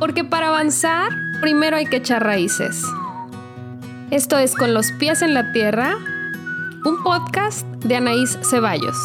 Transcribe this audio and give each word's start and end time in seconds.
Porque 0.00 0.24
para 0.24 0.48
avanzar, 0.48 1.12
primero 1.42 1.76
hay 1.76 1.84
que 1.84 1.96
echar 1.96 2.24
raíces. 2.24 2.82
Esto 4.10 4.38
es 4.38 4.54
Con 4.54 4.72
los 4.72 4.90
pies 4.92 5.20
en 5.20 5.34
la 5.34 5.52
tierra, 5.52 5.94
un 6.86 7.02
podcast 7.04 7.66
de 7.84 7.96
Anaís 7.96 8.38
Ceballos. 8.48 8.96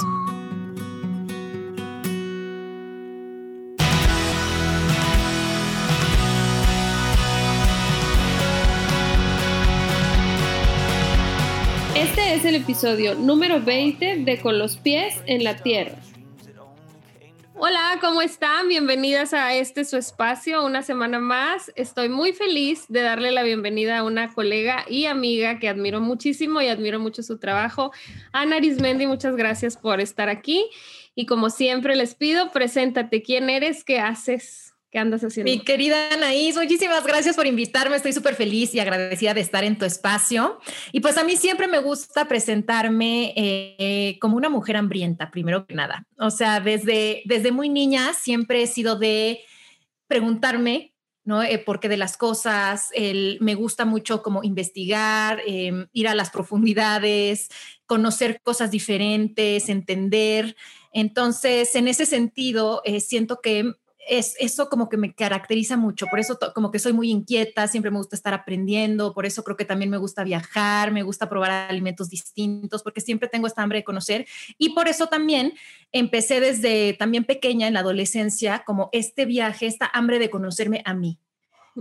Este 11.94 12.36
es 12.36 12.46
el 12.46 12.56
episodio 12.56 13.16
número 13.16 13.60
20 13.60 14.24
de 14.24 14.40
Con 14.40 14.58
los 14.58 14.78
pies 14.78 15.14
en 15.28 15.44
la 15.44 15.58
tierra. 15.58 15.98
Hola, 17.58 18.00
¿cómo 18.02 18.22
están? 18.22 18.68
Bienvenidas 18.68 19.34
a 19.34 19.56
este 19.56 19.86
su 19.86 19.96
espacio, 19.96 20.66
una 20.66 20.82
semana 20.82 21.20
más. 21.20 21.72
Estoy 21.78 22.10
muy 22.10 22.34
feliz 22.34 22.86
de 22.90 23.02
darle 23.02 23.32
la 23.32 23.44
bienvenida 23.44 24.00
a 24.00 24.04
una 24.04 24.34
colega 24.34 24.84
y 24.90 25.06
amiga 25.06 25.58
que 25.58 25.70
admiro 25.70 26.02
muchísimo 26.02 26.62
y 26.62 26.68
admiro 26.68 27.00
mucho 27.00 27.24
su 27.24 27.38
trabajo. 27.38 27.94
Ana 28.34 28.58
Arismendi, 28.58 29.08
muchas 29.08 29.38
gracias 29.38 29.78
por 29.78 30.02
estar 30.02 30.28
aquí. 30.28 30.70
Y 31.16 31.28
como 31.28 31.50
siempre 31.50 31.96
les 31.96 32.14
pido, 32.14 32.52
preséntate. 32.52 33.24
¿Quién 33.24 33.50
eres? 33.50 33.86
¿Qué 33.86 34.02
haces? 34.02 34.65
¿Qué 34.96 35.00
andas 35.00 35.26
haciendo? 35.26 35.52
Mi 35.52 35.60
querida 35.60 36.14
Anaís, 36.14 36.56
muchísimas 36.56 37.06
gracias 37.06 37.36
por 37.36 37.46
invitarme. 37.46 37.98
Estoy 37.98 38.14
súper 38.14 38.34
feliz 38.34 38.74
y 38.74 38.80
agradecida 38.80 39.34
de 39.34 39.42
estar 39.42 39.66
en 39.66 39.78
tu 39.78 39.84
espacio. 39.84 40.58
Y 40.94 41.02
pues 41.02 41.18
a 41.18 41.26
mí 41.26 41.36
siempre 41.36 41.68
me 41.68 41.80
gusta 41.80 42.30
presentarme 42.30 43.34
eh, 43.36 44.18
como 44.22 44.38
una 44.38 44.48
mujer 44.48 44.78
hambrienta, 44.78 45.32
primero 45.32 45.68
que 45.68 45.76
nada. 45.76 46.08
O 46.18 46.30
sea, 46.30 46.62
desde, 46.62 47.24
desde 47.26 47.52
muy 47.52 47.68
niña 47.68 48.14
siempre 48.14 48.64
he 48.64 48.68
sido 48.68 48.98
de 48.98 49.42
preguntarme 50.08 50.94
¿no? 51.26 51.42
Por 51.66 51.80
qué 51.82 51.90
de 51.90 51.98
las 51.98 52.16
cosas, 52.16 52.92
me 53.42 53.56
gusta 53.56 53.84
mucho 53.84 54.22
como 54.22 54.44
investigar, 54.44 55.42
em, 55.46 55.88
ir 55.92 56.08
a 56.08 56.14
las 56.14 56.30
profundidades, 56.30 57.50
conocer 57.88 58.40
cosas 58.44 58.72
diferentes, 58.72 59.68
entender. 59.68 60.56
Entonces, 60.94 61.76
en 61.76 61.88
ese 61.88 62.06
sentido, 62.06 62.82
eh, 62.86 63.02
siento 63.02 63.42
que 63.42 63.74
es, 64.08 64.36
eso 64.40 64.70
como 64.70 64.90
que 64.90 64.98
me 64.98 65.14
caracteriza 65.14 65.78
mucho, 65.78 66.06
por 66.08 66.20
eso 66.20 66.38
como 66.54 66.72
que 66.72 66.80
soy 66.80 66.94
muy 66.94 67.10
inquieta, 67.10 67.68
siempre 67.68 67.92
me 67.92 67.98
gusta 67.98 68.16
estar 68.16 68.34
aprendiendo, 68.34 69.14
por 69.14 69.26
eso 69.26 69.44
creo 69.44 69.58
que 69.58 69.66
también 69.66 69.90
me 69.90 69.98
gusta 69.98 70.24
viajar, 70.24 70.92
me 70.92 71.04
gusta 71.04 71.30
probar 71.30 71.52
alimentos 71.52 72.10
distintos, 72.10 72.84
porque 72.84 73.02
siempre 73.02 73.30
tengo 73.30 73.48
esta 73.48 73.62
hambre 73.62 73.80
de 73.80 73.84
conocer 73.84 74.26
y 74.58 74.74
por 74.74 74.88
eso 74.88 75.08
también 75.08 75.54
empecé 75.92 76.40
desde 76.40 76.94
también 76.94 77.24
pequeña 77.24 77.68
en 77.68 77.74
la 77.74 77.80
adolescencia 77.82 78.64
como 78.66 78.90
este 78.92 79.26
viaje, 79.26 79.66
esta 79.66 79.90
hambre 79.94 80.20
de 80.20 80.30
conocerme 80.30 80.82
a 80.86 80.94
mí. 80.94 81.20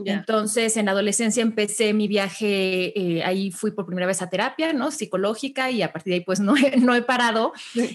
Entonces, 0.04 0.76
en 0.76 0.86
la 0.86 0.92
adolescencia 0.92 1.42
empecé 1.42 1.94
mi 1.94 2.08
viaje, 2.08 2.98
eh, 2.98 3.22
ahí 3.24 3.50
fui 3.50 3.70
por 3.70 3.86
primera 3.86 4.06
vez 4.06 4.22
a 4.22 4.30
terapia, 4.30 4.72
¿no? 4.72 4.90
Psicológica 4.90 5.70
y 5.70 5.82
a 5.82 5.92
partir 5.92 6.10
de 6.10 6.14
ahí 6.16 6.24
pues 6.24 6.40
no, 6.40 6.54
no 6.80 6.94
he 6.94 7.02
parado. 7.02 7.52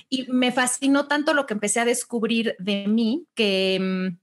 Y 0.10 0.32
me 0.32 0.52
fascinó 0.52 1.08
tanto 1.08 1.34
lo 1.34 1.46
que 1.46 1.54
empecé 1.54 1.80
a 1.80 1.86
descubrir 1.86 2.56
de 2.60 2.88
mí 2.88 3.26
que 3.36 3.80
mm, 3.82 4.18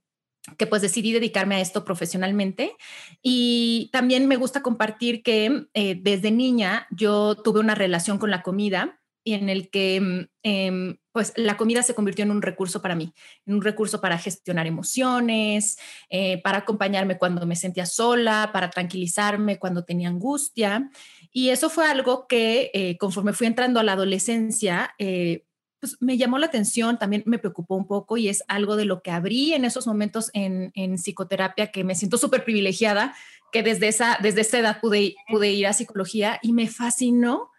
que 0.57 0.67
pues 0.67 0.81
decidí 0.81 1.11
dedicarme 1.11 1.55
a 1.55 1.59
esto 1.59 1.83
profesionalmente. 1.83 2.75
Y 3.21 3.89
también 3.91 4.27
me 4.27 4.37
gusta 4.37 4.61
compartir 4.61 5.23
que 5.23 5.67
eh, 5.73 5.99
desde 6.01 6.31
niña 6.31 6.87
yo 6.91 7.35
tuve 7.35 7.59
una 7.59 7.75
relación 7.75 8.17
con 8.17 8.31
la 8.31 8.43
comida 8.43 8.99
y 9.27 9.33
en 9.33 9.49
el 9.49 9.69
que 9.69 9.99
mm, 9.99 10.29
em, 10.43 10.97
pues 11.11 11.33
la 11.35 11.57
comida 11.57 11.83
se 11.83 11.93
convirtió 11.93 12.23
en 12.23 12.31
un 12.31 12.41
recurso 12.41 12.81
para 12.81 12.95
mí, 12.95 13.13
en 13.45 13.55
un 13.55 13.61
recurso 13.61 13.99
para 13.99 14.17
gestionar 14.17 14.67
emociones, 14.67 15.77
eh, 16.09 16.41
para 16.41 16.59
acompañarme 16.59 17.17
cuando 17.17 17.45
me 17.45 17.57
sentía 17.57 17.85
sola, 17.85 18.51
para 18.53 18.69
tranquilizarme 18.69 19.59
cuando 19.59 19.83
tenía 19.83 20.07
angustia. 20.07 20.89
Y 21.29 21.49
eso 21.49 21.69
fue 21.69 21.87
algo 21.87 22.25
que 22.25 22.71
eh, 22.73 22.97
conforme 22.97 23.33
fui 23.33 23.47
entrando 23.47 23.81
a 23.81 23.83
la 23.83 23.93
adolescencia, 23.93 24.91
eh, 24.97 25.43
pues 25.81 25.97
me 25.99 26.17
llamó 26.17 26.37
la 26.37 26.45
atención, 26.45 26.97
también 26.97 27.23
me 27.25 27.37
preocupó 27.37 27.75
un 27.75 27.85
poco 27.85 28.15
y 28.15 28.29
es 28.29 28.45
algo 28.47 28.77
de 28.77 28.85
lo 28.85 29.01
que 29.01 29.11
abrí 29.11 29.53
en 29.53 29.65
esos 29.65 29.87
momentos 29.87 30.31
en, 30.31 30.71
psicoterapia 30.95 31.69
que 31.73 31.83
me 31.83 31.95
siento 31.95 32.17
súper 32.17 32.45
privilegiada, 32.45 33.13
que 33.51 33.61
desde 33.61 33.89
esa, 33.89 34.19
desde 34.21 34.39
esa 34.39 34.59
edad 34.59 34.79
pude, 34.79 35.15
pude 35.27 35.51
ir 35.51 35.67
a 35.67 35.73
psicología 35.73 36.39
y 36.41 36.53
me 36.53 36.67
fascinó 36.69 37.51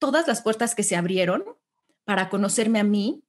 todas 0.00 0.26
las 0.26 0.42
puertas 0.42 0.74
que 0.74 0.82
se 0.82 0.96
abrieron 0.96 1.44
para 2.04 2.28
conocerme 2.28 2.80
a 2.80 2.84
mí 2.84 3.22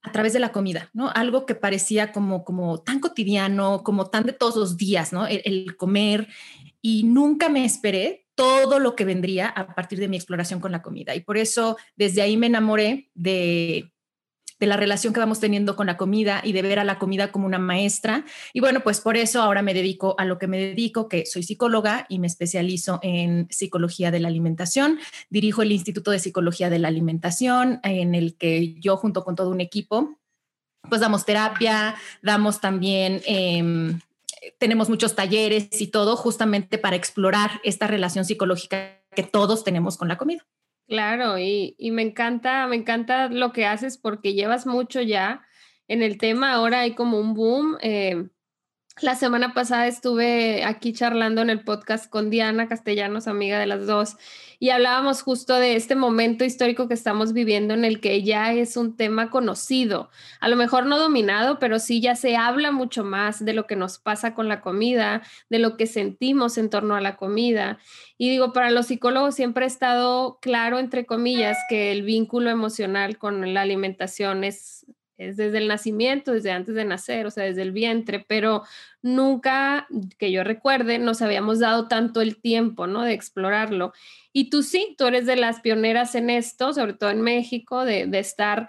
a 0.00 0.12
través 0.12 0.32
de 0.32 0.40
la 0.40 0.52
comida, 0.52 0.88
¿no? 0.94 1.10
Algo 1.10 1.44
que 1.44 1.54
parecía 1.54 2.12
como, 2.12 2.44
como 2.44 2.80
tan 2.80 3.00
cotidiano, 3.00 3.82
como 3.82 4.06
tan 4.06 4.24
de 4.24 4.32
todos 4.32 4.56
los 4.56 4.78
días, 4.78 5.12
¿no? 5.12 5.26
el 5.26 5.76
comer. 5.76 6.28
Y 6.80 7.04
nunca 7.04 7.50
me 7.50 7.64
esperé 7.66 8.24
todo 8.34 8.78
lo 8.80 8.96
que 8.96 9.04
vendría 9.04 9.48
a 9.48 9.74
partir 9.74 9.98
de 9.98 10.08
mi 10.08 10.16
exploración 10.16 10.60
con 10.60 10.72
la 10.72 10.82
comida. 10.82 11.14
Y 11.14 11.20
por 11.20 11.36
eso 11.36 11.76
desde 11.96 12.22
ahí 12.22 12.36
me 12.36 12.46
enamoré 12.46 13.10
de, 13.14 13.93
de 14.64 14.68
la 14.68 14.76
relación 14.78 15.12
que 15.12 15.20
vamos 15.20 15.40
teniendo 15.40 15.76
con 15.76 15.86
la 15.86 15.98
comida 15.98 16.40
y 16.42 16.52
de 16.52 16.62
ver 16.62 16.78
a 16.78 16.84
la 16.84 16.98
comida 16.98 17.30
como 17.30 17.46
una 17.46 17.58
maestra. 17.58 18.24
Y 18.54 18.60
bueno, 18.60 18.80
pues 18.80 19.00
por 19.00 19.16
eso 19.16 19.42
ahora 19.42 19.60
me 19.60 19.74
dedico 19.74 20.14
a 20.18 20.24
lo 20.24 20.38
que 20.38 20.46
me 20.46 20.58
dedico, 20.58 21.06
que 21.06 21.26
soy 21.26 21.42
psicóloga 21.42 22.06
y 22.08 22.18
me 22.18 22.26
especializo 22.26 22.98
en 23.02 23.46
psicología 23.50 24.10
de 24.10 24.20
la 24.20 24.28
alimentación. 24.28 24.98
Dirijo 25.28 25.62
el 25.62 25.72
Instituto 25.72 26.10
de 26.10 26.18
Psicología 26.18 26.70
de 26.70 26.78
la 26.78 26.88
Alimentación, 26.88 27.80
en 27.82 28.14
el 28.14 28.36
que 28.36 28.74
yo 28.80 28.96
junto 28.96 29.22
con 29.22 29.34
todo 29.36 29.50
un 29.50 29.60
equipo, 29.60 30.18
pues 30.88 31.00
damos 31.00 31.24
terapia, 31.24 31.94
damos 32.22 32.60
también... 32.60 33.20
Em, 33.26 34.00
tenemos 34.58 34.90
muchos 34.90 35.14
talleres 35.14 35.80
y 35.80 35.86
todo 35.86 36.16
justamente 36.16 36.76
para 36.76 36.96
explorar 36.96 37.62
esta 37.64 37.86
relación 37.86 38.26
psicológica 38.26 39.00
que 39.16 39.22
todos 39.22 39.64
tenemos 39.64 39.96
con 39.96 40.06
la 40.06 40.18
comida. 40.18 40.44
Claro, 40.88 41.38
y, 41.38 41.74
me 41.92 42.02
encanta, 42.02 42.66
me 42.66 42.76
encanta 42.76 43.28
lo 43.28 43.52
que 43.52 43.64
haces 43.64 43.96
porque 43.96 44.34
llevas 44.34 44.66
mucho 44.66 45.00
ya 45.00 45.42
en 45.88 46.02
el 46.02 46.18
tema, 46.18 46.52
ahora 46.52 46.80
hay 46.80 46.94
como 46.94 47.18
un 47.18 47.32
boom. 47.34 47.78
Eh, 47.80 48.28
la 49.00 49.16
semana 49.16 49.54
pasada 49.54 49.88
estuve 49.88 50.62
aquí 50.62 50.92
charlando 50.92 51.42
en 51.42 51.50
el 51.50 51.64
podcast 51.64 52.08
con 52.08 52.30
Diana 52.30 52.68
Castellanos, 52.68 53.26
amiga 53.26 53.58
de 53.58 53.66
las 53.66 53.86
dos, 53.86 54.16
y 54.60 54.70
hablábamos 54.70 55.20
justo 55.20 55.56
de 55.56 55.74
este 55.74 55.96
momento 55.96 56.44
histórico 56.44 56.86
que 56.86 56.94
estamos 56.94 57.32
viviendo 57.32 57.74
en 57.74 57.84
el 57.84 58.00
que 58.00 58.22
ya 58.22 58.52
es 58.52 58.76
un 58.76 58.96
tema 58.96 59.30
conocido, 59.30 60.10
a 60.38 60.48
lo 60.48 60.54
mejor 60.54 60.86
no 60.86 60.96
dominado, 60.98 61.58
pero 61.58 61.80
sí 61.80 62.00
ya 62.00 62.14
se 62.14 62.36
habla 62.36 62.70
mucho 62.70 63.02
más 63.02 63.44
de 63.44 63.52
lo 63.52 63.66
que 63.66 63.74
nos 63.74 63.98
pasa 63.98 64.32
con 64.32 64.46
la 64.46 64.60
comida, 64.60 65.22
de 65.50 65.58
lo 65.58 65.76
que 65.76 65.86
sentimos 65.86 66.56
en 66.56 66.70
torno 66.70 66.94
a 66.94 67.00
la 67.00 67.16
comida. 67.16 67.78
Y 68.16 68.30
digo, 68.30 68.52
para 68.52 68.70
los 68.70 68.86
psicólogos 68.86 69.34
siempre 69.34 69.64
ha 69.64 69.66
estado 69.66 70.38
claro, 70.40 70.78
entre 70.78 71.04
comillas, 71.04 71.58
que 71.68 71.90
el 71.90 72.02
vínculo 72.02 72.48
emocional 72.48 73.18
con 73.18 73.52
la 73.52 73.62
alimentación 73.62 74.44
es 74.44 74.86
es 75.16 75.36
desde 75.36 75.58
el 75.58 75.68
nacimiento, 75.68 76.32
desde 76.32 76.50
antes 76.50 76.74
de 76.74 76.84
nacer, 76.84 77.26
o 77.26 77.30
sea, 77.30 77.44
desde 77.44 77.62
el 77.62 77.72
vientre, 77.72 78.24
pero 78.26 78.62
nunca, 79.02 79.86
que 80.18 80.32
yo 80.32 80.44
recuerde, 80.44 80.98
nos 80.98 81.22
habíamos 81.22 81.60
dado 81.60 81.88
tanto 81.88 82.20
el 82.20 82.40
tiempo, 82.40 82.86
¿no? 82.86 83.02
De 83.02 83.12
explorarlo. 83.12 83.92
Y 84.32 84.50
tú 84.50 84.62
sí, 84.62 84.94
tú 84.98 85.06
eres 85.06 85.26
de 85.26 85.36
las 85.36 85.60
pioneras 85.60 86.14
en 86.14 86.30
esto, 86.30 86.72
sobre 86.72 86.94
todo 86.94 87.10
en 87.10 87.22
México, 87.22 87.84
de, 87.84 88.06
de 88.06 88.18
estar 88.18 88.68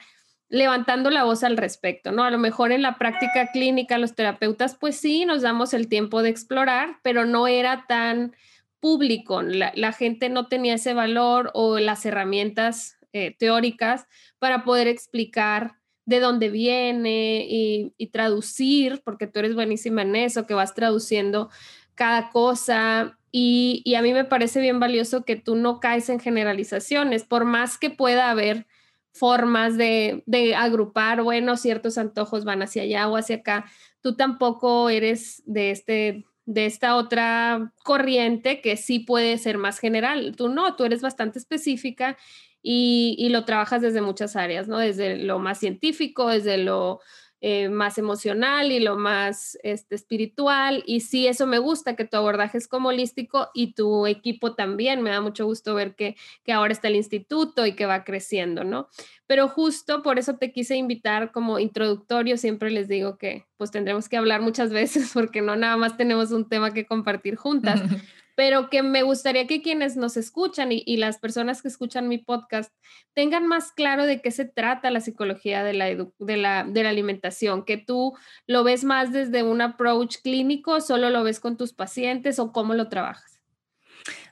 levantando 0.50 1.10
la 1.10 1.24
voz 1.24 1.44
al 1.44 1.58
respecto, 1.58 2.12
¿no? 2.12 2.24
A 2.24 2.32
lo 2.32 2.38
mejor 2.38 2.72
en 2.72 2.82
la 2.82 2.98
práctica 2.98 3.50
clínica 3.52 3.98
los 3.98 4.14
terapeutas, 4.16 4.76
pues 4.76 4.96
sí, 4.96 5.26
nos 5.26 5.42
damos 5.42 5.74
el 5.74 5.88
tiempo 5.88 6.22
de 6.22 6.30
explorar, 6.30 7.00
pero 7.02 7.26
no 7.26 7.48
era 7.48 7.86
tan 7.88 8.36
público, 8.80 9.42
la, 9.42 9.92
gente 9.94 10.30
no 10.30 10.48
tenía 10.48 10.76
ese 10.76 10.94
valor 10.94 11.50
o 11.56 11.80
las 11.80 12.06
herramientas 12.06 13.00
eh, 13.14 13.36
teóricas 13.36 14.06
para 14.38 14.64
poder 14.64 14.88
explicar 14.88 15.78
de 16.06 16.20
dónde 16.20 16.50
viene 16.50 17.46
y, 17.48 18.08
traducir, 18.12 19.02
porque 19.04 19.28
tú 19.28 19.40
eres 19.40 19.56
buenísima 19.56 20.04
en 20.04 20.16
eso, 20.16 20.46
que 20.46 20.54
vas 20.54 20.74
traduciendo 20.74 21.50
cada 21.96 22.30
cosa. 22.30 23.18
Y, 23.32 23.96
a 23.96 24.02
mí 24.02 24.14
me 24.14 24.26
parece 24.26 24.62
bien 24.62 24.80
valioso 24.80 25.26
que 25.26 25.36
tú 25.36 25.56
no 25.56 25.80
caes 25.80 26.10
en 26.10 26.20
generalizaciones, 26.20 27.24
por 27.24 27.46
más 27.46 27.78
que 27.78 27.90
pueda 27.90 28.30
haber 28.30 28.68
formas 29.12 29.78
de, 29.78 30.24
de 30.26 30.56
agrupar, 30.56 31.24
bueno, 31.24 31.58
ciertos 31.58 31.98
antojos 31.98 32.44
van 32.44 32.62
hacia 32.62 32.84
allá 32.84 33.08
o 33.08 33.18
hacia 33.18 33.38
acá, 33.38 33.66
tú 34.02 34.16
tampoco 34.16 34.90
eres 34.90 35.42
de 35.46 35.72
este 35.72 36.26
de 36.46 36.68
esta 36.68 36.96
otra 36.96 37.74
corriente 37.84 38.62
que 38.62 38.78
sí 38.78 39.00
puede 39.00 39.38
ser 39.38 39.58
más 39.58 39.80
general. 39.80 40.36
Tú 40.36 40.48
no, 40.50 40.76
tú 40.76 40.84
eres 40.84 41.02
bastante 41.02 41.40
específica 41.40 42.18
y, 42.68 43.30
lo 43.30 43.46
trabajas 43.46 43.84
desde 43.84 44.02
muchas 44.02 44.36
áreas, 44.36 44.68
¿no? 44.68 44.80
Desde 44.80 45.18
lo 45.18 45.38
más 45.38 45.60
científico, 45.60 46.30
desde 46.30 46.58
lo 46.58 47.00
eh, 47.40 47.70
más 47.70 48.00
emocional 48.00 48.72
y 48.72 48.80
lo 48.80 48.98
más 48.98 49.56
este, 49.62 49.94
espiritual. 49.94 50.82
Y 50.88 51.02
sí, 51.02 51.28
eso 51.28 51.46
me 51.46 51.60
gusta, 51.60 51.96
que 51.96 52.06
tu 52.06 52.18
abordaje 52.18 52.58
es 52.58 52.68
como 52.68 52.90
holístico 52.90 53.50
y 53.54 53.76
tu 53.76 54.08
equipo 54.08 54.56
también. 54.56 55.04
Me 55.04 55.12
da 55.12 55.22
mucho 55.22 55.46
gusto 55.46 55.76
ver 55.76 55.94
que, 55.94 56.16
que 56.44 56.54
ahora 56.54 56.74
está 56.74 56.88
el 56.88 56.96
instituto 56.96 57.68
y 57.68 57.76
que 57.76 57.86
va 57.86 58.04
creciendo, 58.04 58.64
¿no? 58.64 58.88
Pero 59.28 59.48
justo 59.48 60.02
por 60.02 60.18
eso 60.18 60.38
te 60.38 60.52
quise 60.52 60.76
invitar 60.76 61.32
como 61.32 61.60
introductorio. 61.60 62.36
Siempre 62.36 62.72
les 62.72 62.88
digo 62.88 63.20
que 63.20 63.46
pues 63.58 63.70
tendremos 63.70 64.10
que 64.10 64.18
hablar 64.18 64.42
muchas 64.42 64.70
veces 64.74 65.12
porque 65.14 65.44
no 65.44 65.56
nada 65.56 65.78
más 65.78 65.98
tenemos 65.98 66.32
un 66.32 66.50
tema 66.50 66.74
que 66.74 66.88
compartir 66.88 67.36
juntas. 67.36 67.80
pero 68.36 68.70
que 68.70 68.84
me 68.84 69.04
gustaría 69.04 69.48
que 69.48 69.62
quienes 69.62 69.96
nos 69.96 70.18
escuchan 70.18 70.70
y, 70.72 70.98
las 70.98 71.18
personas 71.18 71.62
que 71.62 71.68
escuchan 71.68 72.08
mi 72.08 72.18
podcast 72.18 72.74
tengan 73.14 73.48
más 73.48 73.72
claro 73.72 74.06
de 74.06 74.22
qué 74.22 74.32
se 74.32 74.46
trata 74.46 74.92
la 74.92 75.02
psicología 75.02 75.64
de 75.64 75.74
la, 75.74 75.86
de 75.86 76.38
la, 76.38 76.64
de 76.64 76.84
la 76.84 76.90
alimentación, 76.90 77.66
que 77.66 77.78
tú 77.78 78.14
lo 78.48 78.64
ves 78.64 78.84
más 78.84 79.12
desde 79.12 79.44
un 79.44 79.62
approach 79.62 80.18
clínico, 80.22 80.82
solo 80.82 81.10
lo 81.10 81.24
ves 81.24 81.40
con 81.40 81.58
tus 81.58 81.74
pacientes 81.74 82.40
o 82.40 82.52
cómo 82.52 82.74
lo 82.74 82.90
trabajas. 82.90 83.42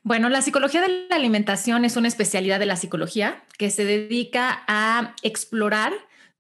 Bueno, 0.03 0.29
la 0.29 0.41
psicología 0.41 0.81
de 0.81 1.07
la 1.09 1.15
alimentación 1.15 1.85
es 1.85 1.95
una 1.95 2.09
especialidad 2.09 2.59
de 2.59 2.65
la 2.65 2.75
psicología 2.75 3.44
que 3.57 3.69
se 3.69 3.85
dedica 3.85 4.63
a 4.67 5.15
explorar 5.23 5.94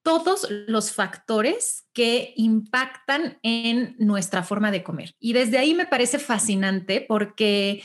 todos 0.03 0.47
los 0.67 0.91
factores 0.91 1.85
que 1.93 2.33
impactan 2.35 3.39
en 3.41 3.95
nuestra 3.97 4.43
forma 4.43 4.69
de 4.71 4.83
comer. 4.83 5.15
Y 5.19 5.33
desde 5.33 5.57
ahí 5.57 5.73
me 5.73 5.87
parece 5.87 6.19
fascinante 6.19 7.05
porque 7.07 7.83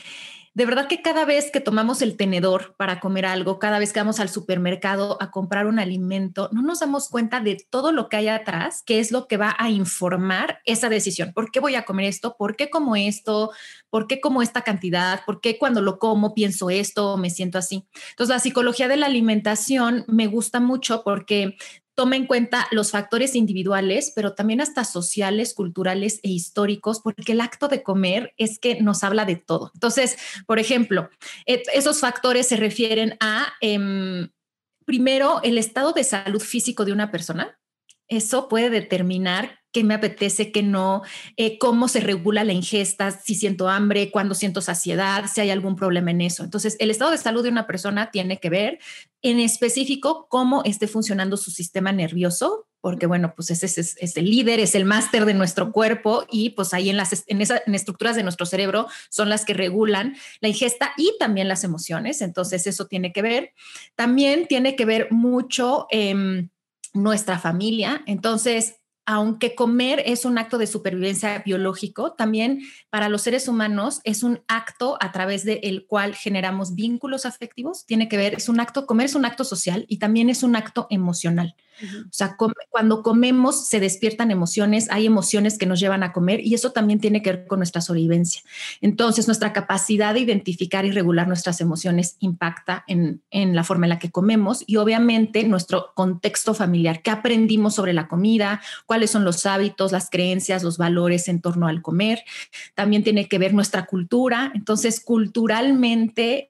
de 0.59 0.65
verdad 0.65 0.87
que 0.87 1.01
cada 1.01 1.23
vez 1.23 1.51
que 1.51 1.61
tomamos 1.61 2.01
el 2.01 2.17
tenedor 2.17 2.75
para 2.75 2.99
comer 2.99 3.25
algo, 3.25 3.59
cada 3.59 3.79
vez 3.79 3.93
que 3.93 3.99
vamos 4.01 4.19
al 4.19 4.27
supermercado 4.27 5.17
a 5.21 5.31
comprar 5.31 5.67
un 5.67 5.79
alimento, 5.79 6.49
no 6.51 6.61
nos 6.61 6.81
damos 6.81 7.07
cuenta 7.07 7.39
de 7.39 7.65
todo 7.69 7.93
lo 7.93 8.09
que 8.09 8.17
hay 8.17 8.27
atrás, 8.27 8.83
que 8.85 8.99
es 8.99 9.11
lo 9.11 9.27
que 9.27 9.37
va 9.37 9.55
a 9.57 9.69
informar 9.69 10.59
esa 10.65 10.89
decisión. 10.89 11.31
¿Por 11.33 11.51
qué 11.51 11.61
voy 11.61 11.75
a 11.75 11.85
comer 11.85 12.07
esto? 12.07 12.35
¿Por 12.37 12.57
qué 12.57 12.69
como 12.69 12.97
esto? 12.97 13.51
¿Por 13.89 14.07
qué 14.07 14.19
como 14.19 14.41
esta 14.41 14.63
cantidad? 14.63 15.23
¿Por 15.25 15.39
qué 15.39 15.57
cuando 15.57 15.81
lo 15.81 15.97
como 15.97 16.33
pienso 16.33 16.69
esto 16.69 17.15
me 17.15 17.29
siento 17.29 17.57
así? 17.57 17.85
Entonces, 18.09 18.35
la 18.35 18.39
psicología 18.39 18.89
de 18.89 18.97
la 18.97 19.05
alimentación 19.05 20.03
me 20.07 20.27
gusta 20.27 20.59
mucho 20.59 21.03
porque 21.05 21.55
toma 21.99 22.15
en 22.15 22.27
cuenta 22.27 22.65
los 22.71 22.91
factores 22.91 23.35
individuales, 23.35 24.13
pero 24.15 24.33
también 24.33 24.61
hasta 24.61 24.85
sociales, 24.85 25.53
culturales 25.53 26.21
e 26.23 26.29
históricos, 26.29 27.01
porque 27.01 27.33
el 27.33 27.41
acto 27.41 27.67
de 27.67 27.83
comer 27.83 28.33
es 28.37 28.57
que 28.57 28.79
nos 28.79 29.03
habla 29.03 29.25
de 29.25 29.35
todo. 29.35 29.69
Entonces, 29.73 30.17
por 30.47 30.59
ejemplo, 30.59 31.09
esos 31.45 31.99
factores 31.99 32.47
se 32.47 32.55
refieren 32.55 33.17
a, 33.19 33.51
em, 33.59 34.29
primero, 34.85 35.41
el 35.43 35.57
estado 35.57 35.91
de 35.91 36.05
salud 36.05 36.39
físico 36.39 36.85
de 36.85 36.93
una 36.93 37.11
persona. 37.11 37.59
Eso 38.07 38.47
puede 38.47 38.69
determinar 38.69 39.58
qué 39.71 39.83
me 39.83 39.93
apetece, 39.93 40.51
qué 40.51 40.63
no, 40.63 41.03
eh, 41.37 41.57
cómo 41.59 41.87
se 41.87 41.99
regula 41.99 42.43
la 42.43 42.53
ingesta, 42.53 43.11
si 43.11 43.35
siento 43.35 43.69
hambre, 43.69 44.11
cuándo 44.11 44.33
siento 44.33 44.61
saciedad, 44.61 45.25
si 45.31 45.41
hay 45.41 45.51
algún 45.51 45.75
problema 45.75 46.11
en 46.11 46.21
eso. 46.21 46.43
Entonces, 46.43 46.75
el 46.79 46.89
estado 46.89 47.11
de 47.11 47.17
salud 47.17 47.43
de 47.43 47.49
una 47.49 47.67
persona 47.67 48.09
tiene 48.11 48.39
que 48.39 48.49
ver 48.49 48.79
en 49.21 49.39
específico 49.39 50.27
cómo 50.29 50.63
esté 50.63 50.87
funcionando 50.87 51.37
su 51.37 51.51
sistema 51.51 51.91
nervioso, 51.91 52.67
porque 52.81 53.05
bueno, 53.05 53.33
pues 53.35 53.51
ese 53.51 53.65
es, 53.65 54.17
el 54.17 54.29
líder, 54.29 54.59
es 54.59 54.73
el 54.73 54.85
máster 54.85 55.25
de 55.25 55.33
nuestro 55.33 55.71
cuerpo 55.71 56.25
y 56.31 56.51
pues 56.51 56.73
ahí 56.73 56.89
en 56.89 56.97
las 56.97 57.25
en, 57.27 57.41
en 57.41 57.75
estructuras 57.75 58.15
de 58.15 58.23
nuestro 58.23 58.45
cerebro 58.45 58.87
son 59.09 59.29
las 59.29 59.43
que 59.43 59.53
regulan 59.53 60.15
la 60.39 60.47
ingesta 60.47 60.93
y 60.97 61.13
también 61.19 61.47
las 61.47 61.63
emociones. 61.63 62.21
Entonces, 62.21 62.65
eso 62.65 62.87
tiene 62.87 63.11
que 63.11 63.21
ver. 63.21 63.53
También 63.95 64.47
tiene 64.47 64.75
que 64.75 64.85
ver 64.85 65.09
mucho... 65.11 65.85
en 65.91 66.51
nuestra 66.93 67.37
familia. 67.39 68.01
Entonces, 68.05 68.78
aunque 69.11 69.55
comer 69.55 70.03
es 70.05 70.23
un 70.23 70.37
acto 70.37 70.59
de 70.59 70.67
supervivencia 70.67 71.41
biológico, 71.43 72.11
también 72.11 72.61
para 72.91 73.09
los 73.09 73.23
seres 73.23 73.47
humanos 73.47 74.01
es 74.03 74.21
un 74.21 74.41
acto 74.47 74.99
a 75.01 75.11
través 75.11 75.43
del 75.43 75.87
cual 75.87 76.13
generamos 76.13 76.75
vínculos 76.75 77.25
afectivos. 77.25 77.87
Tiene 77.87 78.07
que 78.07 78.17
ver, 78.17 78.35
es 78.35 78.49
un 78.49 78.59
acto, 78.59 78.85
comer 78.85 79.07
es 79.07 79.15
un 79.15 79.25
acto 79.25 79.43
social 79.43 79.83
y 79.87 79.97
también 79.97 80.29
es 80.29 80.43
un 80.43 80.55
acto 80.55 80.85
emocional. 80.91 81.55
O 81.81 82.11
sea, 82.11 82.35
cuando 82.69 83.03
comemos 83.03 83.67
se 83.67 83.79
despiertan 83.79 84.31
emociones, 84.31 84.87
hay 84.91 85.05
emociones 85.05 85.57
que 85.57 85.65
nos 85.65 85.79
llevan 85.79 86.03
a 86.03 86.11
comer 86.11 86.41
y 86.45 86.53
eso 86.53 86.71
también 86.71 86.99
tiene 86.99 87.21
que 87.21 87.31
ver 87.31 87.47
con 87.47 87.59
nuestra 87.59 87.81
sobrevivencia. 87.81 88.41
Entonces, 88.81 89.27
nuestra 89.27 89.53
capacidad 89.53 90.13
de 90.13 90.19
identificar 90.19 90.85
y 90.85 90.91
regular 90.91 91.27
nuestras 91.27 91.61
emociones 91.61 92.17
impacta 92.19 92.83
en, 92.87 93.21
en 93.31 93.55
la 93.55 93.63
forma 93.63 93.85
en 93.85 93.91
la 93.91 93.99
que 93.99 94.11
comemos 94.11 94.63
y 94.67 94.75
obviamente 94.75 95.43
nuestro 95.45 95.93
contexto 95.95 96.53
familiar, 96.53 97.01
qué 97.01 97.11
aprendimos 97.11 97.75
sobre 97.75 97.93
la 97.93 98.07
comida, 98.07 98.61
cuáles 98.99 99.11
son 99.11 99.23
los 99.23 99.45
hábitos, 99.45 99.93
las 99.93 100.09
creencias, 100.09 100.61
los 100.61 100.77
valores 100.77 101.29
en 101.29 101.39
torno 101.39 101.69
al 101.69 101.81
comer. 101.81 102.21
También 102.75 103.01
tiene 103.01 103.29
que 103.29 103.37
ver 103.37 103.53
nuestra 103.53 103.85
cultura. 103.85 104.51
Entonces, 104.53 104.99
culturalmente 104.99 106.49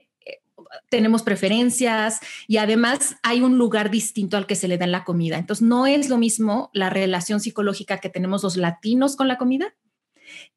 tenemos 0.89 1.21
preferencias 1.21 2.21
y 2.47 2.57
además 2.57 3.17
hay 3.21 3.41
un 3.41 3.59
lugar 3.59 3.91
distinto 3.91 4.35
al 4.35 4.47
que 4.47 4.55
se 4.55 4.67
le 4.67 4.79
da 4.79 4.85
en 4.85 4.91
la 4.91 5.03
comida. 5.03 5.37
Entonces, 5.37 5.61
no 5.61 5.85
es 5.85 6.09
lo 6.09 6.17
mismo 6.17 6.71
la 6.73 6.89
relación 6.89 7.39
psicológica 7.39 7.99
que 7.99 8.09
tenemos 8.09 8.41
los 8.41 8.57
latinos 8.57 9.15
con 9.15 9.27
la 9.27 9.37
comida 9.37 9.75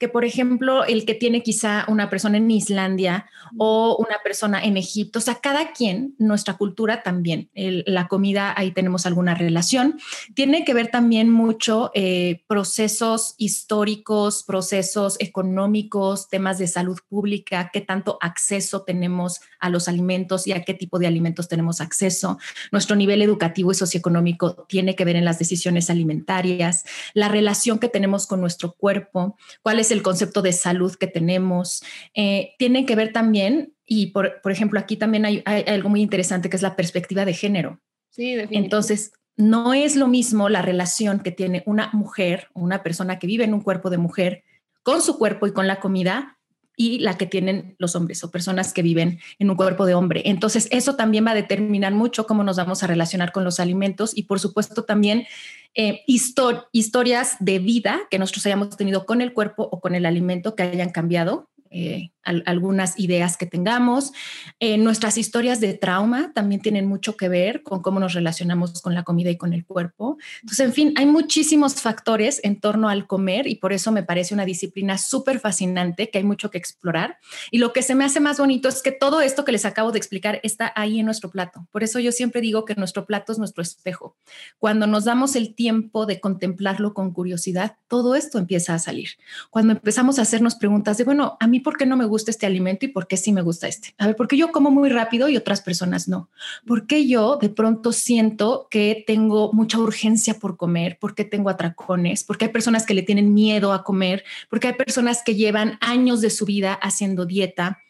que, 0.03 0.09
por 0.09 0.25
ejemplo, 0.25 0.85
el 0.85 1.07
que 1.07 1.15
tiene 1.15 1.45
quizá 1.45 1.85
una 1.87 2.11
persona 2.11 2.37
en 2.37 2.51
Islandia 2.51 3.27
o 3.57 3.97
una 4.05 4.17
persona 4.25 4.61
en 4.61 4.77
Egipto. 4.77 5.21
O 5.21 5.23
sea, 5.23 5.37
cada 5.37 5.71
quien, 5.71 6.17
nuestra 6.19 6.55
cultura 6.55 7.05
también, 7.05 7.51
la 7.55 8.09
comida, 8.09 8.53
ahí 8.57 8.73
tenemos 8.73 9.07
alguna 9.07 9.37
relación. 9.37 10.01
Tiene 10.35 10.65
que 10.65 10.75
ver 10.75 10.89
también 10.89 11.31
mucho 11.31 11.93
eh, 11.95 12.43
procesos 12.49 13.37
históricos, 13.39 14.43
procesos 14.43 15.19
económicos, 15.21 16.29
temas 16.29 16.59
de 16.59 16.67
salud 16.67 16.99
pública, 17.09 17.71
qué 17.73 17.81
tanto 17.81 18.19
acceso 18.21 18.83
tenemos 18.83 19.41
a 19.61 19.71
los 19.71 19.87
alimentos 19.87 20.49
y 20.49 20.53
a 20.53 20.65
qué 20.65 20.75
tipo 20.75 20.99
de 20.99 21.07
alimentos 21.07 21.47
tenemos 21.47 21.81
acceso. 21.81 22.41
Nuestro 22.73 22.97
nivel 22.97 23.23
educativo 23.23 23.71
y 23.71 23.77
socioeconómico 23.77 24.67
tiene 24.69 24.97
que 24.97 25.05
ver 25.05 25.15
en 25.15 25.25
las 25.25 25.39
decisiones 25.39 25.91
alimentarias, 25.91 26.83
la 27.15 27.29
relación 27.29 27.79
que 27.79 27.89
tenemos 27.89 28.27
con 28.27 28.41
nuestro 28.41 28.73
cuerpo, 28.73 29.37
cuál 29.63 29.79
es 29.79 29.92
el 29.93 30.03
concepto 30.03 30.43
de 30.43 30.53
salud 30.53 30.95
que 30.95 31.07
tenemos. 31.07 31.83
Eh, 32.15 32.55
tiene 32.59 32.87
que 32.87 32.97
ver 32.97 33.13
también, 33.13 33.75
y 33.87 34.07
por, 34.07 34.41
ejemplo, 34.45 34.81
aquí 34.81 34.97
también 34.97 35.25
hay, 35.25 35.43
algo 35.67 35.89
muy 35.89 36.03
interesante 36.03 36.51
que 36.51 36.57
es 36.57 36.63
la 36.63 36.77
perspectiva 36.77 37.25
de 37.25 37.35
género. 37.35 37.81
Sí, 38.11 38.35
definitivamente. 38.35 38.57
Entonces, 38.57 39.13
no 39.37 39.75
es 39.75 39.97
lo 39.97 40.09
mismo 40.09 40.49
la 40.49 40.63
relación 40.63 41.21
que 41.21 41.31
tiene 41.31 41.63
una 41.67 41.91
mujer, 41.93 42.49
una 42.55 42.83
persona 42.83 43.19
que 43.19 43.27
vive 43.27 43.45
en 43.45 43.55
un 43.55 43.61
cuerpo 43.61 43.91
de 43.91 43.99
mujer, 43.99 44.45
con 44.83 45.01
su 45.01 45.19
cuerpo 45.19 45.47
y 45.47 45.53
con 45.53 45.67
la 45.67 45.81
comida, 45.81 46.39
y 46.77 46.99
la 47.01 47.19
que 47.19 47.27
tienen 47.27 47.77
los 47.79 47.95
hombres 47.97 48.25
o 48.25 48.31
personas 48.31 48.73
que 48.73 48.83
viven 48.83 49.21
en 49.39 49.51
un 49.51 49.57
cuerpo 49.57 49.85
de 49.85 49.95
hombre. 49.95 50.23
Entonces, 50.25 50.69
eso 50.71 50.97
también 50.97 51.27
va 51.27 51.33
a 51.33 51.35
determinar 51.35 51.93
mucho 51.93 52.27
cómo 52.27 52.45
nos 52.45 52.57
vamos 52.57 52.83
a 52.83 52.87
relacionar 52.87 53.33
con 53.33 53.45
los 53.45 53.61
alimentos 53.61 54.17
y, 54.17 54.25
por 54.25 54.41
supuesto, 54.41 54.85
también 54.85 55.27
eh, 55.75 56.03
historias 56.07 57.37
de 57.41 57.59
vida 57.59 58.01
que 58.11 58.19
nosotros 58.19 58.45
hayamos 58.47 58.77
tenido 58.77 59.07
con 59.07 59.21
el 59.21 59.33
cuerpo 59.33 59.69
o 59.71 59.81
con 59.81 59.95
el 59.95 60.07
alimento 60.07 60.55
que 60.55 60.65
hayan 60.65 60.91
cambiado 60.91 61.49
eh, 61.71 62.11
algunas 62.25 62.99
ideas 62.99 63.37
que 63.37 63.47
tengamos. 63.47 64.13
Eh, 64.61 64.79
nuestras 64.79 65.19
historias 65.19 65.61
de 65.61 65.75
trauma 65.75 66.33
también 66.35 66.61
tienen 66.61 66.87
mucho 66.87 67.17
que 67.17 67.29
ver 67.29 67.63
con 67.63 67.83
cómo 67.83 68.01
nos 68.01 68.15
relacionamos 68.15 68.81
con 68.81 68.95
la 68.95 69.03
comida 69.03 69.31
y 69.31 69.37
con 69.37 69.53
el 69.53 69.65
cuerpo. 69.65 70.19
Entonces, 70.43 70.67
en 70.67 70.73
fin, 70.73 70.95
hay 70.97 71.07
muchísimos 71.07 71.75
factores 71.75 72.41
en 72.45 72.61
torno 72.61 72.89
al 72.89 73.07
comer 73.07 73.47
y 73.47 73.57
por 73.57 73.73
eso 73.73 73.93
me 73.93 74.03
parece 74.03 74.35
una 74.35 74.45
disciplina 74.45 74.99
súper 74.99 75.41
fascinante 75.41 76.11
que 76.11 76.19
hay 76.19 76.25
mucho 76.25 76.51
que 76.51 76.59
explorar. 76.59 77.19
Y 77.51 77.59
lo 77.59 77.73
que 77.73 77.83
se 77.83 77.95
me 77.95 78.05
hace 78.05 78.21
más 78.21 78.39
bonito 78.39 78.69
es 78.69 78.83
que 78.83 78.93
todo 78.93 79.21
esto 79.21 79.45
que 79.45 79.53
les 79.53 79.65
acabo 79.65 79.93
de 79.93 79.99
explicar 79.99 80.41
está 80.43 80.73
ahí 80.77 81.01
en 81.01 81.07
nuestro 81.07 81.31
plato. 81.31 81.67
Por 81.71 81.83
eso 81.83 81.99
yo 81.99 82.13
siempre 82.13 82.41
digo 82.41 82.65
que 82.65 82.75
nuestro 82.75 83.05
plato 83.05 83.33
es 83.33 83.39
nuestro 83.39 83.63
espejo. 83.63 84.17
Cuando 84.59 84.87
nos 84.87 85.05
damos 85.05 85.37
el 85.37 85.55
tiempo 85.55 86.07
de 86.07 86.21
contemplarlo 86.21 86.95
con 86.95 87.13
curiosidad, 87.13 87.77
todo 87.89 88.15
esto 88.15 88.39
empieza 88.39 88.75
a 88.75 88.79
salir. 88.79 89.11
Cuando 89.51 89.73
empezamos 89.73 90.19
a 90.19 90.23
hacernos 90.23 90.55
preguntas 90.55 90.99
de, 90.99 91.05
bueno, 91.05 91.37
a 91.41 91.47
mí 91.47 91.61
por 91.61 91.77
qué 91.77 91.87
no 91.87 91.97
me 91.97 92.05
gusta 92.05 92.12
este 92.17 92.47
alimento 92.47 92.87
y 92.87 92.89
por 92.89 93.07
qué 93.07 93.17
sí 93.17 93.33
me 93.33 93.43
gusta 93.43 93.69
este. 93.69 93.95
A 93.99 94.07
ver, 94.07 94.17
¿por 94.17 94.29
qué 94.29 94.37
yo 94.37 94.53
como 94.53 94.71
muy 94.71 94.89
rápido 94.89 95.29
y 95.29 95.37
otras 95.37 95.61
personas 95.61 96.09
no? 96.09 96.31
¿Por 96.67 96.87
qué 96.87 97.07
yo 97.07 97.39
de 97.41 97.49
pronto 97.49 97.93
siento 97.93 98.69
que 98.71 99.05
tengo 99.07 99.53
mucha 99.53 99.79
urgencia 99.79 100.39
por 100.39 100.57
comer? 100.57 100.99
¿Por 101.01 101.15
qué 101.15 101.25
tengo 101.25 101.51
atracones? 101.51 102.25
¿Por 102.25 102.39
qué 102.39 102.47
hay 102.47 102.51
personas 102.53 102.87
que 102.87 102.95
le 102.95 103.03
tienen 103.03 103.35
miedo 103.35 103.73
a 103.73 103.85
comer? 103.85 104.25
¿Por 104.49 104.61
qué 104.61 104.69
hay 104.69 104.75
personas 104.75 105.23
que 105.25 105.35
llevan 105.35 105.79
años 105.81 106.21
de 106.21 106.31
su 106.31 106.45
vida 106.45 106.75
haciendo 106.75 107.27
dieta? 107.27 107.81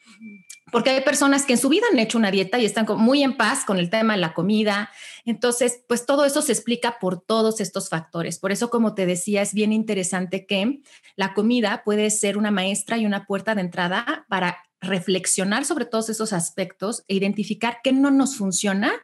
Porque 0.72 0.90
hay 0.90 1.02
personas 1.02 1.44
que 1.44 1.52
en 1.52 1.58
su 1.58 1.68
vida 1.68 1.84
han 1.92 1.98
hecho 1.98 2.16
una 2.16 2.30
dieta 2.30 2.58
y 2.58 2.64
están 2.64 2.86
muy 2.96 3.22
en 3.22 3.36
paz 3.36 3.64
con 3.64 3.78
el 3.78 3.90
tema 3.90 4.14
de 4.14 4.20
la 4.20 4.32
comida. 4.32 4.90
Entonces, 5.26 5.84
pues 5.86 6.06
todo 6.06 6.24
eso 6.24 6.40
se 6.40 6.50
explica 6.50 6.96
por 6.98 7.20
todos 7.20 7.60
estos 7.60 7.90
factores. 7.90 8.38
Por 8.38 8.52
eso, 8.52 8.70
como 8.70 8.94
te 8.94 9.04
decía, 9.04 9.42
es 9.42 9.52
bien 9.52 9.72
interesante 9.72 10.46
que 10.46 10.80
la 11.14 11.34
comida 11.34 11.82
puede 11.84 12.08
ser 12.08 12.38
una 12.38 12.50
maestra 12.50 12.96
y 12.96 13.04
una 13.04 13.26
puerta 13.26 13.54
de 13.54 13.60
entrada 13.60 14.24
para 14.30 14.64
reflexionar 14.80 15.66
sobre 15.66 15.84
todos 15.84 16.08
esos 16.08 16.32
aspectos 16.32 17.04
e 17.06 17.14
identificar 17.14 17.78
qué 17.84 17.92
no 17.92 18.10
nos 18.10 18.36
funciona 18.36 18.94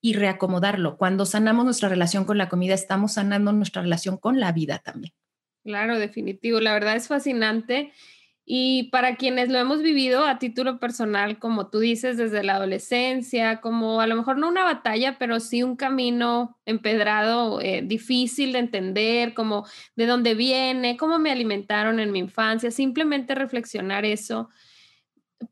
y 0.00 0.12
reacomodarlo. 0.12 0.96
Cuando 0.96 1.26
sanamos 1.26 1.64
nuestra 1.64 1.88
relación 1.88 2.24
con 2.24 2.38
la 2.38 2.48
comida, 2.48 2.74
estamos 2.74 3.14
sanando 3.14 3.52
nuestra 3.52 3.82
relación 3.82 4.16
con 4.16 4.38
la 4.38 4.52
vida 4.52 4.78
también. 4.78 5.12
Claro, 5.64 5.98
definitivo. 5.98 6.60
La 6.60 6.72
verdad 6.72 6.94
es 6.94 7.08
fascinante. 7.08 7.92
Y 8.48 8.84
para 8.90 9.16
quienes 9.16 9.48
lo 9.48 9.58
hemos 9.58 9.82
vivido 9.82 10.24
a 10.24 10.38
título 10.38 10.78
personal, 10.78 11.40
como 11.40 11.68
tú 11.68 11.80
dices, 11.80 12.16
desde 12.16 12.44
la 12.44 12.54
adolescencia, 12.54 13.60
como 13.60 14.00
a 14.00 14.06
lo 14.06 14.14
mejor 14.14 14.38
no 14.38 14.48
una 14.48 14.62
batalla, 14.62 15.18
pero 15.18 15.40
sí 15.40 15.64
un 15.64 15.74
camino 15.74 16.56
empedrado, 16.64 17.60
eh, 17.60 17.82
difícil 17.84 18.52
de 18.52 18.60
entender, 18.60 19.34
como 19.34 19.66
de 19.96 20.06
dónde 20.06 20.34
viene, 20.36 20.96
cómo 20.96 21.18
me 21.18 21.32
alimentaron 21.32 21.98
en 21.98 22.12
mi 22.12 22.20
infancia, 22.20 22.70
simplemente 22.70 23.34
reflexionar 23.34 24.04
eso 24.04 24.48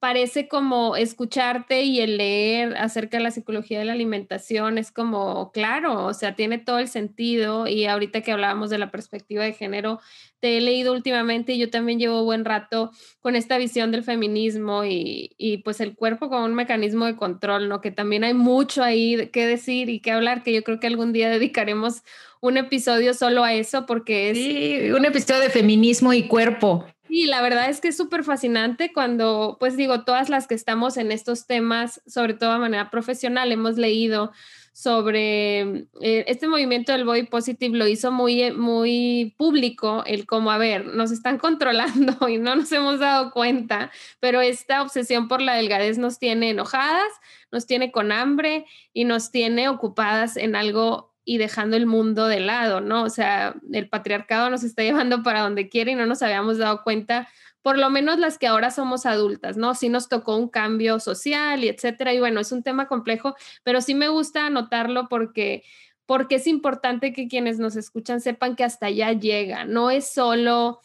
parece 0.01 0.49
como 0.49 0.97
escucharte 0.97 1.83
y 1.83 2.01
el 2.01 2.17
leer 2.17 2.77
acerca 2.77 3.19
de 3.19 3.23
la 3.23 3.31
psicología 3.31 3.79
de 3.79 3.85
la 3.85 3.93
alimentación 3.93 4.79
es 4.79 4.91
como, 4.91 5.53
claro, 5.53 6.07
o 6.07 6.15
sea, 6.15 6.35
tiene 6.35 6.59
todo 6.59 6.79
el 6.79 6.89
sentido 6.89 7.67
y 7.67 7.85
ahorita 7.85 8.23
que 8.23 8.33
hablábamos 8.33 8.71
de 8.71 8.79
la 8.79 8.91
perspectiva 8.91 9.45
de 9.45 9.53
género, 9.53 10.01
te 10.41 10.57
he 10.57 10.61
leído 10.61 10.93
últimamente 10.93 11.53
y 11.53 11.59
yo 11.59 11.71
también 11.71 11.99
llevo 11.99 12.25
buen 12.25 12.45
rato 12.45 12.91
con 13.21 13.37
esta 13.37 13.59
visión 13.59 13.93
del 13.93 14.05
feminismo 14.05 14.85
y, 14.85 15.35
y 15.37 15.59
pues 15.59 15.81
el 15.81 15.95
cuerpo 15.95 16.29
como 16.29 16.45
un 16.45 16.55
mecanismo 16.55 17.05
de 17.07 17.17
control, 17.17 17.69
¿no? 17.69 17.81
Que 17.81 17.91
también 17.91 18.25
hay 18.25 18.35
mucho 18.35 18.83
ahí 18.83 19.29
que 19.33 19.47
decir 19.47 19.91
y 19.91 20.01
que 20.01 20.13
hablar, 20.13 20.43
que 20.43 20.53
yo 20.53 20.63
creo 20.63 20.81
que 20.81 20.87
algún 20.87 21.13
día 21.13 21.29
dedicaremos 21.31 22.03
un 22.41 22.57
episodio 22.59 23.15
solo 23.15 23.43
a 23.43 23.55
eso 23.55 23.87
porque 23.87 24.31
es... 24.31 24.39
Sí, 24.39 24.91
un 24.91 25.05
episodio 25.05 25.41
de 25.41 25.51
feminismo 25.51 26.13
y 26.13 26.29
cuerpo. 26.29 26.87
Sí, 27.15 27.27
la 27.27 27.43
verdad 27.43 27.71
es 27.71 27.81
que 27.81 27.87
es 27.87 27.97
súper 27.97 28.25
fascinante 28.25 28.93
cuando, 28.93 29.57
pues 29.61 29.77
digo, 29.77 30.03
todas 30.03 30.31
las 30.31 30.49
que 30.49 30.55
estamos 30.57 30.97
en 30.97 31.13
estos 31.13 31.47
temas, 31.47 32.03
sobre 32.09 32.35
todo 32.35 32.55
de 32.55 32.59
manera 32.59 32.91
profesional, 32.91 33.53
hemos 33.53 33.77
leído 33.77 34.33
sobre 34.73 35.61
eh, 36.01 36.25
este 36.27 36.49
movimiento 36.49 36.91
del 36.91 37.05
body 37.05 37.23
positive, 37.27 37.79
lo 37.79 37.87
hizo 37.87 38.11
muy, 38.11 38.51
muy 38.51 39.33
público, 39.39 40.03
el 40.05 40.27
como, 40.27 40.51
a 40.51 40.59
ver, 40.59 40.87
nos 40.87 41.13
están 41.13 41.39
controlando 41.39 42.29
y 42.29 42.39
no 42.39 42.57
nos 42.57 42.73
hemos 42.73 42.99
dado 42.99 43.31
cuenta, 43.31 43.93
pero 44.19 44.41
esta 44.41 44.83
obsesión 44.83 45.29
por 45.29 45.41
la 45.41 45.55
delgadez 45.55 45.99
nos 45.99 46.19
tiene 46.19 46.51
enojadas, 46.51 47.13
nos 47.53 47.65
tiene 47.69 47.93
con 47.93 48.11
hambre 48.11 48.67
y 48.93 49.05
nos 49.05 49.31
tiene 49.31 49.69
ocupadas 49.69 50.37
en 50.37 50.57
algo 50.57 51.14
y 51.25 51.39
dejando 51.39 51.77
el 51.77 51.87
mundo 51.87 52.27
de 52.27 52.41
lado, 52.41 52.81
¿no? 52.81 53.05
O 53.05 53.11
sea, 53.11 53.55
el 53.73 53.89
patriarcado 53.89 54.51
nos 54.51 54.63
está 54.63 54.83
llevando 54.85 55.23
para 55.23 55.41
donde 55.41 55.69
quiere 55.69 55.93
y 55.93 55.95
no 55.95 56.07
nos 56.07 56.23
habíamos 56.23 56.59
dado 56.59 56.83
cuenta, 56.83 57.29
por 57.63 57.79
lo 57.79 57.89
menos 57.89 58.19
las 58.19 58.39
que 58.39 58.47
ahora 58.47 58.71
somos 58.71 59.07
adultas, 59.07 59.57
¿no? 59.57 59.75
Sí 59.75 59.89
nos 59.89 60.09
tocó 60.09 60.37
un 60.37 60.49
cambio 60.49 61.01
social 61.01 61.65
y 61.65 61.69
etcétera. 61.69 62.13
Y 62.13 62.21
bueno, 62.21 62.41
es 62.41 62.53
un 62.53 62.63
tema 62.63 62.89
complejo, 62.89 63.35
pero 63.63 63.81
sí 63.81 63.95
me 63.95 64.09
gusta 64.09 64.47
anotarlo 64.47 65.09
porque 65.09 65.65
porque 66.07 66.35
es 66.35 66.47
importante 66.47 67.13
que 67.13 67.29
quienes 67.29 67.59
nos 67.59 67.77
escuchan 67.77 68.21
sepan 68.21 68.57
que 68.57 68.65
hasta 68.65 68.87
allá 68.87 69.13
llega. 69.13 69.65
No 69.65 69.91
es 69.91 70.13
solo 70.13 70.81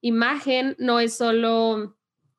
imagen, 0.00 0.74
no 0.78 0.98
es 1.00 1.16
solo 1.16 1.96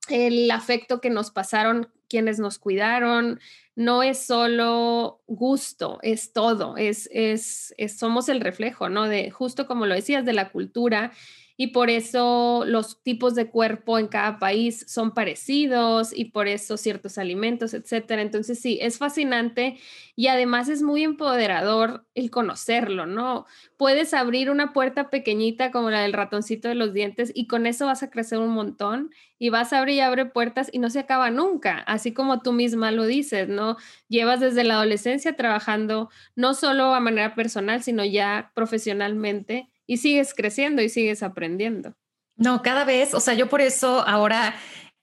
el 0.10 0.52
afecto 0.52 1.02
que 1.02 1.10
nos 1.10 1.32
pasaron 1.32 1.90
quienes 2.16 2.40
nos 2.40 2.60
cuidaron, 2.60 3.42
no 3.76 4.02
es 4.02 4.26
solo 4.26 5.20
gusto, 5.28 6.00
es 6.02 6.32
todo, 6.32 6.78
es, 6.78 7.10
es, 7.12 7.74
somos 7.98 8.30
el 8.30 8.40
reflejo, 8.40 8.88
¿no? 8.88 9.10
De 9.10 9.32
justo 9.32 9.68
como 9.68 9.86
lo 9.86 9.96
decías, 9.96 10.24
de 10.24 10.32
la 10.32 10.50
cultura 10.50 11.12
y 11.58 11.68
por 11.68 11.90
eso 11.90 12.64
los 12.66 13.02
tipos 13.02 13.34
de 13.36 13.50
cuerpo 13.50 13.98
en 13.98 14.08
cada 14.08 14.40
país 14.40 14.86
son 14.88 15.14
parecidos 15.14 16.12
y 16.18 16.26
por 16.26 16.48
eso 16.48 16.76
ciertos 16.78 17.18
alimentos, 17.18 17.74
etcétera. 17.74 18.22
Entonces 18.22 18.60
sí, 18.60 18.78
es 18.82 18.98
fascinante 18.98 19.78
y 20.16 20.28
además 20.28 20.70
es 20.70 20.82
muy 20.82 21.04
empoderador 21.04 22.06
el 22.14 22.30
conocerlo, 22.30 23.06
¿no? 23.06 23.46
Puedes 23.78 24.14
abrir 24.14 24.50
una 24.50 24.74
puerta 24.74 25.10
pequeñita 25.10 25.72
como 25.72 25.90
la 25.90 26.02
del 26.02 26.14
ratoncito 26.14 26.68
de 26.68 26.76
los 26.76 26.94
dientes 26.94 27.32
y 27.34 27.48
con 27.48 27.66
eso 27.68 27.86
vas 27.86 28.04
a 28.04 28.10
crecer 28.10 28.40
un 28.40 28.50
montón 28.50 29.12
y 29.40 29.50
vas 29.50 29.74
a 29.74 29.80
abrir 29.80 29.96
y 29.96 30.00
abre 30.02 30.26
puertas 30.26 30.70
y 30.72 30.80
no 30.80 30.90
se 30.90 31.00
acaba 31.00 31.30
nunca, 31.30 31.80
así 31.88 32.14
como 32.14 32.42
tú 32.42 32.52
misma 32.54 32.92
lo 32.92 33.06
dices, 33.06 33.48
¿no? 33.48 33.78
Llevas 34.10 34.40
desde 34.40 34.64
la 34.64 34.76
adolescencia 34.76 35.36
trabajando 35.36 36.10
no 36.36 36.54
solo 36.54 36.94
a 36.94 37.00
manera 37.00 37.36
personal, 37.36 37.84
sino 37.84 38.04
ya 38.04 38.52
profesionalmente 38.56 39.70
y 39.88 39.98
sigues 39.98 40.34
creciendo 40.34 40.82
y 40.82 40.90
sigues 40.90 41.24
aprendiendo. 41.24 41.96
No, 42.38 42.62
cada 42.62 42.84
vez, 42.84 43.14
o 43.14 43.20
sea, 43.20 43.34
yo 43.34 43.48
por 43.48 43.62
eso 43.62 44.06
ahora, 44.06 44.56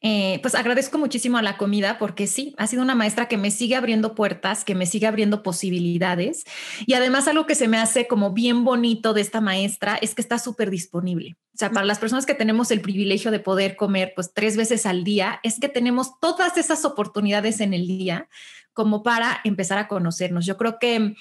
eh, 0.02 0.38
pues 0.42 0.54
agradezco 0.54 0.98
muchísimo 0.98 1.38
a 1.38 1.42
la 1.42 1.56
comida 1.56 1.96
porque 1.98 2.26
sí, 2.26 2.54
ha 2.58 2.66
sido 2.66 2.82
una 2.82 2.94
maestra 2.94 3.26
que 3.26 3.38
me 3.38 3.50
sigue 3.50 3.74
abriendo 3.74 4.14
puertas, 4.14 4.64
que 4.64 4.74
me 4.74 4.84
sigue 4.84 5.06
abriendo 5.06 5.42
posibilidades. 5.42 6.44
Y 6.86 6.92
además 6.92 7.28
algo 7.28 7.46
que 7.46 7.54
se 7.54 7.68
me 7.68 7.78
hace 7.78 8.06
como 8.06 8.32
bien 8.32 8.64
bonito 8.64 9.14
de 9.14 9.22
esta 9.22 9.40
maestra 9.40 9.96
es 10.02 10.14
que 10.14 10.20
está 10.20 10.38
súper 10.38 10.68
disponible. 10.68 11.36
O 11.54 11.58
sea, 11.58 11.70
para 11.70 11.86
las 11.86 11.98
personas 11.98 12.26
que 12.26 12.34
tenemos 12.34 12.70
el 12.70 12.82
privilegio 12.82 13.30
de 13.30 13.40
poder 13.40 13.76
comer 13.76 14.12
pues 14.14 14.32
tres 14.34 14.56
veces 14.56 14.84
al 14.84 15.02
día, 15.04 15.40
es 15.42 15.58
que 15.58 15.68
tenemos 15.68 16.18
todas 16.20 16.58
esas 16.58 16.84
oportunidades 16.84 17.60
en 17.60 17.72
el 17.72 17.86
día 17.86 18.28
como 18.74 19.02
para 19.02 19.40
empezar 19.44 19.78
a 19.78 19.88
conocernos. 19.88 20.46
Yo 20.46 20.56
creo 20.56 20.78
que 20.78 21.14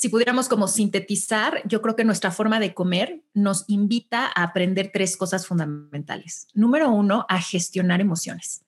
si 0.00 0.08
pudiéramos 0.08 0.48
como 0.48 0.66
sintetizar, 0.66 1.60
yo 1.68 1.82
creo 1.82 1.94
que 1.94 2.06
nuestra 2.06 2.30
forma 2.30 2.58
de 2.58 2.72
comer 2.72 3.22
nos 3.34 3.66
invita 3.68 4.32
a 4.34 4.44
aprender 4.44 4.88
tres 4.94 5.14
cosas 5.14 5.46
fundamentales. 5.46 6.48
Número 6.54 6.90
uno, 6.90 7.26
a 7.28 7.38
gestionar 7.38 8.00
emociones. 8.00 8.64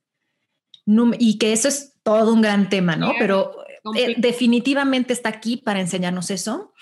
y 1.18 1.38
que 1.38 1.54
eso 1.54 1.68
es 1.68 1.94
todo 2.02 2.34
un 2.34 2.42
gran 2.42 2.68
tema, 2.68 2.96
¿no? 2.96 3.12
Pero 3.18 3.56
eh, 3.96 4.14
definitivamente 4.18 5.14
está 5.14 5.30
aquí 5.30 5.56
para 5.56 5.80
enseñarnos 5.80 6.30
eso. 6.30 6.74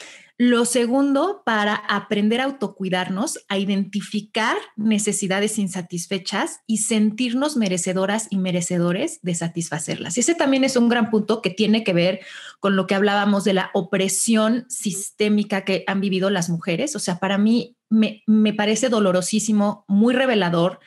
Lo 0.43 0.65
segundo, 0.65 1.43
para 1.45 1.75
aprender 1.75 2.41
a 2.41 2.45
autocuidarnos, 2.45 3.45
a 3.49 3.59
identificar 3.59 4.57
necesidades 4.75 5.59
insatisfechas 5.59 6.61
y 6.67 6.79
sentirnos 6.79 7.59
merecedoras 7.59 8.27
y 8.31 8.39
merecedores 8.39 9.21
de 9.21 9.35
satisfacerlas. 9.35 10.17
Y 10.17 10.21
ese 10.21 10.35
también 10.35 10.65
es 10.65 10.77
un 10.77 10.89
gran 10.89 11.11
punto 11.11 11.43
que 11.43 11.51
tiene 11.51 11.85
que 11.85 11.93
ver 11.93 12.21
con 12.59 12.75
lo 12.75 12.87
que 12.87 12.95
hablábamos 12.95 13.45
de 13.45 13.53
la 13.53 13.71
opresión 13.75 14.65
sistémica 14.71 15.67
que 15.67 15.85
han 15.87 16.01
vivido 16.01 16.31
las 16.31 16.49
mujeres. 16.49 16.97
O 16.97 17.01
sea, 17.01 17.19
para 17.19 17.37
mí 17.37 17.77
me, 17.91 18.23
me 18.27 18.55
parece 18.55 18.89
dolorosísimo, 18.89 19.85
muy 19.89 20.15
revelador 20.15 20.81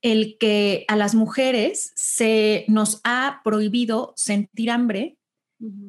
el 0.00 0.38
que 0.40 0.86
a 0.88 0.96
las 0.96 1.14
mujeres 1.14 1.92
se 1.96 2.64
nos 2.66 3.02
ha 3.04 3.42
prohibido 3.44 4.14
sentir 4.16 4.70
hambre 4.70 5.18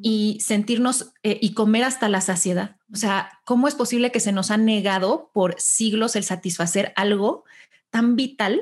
y 0.02 0.40
sentirnos 0.42 1.14
eh, 1.24 1.38
y 1.42 1.54
comer 1.54 1.84
hasta 1.84 2.10
la 2.10 2.22
saciedad. 2.22 2.78
O 2.92 2.96
sea, 2.96 3.40
¿cómo 3.46 3.68
es 3.68 3.76
posible 3.76 4.12
que 4.12 4.20
se 4.20 4.32
nos 4.32 4.52
ha 4.52 4.58
negado 4.58 5.30
por 5.34 5.56
siglos 5.60 6.16
el 6.16 6.24
satisfacer 6.24 6.94
algo 6.96 7.44
tan 7.90 8.16
vital 8.16 8.62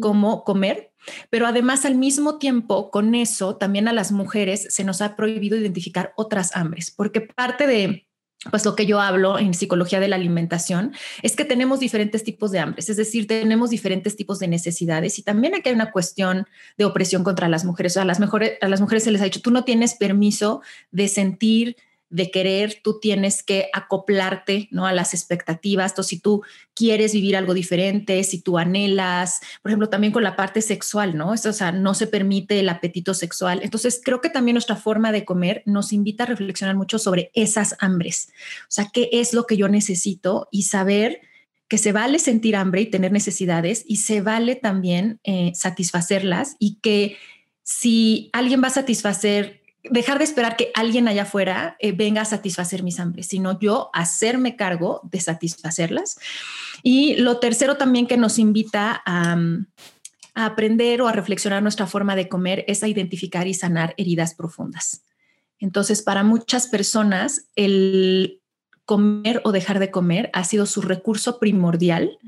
como 0.00 0.44
comer? 0.44 0.92
Pero 1.30 1.46
además 1.46 1.84
al 1.84 1.96
mismo 1.96 2.38
tiempo, 2.38 2.90
con 2.90 3.14
eso, 3.14 3.56
también 3.56 3.88
a 3.88 3.92
las 3.92 4.12
mujeres 4.12 4.68
se 4.70 4.84
nos 4.84 5.02
ha 5.02 5.16
prohibido 5.16 5.56
identificar 5.56 6.12
otras 6.16 6.56
hambres, 6.56 6.90
porque 6.90 7.20
parte 7.20 7.66
de 7.66 8.06
pues 8.50 8.64
lo 8.64 8.76
que 8.76 8.86
yo 8.86 9.00
hablo 9.00 9.38
en 9.38 9.54
psicología 9.54 10.00
de 10.00 10.08
la 10.08 10.16
alimentación 10.16 10.92
es 11.22 11.36
que 11.36 11.44
tenemos 11.44 11.80
diferentes 11.80 12.24
tipos 12.24 12.50
de 12.50 12.58
hambres, 12.58 12.88
es 12.88 12.96
decir, 12.96 13.26
tenemos 13.26 13.70
diferentes 13.70 14.16
tipos 14.16 14.38
de 14.38 14.48
necesidades 14.48 15.18
y 15.18 15.22
también 15.22 15.54
aquí 15.54 15.68
hay 15.68 15.74
una 15.74 15.92
cuestión 15.92 16.46
de 16.76 16.84
opresión 16.84 17.24
contra 17.24 17.48
las 17.48 17.64
mujeres. 17.64 17.92
O 17.92 17.94
sea, 17.94 18.02
a 18.02 18.06
las, 18.06 18.20
a 18.20 18.68
las 18.68 18.80
mujeres 18.80 19.04
se 19.04 19.10
les 19.10 19.20
ha 19.20 19.24
dicho, 19.24 19.40
tú 19.40 19.50
no 19.50 19.64
tienes 19.64 19.94
permiso 19.94 20.62
de 20.90 21.08
sentir 21.08 21.76
de 22.10 22.30
querer, 22.30 22.80
tú 22.82 23.00
tienes 23.00 23.42
que 23.42 23.68
acoplarte 23.72 24.68
¿no? 24.70 24.86
a 24.86 24.92
las 24.92 25.14
expectativas. 25.14 25.92
Entonces, 25.92 26.10
si 26.10 26.20
tú 26.20 26.42
quieres 26.74 27.12
vivir 27.12 27.36
algo 27.36 27.54
diferente, 27.54 28.22
si 28.24 28.40
tú 28.40 28.58
anhelas, 28.58 29.40
por 29.62 29.70
ejemplo, 29.70 29.88
también 29.88 30.12
con 30.12 30.22
la 30.22 30.36
parte 30.36 30.62
sexual, 30.62 31.16
¿no? 31.16 31.34
Esto, 31.34 31.50
o 31.50 31.52
sea, 31.52 31.72
no 31.72 31.94
se 31.94 32.06
permite 32.06 32.60
el 32.60 32.68
apetito 32.68 33.14
sexual. 33.14 33.60
Entonces, 33.62 34.00
creo 34.04 34.20
que 34.20 34.30
también 34.30 34.54
nuestra 34.54 34.76
forma 34.76 35.10
de 35.10 35.24
comer 35.24 35.62
nos 35.66 35.92
invita 35.92 36.24
a 36.24 36.26
reflexionar 36.26 36.76
mucho 36.76 36.98
sobre 36.98 37.30
esas 37.34 37.74
hambres. 37.80 38.28
O 38.62 38.70
sea, 38.70 38.90
¿qué 38.92 39.08
es 39.12 39.34
lo 39.34 39.46
que 39.46 39.56
yo 39.56 39.68
necesito? 39.68 40.48
Y 40.52 40.64
saber 40.64 41.20
que 41.68 41.78
se 41.78 41.92
vale 41.92 42.18
sentir 42.18 42.54
hambre 42.54 42.82
y 42.82 42.86
tener 42.86 43.10
necesidades 43.10 43.84
y 43.86 43.96
se 43.96 44.20
vale 44.20 44.54
también 44.54 45.18
eh, 45.24 45.52
satisfacerlas 45.54 46.56
y 46.58 46.76
que 46.80 47.16
si 47.64 48.30
alguien 48.32 48.62
va 48.62 48.68
a 48.68 48.70
satisfacer 48.70 49.63
dejar 49.90 50.18
de 50.18 50.24
esperar 50.24 50.56
que 50.56 50.70
alguien 50.74 51.08
allá 51.08 51.22
afuera 51.22 51.76
eh, 51.78 51.92
venga 51.92 52.22
a 52.22 52.26
satisfacer 52.26 52.82
mis 52.82 52.98
hambres, 53.00 53.26
sino 53.26 53.58
yo 53.58 53.90
hacerme 53.92 54.56
cargo 54.56 55.00
de 55.04 55.20
satisfacerlas. 55.20 56.18
Y 56.82 57.16
lo 57.16 57.38
tercero 57.38 57.76
también 57.76 58.06
que 58.06 58.16
nos 58.16 58.38
invita 58.38 59.02
a, 59.06 59.36
a 60.34 60.46
aprender 60.46 61.02
o 61.02 61.08
a 61.08 61.12
reflexionar 61.12 61.62
nuestra 61.62 61.86
forma 61.86 62.16
de 62.16 62.28
comer 62.28 62.64
es 62.68 62.82
a 62.82 62.88
identificar 62.88 63.46
y 63.46 63.54
sanar 63.54 63.94
heridas 63.96 64.34
profundas. 64.34 65.02
Entonces, 65.58 66.02
para 66.02 66.24
muchas 66.24 66.66
personas, 66.66 67.46
el 67.56 68.40
comer 68.84 69.40
o 69.44 69.52
dejar 69.52 69.78
de 69.78 69.90
comer 69.90 70.30
ha 70.32 70.44
sido 70.44 70.66
su 70.66 70.82
recurso 70.82 71.38
primordial 71.38 72.18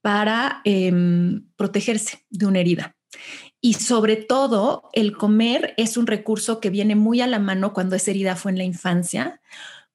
para 0.00 0.60
em, 0.64 1.46
protegerse 1.56 2.24
de 2.28 2.46
una 2.46 2.58
herida. 2.58 2.96
Y 3.64 3.74
sobre 3.74 4.16
todo, 4.16 4.90
el 4.92 5.16
comer 5.16 5.72
es 5.76 5.96
un 5.96 6.08
recurso 6.08 6.58
que 6.58 6.68
viene 6.68 6.96
muy 6.96 7.20
a 7.20 7.28
la 7.28 7.38
mano 7.38 7.72
cuando 7.72 7.94
esa 7.94 8.10
herida 8.10 8.34
fue 8.34 8.50
en 8.50 8.58
la 8.58 8.64
infancia, 8.64 9.40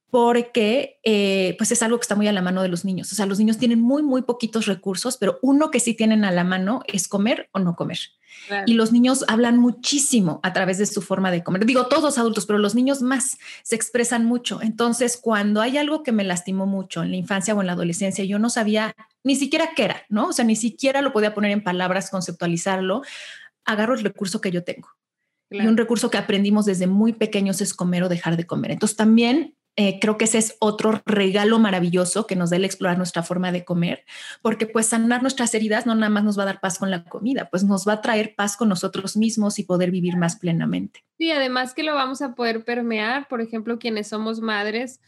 porque 0.09 1.01
eh, 1.03 1.53
pues 1.57 1.71
es 1.73 1.83
algo 1.83 1.97
que 1.97 2.03
está 2.03 2.15
muy 2.15 2.29
a 2.29 2.31
la 2.31 2.41
mano 2.41 2.61
de 2.61 2.69
los 2.69 2.85
niños. 2.85 3.11
O 3.11 3.15
sea, 3.15 3.25
los 3.25 3.39
niños 3.39 3.57
tienen 3.57 3.81
muy, 3.81 4.03
muy 4.03 4.21
poquitos 4.21 4.67
recursos, 4.67 5.17
pero 5.17 5.37
uno 5.41 5.69
que 5.69 5.81
sí 5.81 5.93
tienen 5.93 6.23
a 6.23 6.31
la 6.31 6.45
mano 6.45 6.81
es 6.87 7.09
comer 7.09 7.49
o 7.51 7.59
no 7.59 7.75
comer. 7.75 7.99
Y 8.65 8.75
los 8.75 8.93
niños 8.93 9.25
hablan 9.27 9.57
muchísimo 9.57 10.39
a 10.43 10.53
través 10.53 10.77
de 10.77 10.85
su 10.85 11.01
forma 11.01 11.29
de 11.29 11.43
comer. 11.43 11.65
Digo, 11.65 11.87
todos 11.87 12.03
los 12.03 12.17
adultos, 12.17 12.45
pero 12.45 12.59
los 12.59 12.73
niños 12.73 13.01
más 13.01 13.37
se 13.63 13.75
expresan 13.75 14.25
mucho. 14.25 14.61
Entonces, 14.61 15.17
cuando 15.21 15.59
hay 15.59 15.77
algo 15.77 16.03
que 16.03 16.13
me 16.13 16.23
lastimó 16.23 16.65
mucho 16.65 17.03
en 17.03 17.11
la 17.11 17.17
infancia 17.17 17.53
o 17.53 17.59
en 17.59 17.67
la 17.67 17.73
adolescencia, 17.73 18.23
yo 18.23 18.39
no 18.39 18.49
sabía 18.49 18.95
ni 19.25 19.35
siquiera 19.35 19.71
qué 19.75 19.83
era, 19.83 20.03
¿no? 20.07 20.27
O 20.27 20.33
sea, 20.33 20.45
ni 20.45 20.55
siquiera 20.55 21.01
lo 21.01 21.11
podía 21.11 21.33
poner 21.33 21.51
en 21.51 21.63
palabras, 21.63 22.09
conceptualizarlo. 22.09 23.01
Agarro 23.67 23.93
el 23.93 24.03
recurso 24.03 24.41
que 24.41 24.49
yo 24.49 24.63
tengo. 24.63 24.89
Y 25.49 25.65
un 25.65 25.77
recurso 25.77 26.09
que 26.09 26.17
aprendimos 26.17 26.65
desde 26.65 26.87
muy 26.87 27.13
pequeños 27.13 27.61
es 27.61 27.73
comer 27.73 28.03
o 28.03 28.09
dejar 28.09 28.35
de 28.35 28.45
comer. 28.45 28.71
Entonces, 28.71 28.97
también 28.97 29.55
eh, 29.79 29.99
creo 29.99 30.17
que 30.17 30.25
ese 30.25 30.39
es 30.39 30.57
otro 30.59 31.03
regalo 31.05 31.59
maravilloso 31.59 32.25
que 32.25 32.35
nos 32.35 32.49
da 32.49 32.55
el 32.55 32.65
explorar 32.65 32.97
nuestra 32.97 33.21
forma 33.21 33.51
de 33.51 33.63
comer, 33.63 34.05
porque 34.41 34.65
pues 34.65 34.87
sanar 34.87 35.21
nuestras 35.21 35.53
heridas 35.53 35.85
no 35.85 35.93
nada 35.93 36.09
más 36.09 36.23
nos 36.23 36.37
va 36.37 36.43
a 36.43 36.45
dar 36.47 36.59
paz 36.59 36.79
con 36.79 36.89
la 36.89 37.03
comida, 37.03 37.47
pues 37.51 37.63
nos 37.63 37.87
va 37.87 37.93
a 37.93 38.01
traer 38.01 38.33
paz 38.35 38.57
con 38.57 38.69
nosotros 38.69 39.15
mismos 39.15 39.59
y 39.59 39.63
poder 39.63 39.91
vivir 39.91 40.17
más 40.17 40.35
plenamente. 40.35 41.05
Sí, 41.19 41.31
además 41.31 41.75
que 41.75 41.83
lo 41.83 41.93
vamos 41.93 42.23
a 42.23 42.33
poder 42.33 42.65
permear, 42.65 43.27
por 43.27 43.39
ejemplo, 43.39 43.77
quienes 43.77 44.07
somos 44.07 44.41
madres, 44.41 44.99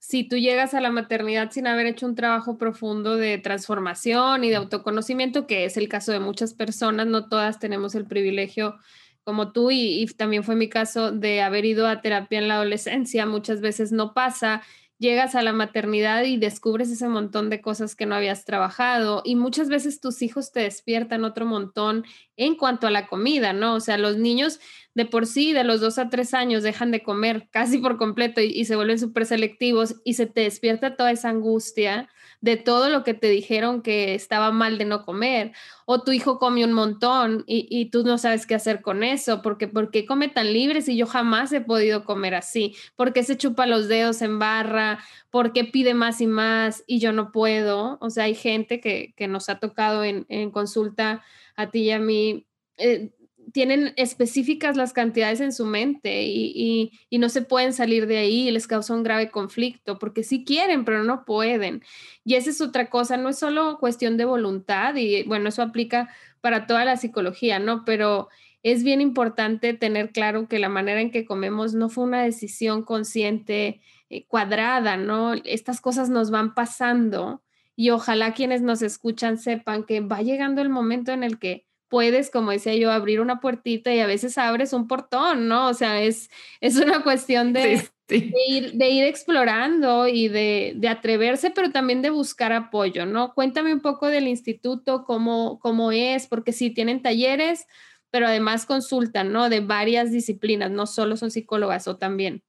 si 0.00 0.24
tú 0.24 0.36
llegas 0.38 0.72
a 0.72 0.80
la 0.80 0.90
maternidad 0.90 1.50
sin 1.52 1.66
haber 1.66 1.86
hecho 1.86 2.06
un 2.06 2.14
trabajo 2.14 2.56
profundo 2.56 3.16
de 3.16 3.36
transformación 3.36 4.44
y 4.44 4.48
de 4.48 4.56
autoconocimiento, 4.56 5.46
que 5.46 5.66
es 5.66 5.76
el 5.76 5.88
caso 5.88 6.10
de 6.10 6.20
muchas 6.20 6.54
personas, 6.54 7.06
no 7.06 7.28
todas 7.28 7.58
tenemos 7.58 7.94
el 7.94 8.06
privilegio 8.06 8.76
como 9.24 9.52
tú 9.52 9.70
y, 9.70 10.06
también 10.16 10.42
fue 10.42 10.56
mi 10.56 10.70
caso 10.70 11.12
de 11.12 11.42
haber 11.42 11.66
ido 11.66 11.86
a 11.86 12.00
terapia 12.00 12.38
en 12.38 12.48
la 12.48 12.54
adolescencia, 12.54 13.26
muchas 13.26 13.60
veces 13.60 13.92
no 13.92 14.14
pasa, 14.14 14.62
llegas 15.00 15.34
a 15.34 15.42
la 15.42 15.54
maternidad 15.54 16.24
y 16.24 16.36
descubres 16.36 16.90
ese 16.90 17.08
montón 17.08 17.48
de 17.48 17.62
cosas 17.62 17.96
que 17.96 18.04
no 18.04 18.14
habías 18.14 18.44
trabajado 18.44 19.22
y 19.24 19.34
muchas 19.34 19.70
veces 19.70 19.98
tus 19.98 20.20
hijos 20.20 20.52
te 20.52 20.60
despiertan 20.60 21.24
otro 21.24 21.46
montón 21.46 22.04
en 22.36 22.54
cuanto 22.54 22.86
a 22.86 22.90
la 22.90 23.06
comida, 23.06 23.54
¿no? 23.54 23.74
O 23.74 23.80
sea, 23.80 23.96
los 23.96 24.18
niños 24.18 24.60
de 24.94 25.06
por 25.06 25.26
sí, 25.26 25.54
de 25.54 25.64
los 25.64 25.80
dos 25.80 25.98
a 25.98 26.10
tres 26.10 26.34
años, 26.34 26.62
dejan 26.62 26.90
de 26.90 27.02
comer 27.02 27.48
casi 27.50 27.78
por 27.78 27.96
completo 27.96 28.42
y, 28.42 28.64
se 28.66 28.76
vuelven 28.76 28.98
súper 28.98 29.24
selectivos 29.24 29.96
y 30.04 30.14
se 30.14 30.26
te 30.26 30.42
despierta 30.42 30.96
toda 30.96 31.10
esa 31.10 31.30
angustia 31.30 32.10
de 32.40 32.56
todo 32.56 32.88
lo 32.88 33.04
que 33.04 33.14
te 33.14 33.28
dijeron 33.28 33.82
que 33.82 34.14
estaba 34.14 34.50
mal 34.50 34.78
de 34.78 34.84
no 34.86 35.04
comer, 35.04 35.52
o 35.84 36.02
tu 36.02 36.12
hijo 36.12 36.38
come 36.38 36.64
un 36.64 36.72
montón 36.72 37.44
y, 37.46 37.90
tú 37.90 38.04
no 38.04 38.18
sabes 38.18 38.46
qué 38.46 38.54
hacer 38.54 38.80
con 38.80 39.02
eso, 39.02 39.42
porque 39.42 39.68
¿por 39.68 39.90
qué 39.90 40.06
come 40.06 40.28
tan 40.28 40.52
libre 40.52 40.82
si 40.82 40.96
yo 40.96 41.06
jamás 41.06 41.52
he 41.52 41.60
podido 41.60 42.04
comer 42.04 42.34
así? 42.34 42.74
¿Por 42.96 43.12
qué 43.12 43.22
se 43.22 43.36
chupa 43.36 43.66
los 43.66 43.88
dedos 43.88 44.22
en 44.22 44.38
barra? 44.38 45.00
¿Por 45.30 45.52
qué 45.52 45.64
pide 45.64 45.94
más 45.94 46.20
y 46.20 46.26
más 46.26 46.84
y 46.86 46.98
yo 46.98 47.12
no 47.12 47.32
puedo? 47.32 47.98
O 48.00 48.10
sea, 48.10 48.24
hay 48.24 48.34
gente 48.34 48.80
que, 48.80 49.14
nos 49.28 49.48
ha 49.48 49.58
tocado 49.58 50.04
en, 50.04 50.26
en 50.28 50.50
consulta 50.50 51.22
a 51.56 51.70
ti 51.70 51.80
y 51.82 51.90
a 51.90 51.98
mí. 51.98 52.46
Eh, 52.78 53.10
tienen 53.52 53.92
específicas 53.96 54.76
las 54.76 54.92
cantidades 54.92 55.40
en 55.40 55.52
su 55.52 55.66
mente 55.66 56.22
y, 56.24 56.92
no 57.10 57.28
se 57.28 57.42
pueden 57.42 57.72
salir 57.72 58.06
de 58.06 58.18
ahí 58.18 58.48
y 58.48 58.50
les 58.50 58.66
causa 58.66 58.94
un 58.94 59.02
grave 59.02 59.30
conflicto 59.30 59.98
porque 59.98 60.22
sí 60.22 60.44
quieren, 60.44 60.84
pero 60.84 61.04
no 61.04 61.24
pueden. 61.24 61.82
Y 62.24 62.34
esa 62.34 62.50
es 62.50 62.60
otra 62.60 62.88
cosa, 62.88 63.16
no 63.16 63.28
es 63.28 63.38
solo 63.38 63.78
cuestión 63.78 64.16
de 64.16 64.24
voluntad 64.24 64.94
y 64.96 65.22
bueno, 65.24 65.50
eso 65.50 65.62
aplica 65.62 66.08
para 66.40 66.66
toda 66.66 66.84
la 66.84 66.96
psicología, 66.96 67.58
¿no? 67.58 67.84
Pero 67.84 68.28
es 68.62 68.82
bien 68.82 69.00
importante 69.00 69.74
tener 69.74 70.12
claro 70.12 70.48
que 70.48 70.58
la 70.58 70.68
manera 70.68 71.00
en 71.00 71.10
que 71.10 71.24
comemos 71.24 71.74
no 71.74 71.88
fue 71.88 72.04
una 72.04 72.22
decisión 72.22 72.82
consciente, 72.82 73.80
eh, 74.08 74.24
cuadrada, 74.26 74.96
¿no? 74.96 75.34
Estas 75.44 75.80
cosas 75.80 76.10
nos 76.10 76.30
van 76.30 76.54
pasando 76.54 77.42
y 77.76 77.90
ojalá 77.90 78.34
quienes 78.34 78.62
nos 78.62 78.82
escuchan 78.82 79.38
sepan 79.38 79.84
que 79.84 80.00
va 80.00 80.22
llegando 80.22 80.60
el 80.62 80.68
momento 80.68 81.12
en 81.12 81.22
el 81.22 81.38
que 81.38 81.66
puedes, 81.90 82.30
como 82.30 82.52
decía 82.52 82.74
yo, 82.76 82.90
abrir 82.90 83.20
una 83.20 83.40
puertita 83.40 83.92
y 83.92 83.98
a 83.98 84.06
veces 84.06 84.38
abres 84.38 84.72
un 84.72 84.88
portón, 84.88 85.48
¿no? 85.48 85.68
O 85.68 85.74
sea, 85.74 86.00
es, 86.00 86.30
es 86.62 86.76
una 86.76 87.02
cuestión 87.02 87.52
de, 87.52 87.86
ir, 88.08 88.72
de 88.72 88.88
ir, 88.88 89.04
explorando 89.04 90.06
y 90.06 90.28
de, 90.28 90.72
de, 90.76 90.88
atreverse, 90.88 91.50
pero 91.50 91.72
también 91.72 92.00
de 92.00 92.10
buscar 92.10 92.52
apoyo, 92.52 93.04
¿no? 93.04 93.34
Cuéntame 93.34 93.74
un 93.74 93.80
poco 93.80 94.06
del 94.06 94.28
instituto, 94.28 95.04
cómo, 95.04 95.58
cómo 95.58 95.92
es, 95.92 96.28
porque 96.28 96.52
sí, 96.52 96.70
tienen 96.70 97.02
talleres, 97.02 97.66
pero 98.10 98.28
además 98.28 98.66
consultan, 98.66 99.32
¿no? 99.32 99.50
De 99.50 99.60
varias 99.60 100.12
disciplinas, 100.12 100.70
no 100.70 100.86
solo 100.86 101.16
son 101.16 101.30
psicólogas 101.30 101.88
o 101.88 101.96
también. 101.96 102.42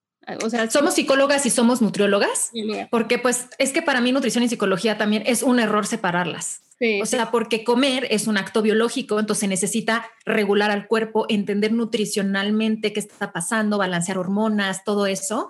O 0.44 0.52
sea, 0.52 0.70
somos 0.70 0.94
psicólogas 0.94 1.48
y 1.48 1.50
somos 1.50 1.82
nutriólogas, 1.82 2.52
porque 2.92 3.18
pues 3.18 3.48
es 3.58 3.74
que 3.74 3.82
para 3.82 4.02
mí 4.02 4.12
nutrición 4.12 4.44
y 4.44 4.50
psicología 4.50 5.00
también 5.00 5.24
es 5.26 5.42
un 5.42 5.60
error 5.60 5.88
separarlas. 5.88 6.62
O 7.02 7.06
sea, 7.06 7.32
porque 7.32 7.63
comer 7.63 8.08
es 8.10 8.28
un 8.28 8.38
acto 8.38 8.62
biológico, 8.62 9.20
entonces 9.20 9.48
necesita 9.48 10.10
regular 10.26 10.72
al 10.72 10.88
cuerpo, 10.88 11.26
entender 11.30 11.74
nutricionalmente 11.74 12.94
qué 12.94 13.00
está 13.00 13.32
pasando, 13.32 13.78
balancear 13.78 14.17
hormonas, 14.17 14.84
todo 14.84 15.06
eso 15.06 15.48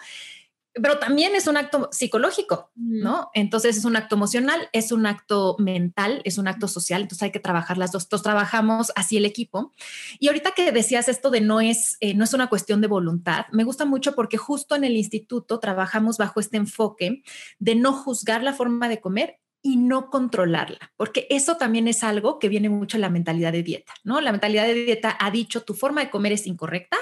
pero 0.74 1.00
también 1.00 1.36
es 1.36 1.48
un 1.48 1.58
acto 1.58 1.90
psicológico, 1.92 2.72
¿no? 2.76 3.30
Entonces 3.34 3.76
es 3.76 3.84
un 3.84 3.98
acto 3.98 4.16
emocional, 4.16 4.70
es 4.72 4.92
un 4.92 5.06
acto 5.06 5.58
mental, 5.60 6.22
es 6.24 6.38
un 6.38 6.48
acto 6.48 6.68
social, 6.68 7.02
entonces 7.02 7.24
hay 7.24 7.32
que 7.32 7.40
trabajar 7.40 7.78
las 7.78 7.92
dos. 7.92 8.04
Entonces 8.04 8.24
trabajamos 8.24 8.92
así 8.96 9.18
el 9.18 9.26
equipo. 9.26 9.74
Y 10.20 10.28
ahorita 10.28 10.52
que 10.52 10.72
decías 10.72 11.10
esto 11.10 11.30
de 11.30 11.42
no 11.42 11.60
es, 11.60 11.98
eh, 12.00 12.14
no 12.14 12.24
es 12.24 12.34
una 12.34 12.48
cuestión 12.48 12.80
de 12.80 12.88
voluntad, 12.88 13.48
me 13.52 13.66
gusta 13.66 13.86
mucho 13.86 14.16
porque 14.16 14.38
justo 14.38 14.76
en 14.76 14.86
el 14.86 14.96
instituto 14.96 15.60
trabajamos 15.60 16.18
bajo 16.18 16.40
este 16.40 16.58
enfoque 16.58 17.22
de 17.60 17.76
no 17.76 17.92
juzgar 17.92 18.42
la 18.42 18.54
forma 18.54 18.88
de 18.88 19.02
comer 19.02 19.40
y 19.64 19.78
no 19.78 20.10
controlarla, 20.10 20.92
porque 20.98 21.28
eso 21.30 21.58
también 21.58 21.88
es 21.88 22.04
algo 22.04 22.40
que 22.40 22.50
viene 22.50 22.70
mucho 22.70 22.98
en 22.98 23.02
la 23.02 23.10
mentalidad 23.10 23.52
de 23.52 23.62
dieta, 23.62 23.94
¿no? 24.04 24.20
La 24.20 24.32
mentalidad 24.32 24.66
de 24.66 24.74
dieta 24.74 25.16
ha 25.20 25.30
dicho 25.30 25.64
tu 25.64 25.76
forma 25.76 26.02
de 26.02 26.10
comer 26.10 26.32
es 26.32 26.48
incorrecta, 26.48 26.98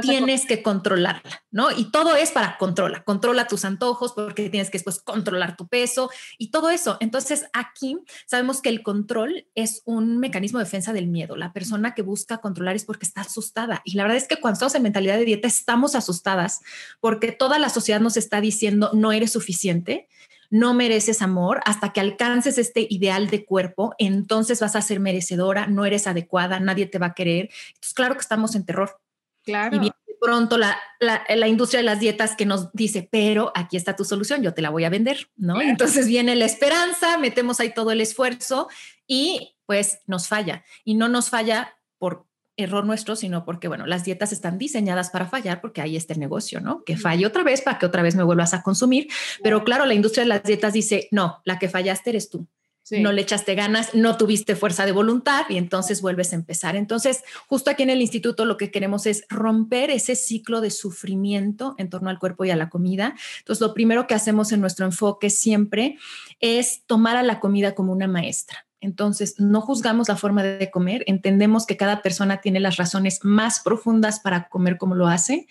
tienes 0.00 0.44
que 0.44 0.62
controlarla, 0.62 1.44
¿no? 1.52 1.70
Y 1.70 1.90
todo 1.90 2.16
es 2.16 2.32
para 2.32 2.58
controlar, 2.58 3.04
controla 3.04 3.46
tus 3.46 3.64
antojos 3.64 4.14
porque 4.14 4.50
tienes 4.50 4.68
que 4.70 4.78
después 4.78 5.00
controlar 5.00 5.56
tu 5.56 5.68
peso 5.68 6.10
y 6.38 6.50
todo 6.50 6.70
eso. 6.70 6.96
Entonces 7.00 7.46
aquí 7.52 7.98
sabemos 8.26 8.62
que 8.62 8.68
el 8.68 8.82
control 8.82 9.46
es 9.54 9.82
un 9.84 10.18
mecanismo 10.18 10.58
de 10.58 10.64
defensa 10.64 10.92
del 10.92 11.06
miedo. 11.06 11.36
La 11.36 11.52
persona 11.52 11.94
que 11.94 12.02
busca 12.02 12.38
controlar 12.38 12.74
es 12.74 12.84
porque 12.84 13.06
está 13.06 13.20
asustada 13.20 13.80
y 13.84 13.94
la 13.94 14.02
verdad 14.02 14.18
es 14.18 14.26
que 14.26 14.36
cuando 14.36 14.54
estamos 14.54 14.74
en 14.74 14.82
mentalidad 14.82 15.18
de 15.18 15.24
dieta 15.24 15.46
estamos 15.46 15.94
asustadas 15.94 16.60
porque 17.00 17.30
toda 17.30 17.60
la 17.60 17.68
sociedad 17.68 18.00
nos 18.00 18.16
está 18.16 18.40
diciendo 18.40 18.90
no 18.92 19.12
eres 19.12 19.32
suficiente 19.32 20.08
no 20.52 20.74
mereces 20.74 21.22
amor 21.22 21.62
hasta 21.64 21.94
que 21.94 22.00
alcances 22.00 22.58
este 22.58 22.86
ideal 22.90 23.30
de 23.30 23.46
cuerpo, 23.46 23.94
entonces 23.96 24.60
vas 24.60 24.76
a 24.76 24.82
ser 24.82 25.00
merecedora, 25.00 25.66
no 25.66 25.86
eres 25.86 26.06
adecuada, 26.06 26.60
nadie 26.60 26.84
te 26.84 26.98
va 26.98 27.06
a 27.06 27.14
querer. 27.14 27.48
Entonces, 27.68 27.94
claro 27.94 28.14
que 28.14 28.20
estamos 28.20 28.54
en 28.54 28.66
terror. 28.66 29.00
Claro. 29.44 29.76
Y 29.76 29.78
viene 29.78 29.96
pronto 30.20 30.58
la, 30.58 30.78
la, 31.00 31.48
industria 31.48 31.78
de 31.78 31.84
las 31.84 32.00
dietas 32.00 32.36
que 32.36 32.44
nos 32.44 32.70
dice, 32.74 33.08
pero 33.10 33.50
aquí 33.54 33.78
está 33.78 33.96
tu 33.96 34.04
solución, 34.04 34.42
yo 34.42 34.52
te 34.52 34.60
la 34.60 34.68
voy 34.68 34.84
a 34.84 34.90
vender, 34.90 35.30
¿no? 35.36 35.58
Entonces 35.62 36.06
viene 36.06 36.36
la 36.36 36.44
esperanza, 36.44 37.16
metemos 37.16 37.58
ahí 37.58 37.72
todo 37.72 37.90
el 37.90 38.02
esfuerzo 38.02 38.68
y 39.06 39.56
pues 39.64 40.00
nos 40.06 40.28
falla. 40.28 40.64
Y 40.84 40.94
no 40.94 41.08
nos 41.08 41.30
falla 41.30 41.74
por 41.96 42.26
error 42.56 42.84
nuestro, 42.84 43.16
sino 43.16 43.44
porque, 43.44 43.68
bueno, 43.68 43.86
las 43.86 44.04
dietas 44.04 44.32
están 44.32 44.58
diseñadas 44.58 45.10
para 45.10 45.26
fallar 45.26 45.60
porque 45.60 45.80
ahí 45.80 45.96
está 45.96 46.12
el 46.14 46.20
negocio, 46.20 46.60
¿no? 46.60 46.84
Que 46.84 46.96
falle 46.96 47.26
otra 47.26 47.42
vez 47.42 47.62
para 47.62 47.78
que 47.78 47.86
otra 47.86 48.02
vez 48.02 48.14
me 48.14 48.22
vuelvas 48.22 48.54
a 48.54 48.62
consumir. 48.62 49.08
Pero 49.42 49.64
claro, 49.64 49.86
la 49.86 49.94
industria 49.94 50.24
de 50.24 50.28
las 50.28 50.42
dietas 50.42 50.72
dice, 50.72 51.08
no, 51.10 51.40
la 51.44 51.58
que 51.58 51.68
fallaste 51.68 52.10
eres 52.10 52.30
tú. 52.30 52.46
No 52.90 53.12
le 53.12 53.22
echaste 53.22 53.54
ganas, 53.54 53.94
no 53.94 54.16
tuviste 54.16 54.56
fuerza 54.56 54.84
de 54.84 54.92
voluntad 54.92 55.46
y 55.48 55.56
entonces 55.56 56.02
vuelves 56.02 56.32
a 56.32 56.36
empezar. 56.36 56.76
Entonces, 56.76 57.22
justo 57.46 57.70
aquí 57.70 57.84
en 57.84 57.90
el 57.90 58.02
instituto 58.02 58.44
lo 58.44 58.56
que 58.56 58.70
queremos 58.70 59.06
es 59.06 59.24
romper 59.30 59.90
ese 59.90 60.16
ciclo 60.16 60.60
de 60.60 60.70
sufrimiento 60.70 61.74
en 61.78 61.88
torno 61.88 62.10
al 62.10 62.18
cuerpo 62.18 62.44
y 62.44 62.50
a 62.50 62.56
la 62.56 62.68
comida. 62.68 63.14
Entonces, 63.38 63.60
lo 63.60 63.72
primero 63.72 64.06
que 64.06 64.14
hacemos 64.14 64.52
en 64.52 64.60
nuestro 64.60 64.84
enfoque 64.84 65.30
siempre 65.30 65.96
es 66.40 66.82
tomar 66.86 67.16
a 67.16 67.22
la 67.22 67.40
comida 67.40 67.74
como 67.74 67.92
una 67.92 68.08
maestra. 68.08 68.66
Entonces, 68.82 69.36
no 69.38 69.60
juzgamos 69.60 70.08
la 70.08 70.16
forma 70.16 70.42
de 70.42 70.70
comer, 70.70 71.04
entendemos 71.06 71.64
que 71.64 71.78
cada 71.78 72.02
persona 72.02 72.40
tiene 72.42 72.60
las 72.60 72.76
razones 72.76 73.20
más 73.22 73.60
profundas 73.60 74.20
para 74.20 74.48
comer 74.48 74.76
como 74.76 74.94
lo 74.94 75.06
hace 75.06 75.46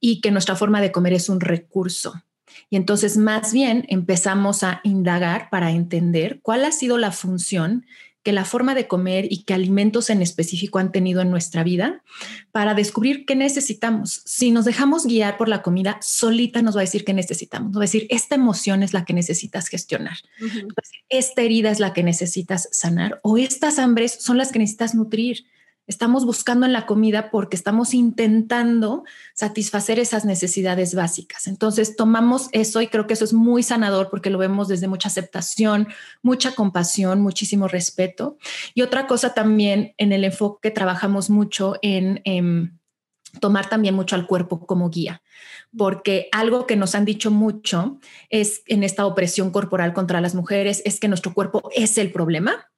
y 0.00 0.20
que 0.20 0.32
nuestra 0.32 0.56
forma 0.56 0.80
de 0.80 0.90
comer 0.90 1.12
es 1.12 1.28
un 1.28 1.40
recurso. 1.40 2.14
Y 2.70 2.76
entonces, 2.76 3.16
más 3.16 3.52
bien, 3.52 3.84
empezamos 3.88 4.64
a 4.64 4.80
indagar 4.84 5.50
para 5.50 5.70
entender 5.70 6.40
cuál 6.42 6.64
ha 6.64 6.72
sido 6.72 6.98
la 6.98 7.12
función 7.12 7.84
que 8.22 8.32
la 8.32 8.44
forma 8.44 8.74
de 8.74 8.86
comer 8.86 9.26
y 9.30 9.44
qué 9.44 9.54
alimentos 9.54 10.10
en 10.10 10.22
específico 10.22 10.78
han 10.78 10.92
tenido 10.92 11.20
en 11.22 11.30
nuestra 11.30 11.64
vida 11.64 12.02
para 12.52 12.74
descubrir 12.74 13.24
qué 13.26 13.34
necesitamos. 13.34 14.22
Si 14.24 14.50
nos 14.50 14.64
dejamos 14.64 15.06
guiar 15.06 15.36
por 15.36 15.48
la 15.48 15.62
comida, 15.62 15.98
solita 16.00 16.62
nos 16.62 16.76
va 16.76 16.80
a 16.80 16.84
decir 16.84 17.04
qué 17.04 17.14
necesitamos. 17.14 17.70
Nos 17.72 17.78
va 17.78 17.84
a 17.84 17.90
decir, 17.90 18.06
esta 18.10 18.36
emoción 18.36 18.82
es 18.82 18.92
la 18.92 19.04
que 19.04 19.12
necesitas 19.12 19.68
gestionar. 19.68 20.18
esta 21.08 21.42
herida 21.42 21.70
es 21.70 21.80
la 21.80 21.92
que 21.92 22.02
necesitas 22.02 22.68
sanar 22.70 23.20
o 23.22 23.38
estas 23.38 23.78
hambres 23.78 24.18
son 24.20 24.38
las 24.38 24.52
que 24.52 24.58
necesitas 24.58 24.94
nutrir. 24.94 25.44
Estamos 25.86 26.24
buscando 26.24 26.64
en 26.64 26.72
la 26.72 26.86
comida 26.86 27.30
porque 27.30 27.56
estamos 27.56 27.92
intentando 27.92 29.04
satisfacer 29.34 29.98
esas 29.98 30.24
necesidades 30.24 30.94
básicas. 30.94 31.46
Entonces 31.46 31.96
tomamos 31.96 32.48
eso 32.52 32.80
y 32.80 32.86
creo 32.86 33.06
que 33.06 33.14
eso 33.14 33.24
es 33.24 33.32
muy 33.32 33.62
sanador 33.62 34.08
porque 34.08 34.30
lo 34.30 34.38
vemos 34.38 34.68
desde 34.68 34.86
mucha 34.86 35.08
aceptación, 35.08 35.88
mucha 36.22 36.54
compasión, 36.54 37.20
muchísimo 37.20 37.66
respeto. 37.66 38.38
Y 38.74 38.82
otra 38.82 39.06
cosa 39.06 39.34
también 39.34 39.94
en 39.98 40.12
el 40.12 40.24
enfoque 40.24 40.68
que 40.68 40.74
trabajamos 40.74 41.30
mucho 41.30 41.76
en... 41.82 42.20
en 42.24 42.78
tomar 43.40 43.70
también 43.70 43.94
mucho 43.94 44.14
al 44.14 44.26
cuerpo 44.26 44.66
como 44.66 44.90
guía, 44.90 45.22
porque 45.74 46.28
algo 46.32 46.66
que 46.66 46.76
nos 46.76 46.94
han 46.94 47.06
dicho 47.06 47.30
mucho 47.30 47.98
es 48.28 48.62
en 48.66 48.84
esta 48.84 49.06
opresión 49.06 49.50
corporal 49.50 49.94
contra 49.94 50.20
las 50.20 50.34
mujeres 50.34 50.82
es 50.84 51.00
que 51.00 51.08
nuestro 51.08 51.32
cuerpo 51.32 51.70
es 51.74 51.96
el 51.96 52.12
problema 52.12 52.70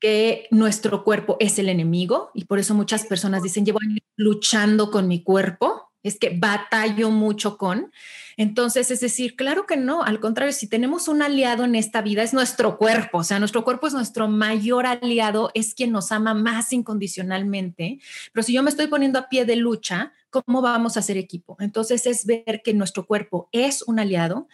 que 0.00 0.48
nuestro 0.50 1.04
cuerpo 1.04 1.36
es 1.38 1.58
el 1.58 1.68
enemigo 1.68 2.30
y 2.34 2.44
por 2.44 2.58
eso 2.58 2.74
muchas 2.74 3.06
personas 3.06 3.42
dicen 3.42 3.64
llevo 3.64 3.78
años 3.82 4.00
luchando 4.16 4.90
con 4.90 5.06
mi 5.08 5.22
cuerpo, 5.22 5.92
es 6.02 6.18
que 6.18 6.36
batallo 6.36 7.10
mucho 7.10 7.56
con. 7.56 7.92
Entonces, 8.36 8.90
es 8.90 9.00
decir, 9.00 9.36
claro 9.36 9.66
que 9.66 9.76
no, 9.76 10.02
al 10.02 10.20
contrario, 10.20 10.52
si 10.52 10.66
tenemos 10.66 11.06
un 11.06 11.22
aliado 11.22 11.64
en 11.64 11.74
esta 11.74 12.02
vida 12.02 12.22
es 12.22 12.32
nuestro 12.32 12.78
cuerpo, 12.78 13.18
o 13.18 13.24
sea, 13.24 13.38
nuestro 13.38 13.62
cuerpo 13.62 13.86
es 13.86 13.92
nuestro 13.92 14.26
mayor 14.26 14.86
aliado, 14.86 15.50
es 15.54 15.74
quien 15.74 15.92
nos 15.92 16.10
ama 16.12 16.34
más 16.34 16.72
incondicionalmente, 16.72 18.00
pero 18.32 18.42
si 18.42 18.52
yo 18.52 18.62
me 18.62 18.70
estoy 18.70 18.88
poniendo 18.88 19.18
a 19.18 19.28
pie 19.28 19.44
de 19.44 19.56
lucha, 19.56 20.12
¿cómo 20.30 20.62
vamos 20.62 20.96
a 20.96 21.00
hacer 21.00 21.16
equipo? 21.16 21.56
Entonces, 21.60 22.06
es 22.06 22.26
ver 22.26 22.62
que 22.64 22.74
nuestro 22.74 23.06
cuerpo 23.06 23.48
es 23.52 23.82
un 23.82 24.00
aliado 24.00 24.48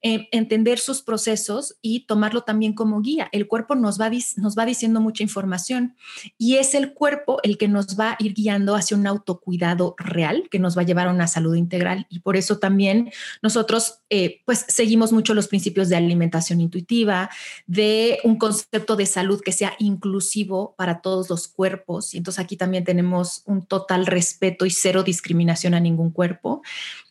eh, 0.00 0.28
entender 0.30 0.78
sus 0.78 1.02
procesos 1.02 1.76
y 1.82 2.06
tomarlo 2.06 2.42
también 2.42 2.72
como 2.72 3.00
guía. 3.00 3.28
El 3.32 3.48
cuerpo 3.48 3.74
nos 3.74 4.00
va, 4.00 4.10
nos 4.36 4.56
va 4.56 4.64
diciendo 4.64 5.00
mucha 5.00 5.24
información 5.24 5.96
y 6.36 6.56
es 6.56 6.74
el 6.74 6.94
cuerpo 6.94 7.40
el 7.42 7.58
que 7.58 7.66
nos 7.66 7.98
va 7.98 8.12
a 8.12 8.16
ir 8.20 8.34
guiando 8.34 8.76
hacia 8.76 8.96
un 8.96 9.08
autocuidado 9.08 9.96
real 9.98 10.48
que 10.50 10.60
nos 10.60 10.76
va 10.78 10.82
a 10.82 10.84
llevar 10.84 11.08
a 11.08 11.10
una 11.10 11.26
salud 11.26 11.56
integral. 11.56 12.06
Y 12.10 12.20
por 12.20 12.36
eso 12.36 12.58
también 12.58 13.10
nosotros 13.42 14.00
eh, 14.10 14.40
pues 14.46 14.64
seguimos 14.68 15.12
mucho 15.12 15.34
los 15.34 15.48
principios 15.48 15.88
de 15.88 15.96
alimentación 15.96 16.60
intuitiva, 16.60 17.28
de 17.66 18.20
un 18.24 18.38
concepto 18.38 18.94
de 18.96 19.06
salud 19.06 19.40
que 19.40 19.52
sea 19.52 19.74
inclusivo 19.78 20.74
para 20.76 21.00
todos 21.00 21.28
los 21.28 21.48
cuerpos. 21.48 22.14
Y 22.14 22.18
entonces 22.18 22.42
aquí 22.42 22.56
también 22.56 22.84
tenemos 22.84 23.42
un 23.46 23.66
total 23.66 24.06
respeto 24.06 24.64
y 24.64 24.70
cero 24.70 25.02
discriminación 25.02 25.74
a 25.74 25.80
ningún 25.80 26.10
cuerpo. 26.10 26.62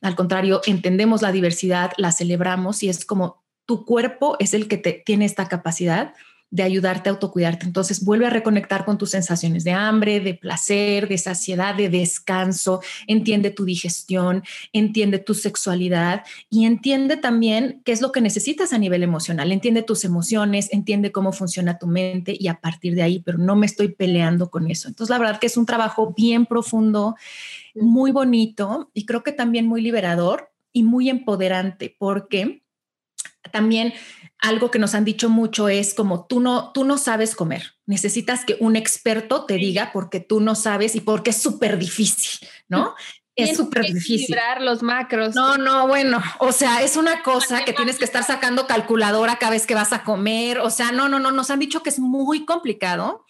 Al 0.02 0.16
contrario, 0.16 0.62
entendemos 0.66 1.22
la 1.22 1.32
diversidad, 1.32 1.92
la 1.98 2.12
celebramos 2.12 2.84
y 2.84 2.90
es 2.90 3.06
como 3.06 3.44
tu 3.66 3.86
cuerpo 3.86 4.38
es 4.40 4.54
el 4.54 4.68
que 4.68 4.78
te, 4.78 4.94
tiene 4.94 5.26
esta 5.26 5.48
capacidad 5.48 6.14
de 6.50 6.64
ayudarte 6.64 7.10
a 7.10 7.14
autocuidarte. 7.14 7.66
Entonces 7.66 8.04
vuelve 8.04 8.26
a 8.26 8.30
reconectar 8.30 8.86
con 8.86 8.98
tus 8.98 9.12
sensaciones 9.12 9.64
de 9.64 9.72
hambre, 9.72 10.20
de 10.20 10.34
placer, 10.34 11.08
de 11.08 11.18
saciedad, 11.18 11.76
de 11.76 11.90
descanso, 11.90 12.82
entiende 13.06 13.52
tu 13.52 13.66
digestión, 13.66 14.44
entiende 14.72 15.20
tu 15.20 15.34
sexualidad 15.34 16.24
y 16.50 16.66
entiende 16.66 17.18
también 17.18 17.82
qué 17.84 17.92
es 17.92 18.02
lo 18.02 18.12
que 18.12 18.22
necesitas 18.22 18.72
a 18.72 18.78
nivel 18.78 19.04
emocional, 19.04 19.52
entiende 19.52 19.84
tus 19.84 20.06
emociones, 20.06 20.70
entiende 20.72 21.12
cómo 21.12 21.34
funciona 21.34 21.78
tu 21.78 21.88
mente 21.88 22.36
y 22.40 22.48
a 22.48 22.62
partir 22.62 22.96
de 22.96 23.04
ahí, 23.04 23.20
pero 23.20 23.38
no 23.38 23.56
me 23.56 23.66
estoy 23.66 23.90
peleando 23.90 24.50
con 24.50 24.72
eso. 24.72 24.88
Entonces 24.88 25.10
la 25.10 25.20
verdad 25.20 25.40
que 25.40 25.48
es 25.48 25.58
un 25.58 25.66
trabajo 25.66 26.14
bien 26.16 26.46
profundo, 26.46 27.16
muy 27.76 28.12
bonito 28.12 28.90
y 28.94 29.06
creo 29.06 29.24
que 29.24 29.34
también 29.34 29.68
muy 29.68 29.82
liberador 29.82 30.52
y 30.72 30.84
muy 30.84 31.10
empoderante 31.10 31.96
porque 31.98 32.64
también 33.52 33.94
algo 34.40 34.70
que 34.70 34.80
nos 34.80 34.94
han 34.94 35.06
dicho 35.06 35.30
mucho 35.30 35.68
es 35.68 35.94
como 35.94 36.26
tú 36.28 36.40
no, 36.40 36.72
tú 36.72 36.84
no 36.84 36.98
sabes 36.98 37.36
comer. 37.36 37.74
Necesitas 37.86 38.46
que 38.46 38.58
un 38.60 38.76
experto 38.76 39.46
te 39.46 39.56
diga 39.56 39.92
porque 39.94 40.20
tú 40.20 40.40
no 40.40 40.56
sabes 40.56 40.96
y 40.96 41.02
porque 41.02 41.32
es 41.32 41.42
súper 41.42 41.78
difícil, 41.78 42.48
¿no? 42.68 42.96
Es 43.38 43.56
súper 43.56 43.84
difícil. 43.86 44.36
los 44.62 44.82
macros. 44.82 45.36
No, 45.36 45.58
no, 45.58 45.88
bueno, 45.88 46.20
o 46.40 46.52
sea, 46.52 46.82
es 46.82 46.98
una 46.98 47.22
cosa 47.22 47.64
que 47.64 47.72
tienes 47.72 48.00
que 48.00 48.06
estar 48.06 48.24
sacando 48.24 48.66
calculadora 48.66 49.36
cada 49.38 49.52
vez 49.52 49.68
que 49.68 49.76
vas 49.76 49.94
a 49.94 50.04
comer. 50.04 50.58
O 50.58 50.72
sea, 50.72 50.92
no, 50.92 51.08
no, 51.08 51.20
no, 51.20 51.32
nos 51.32 51.52
han 51.52 51.60
dicho 51.60 51.84
que 51.84 51.92
es 51.92 52.00
muy 52.00 52.46
complicado 52.46 53.26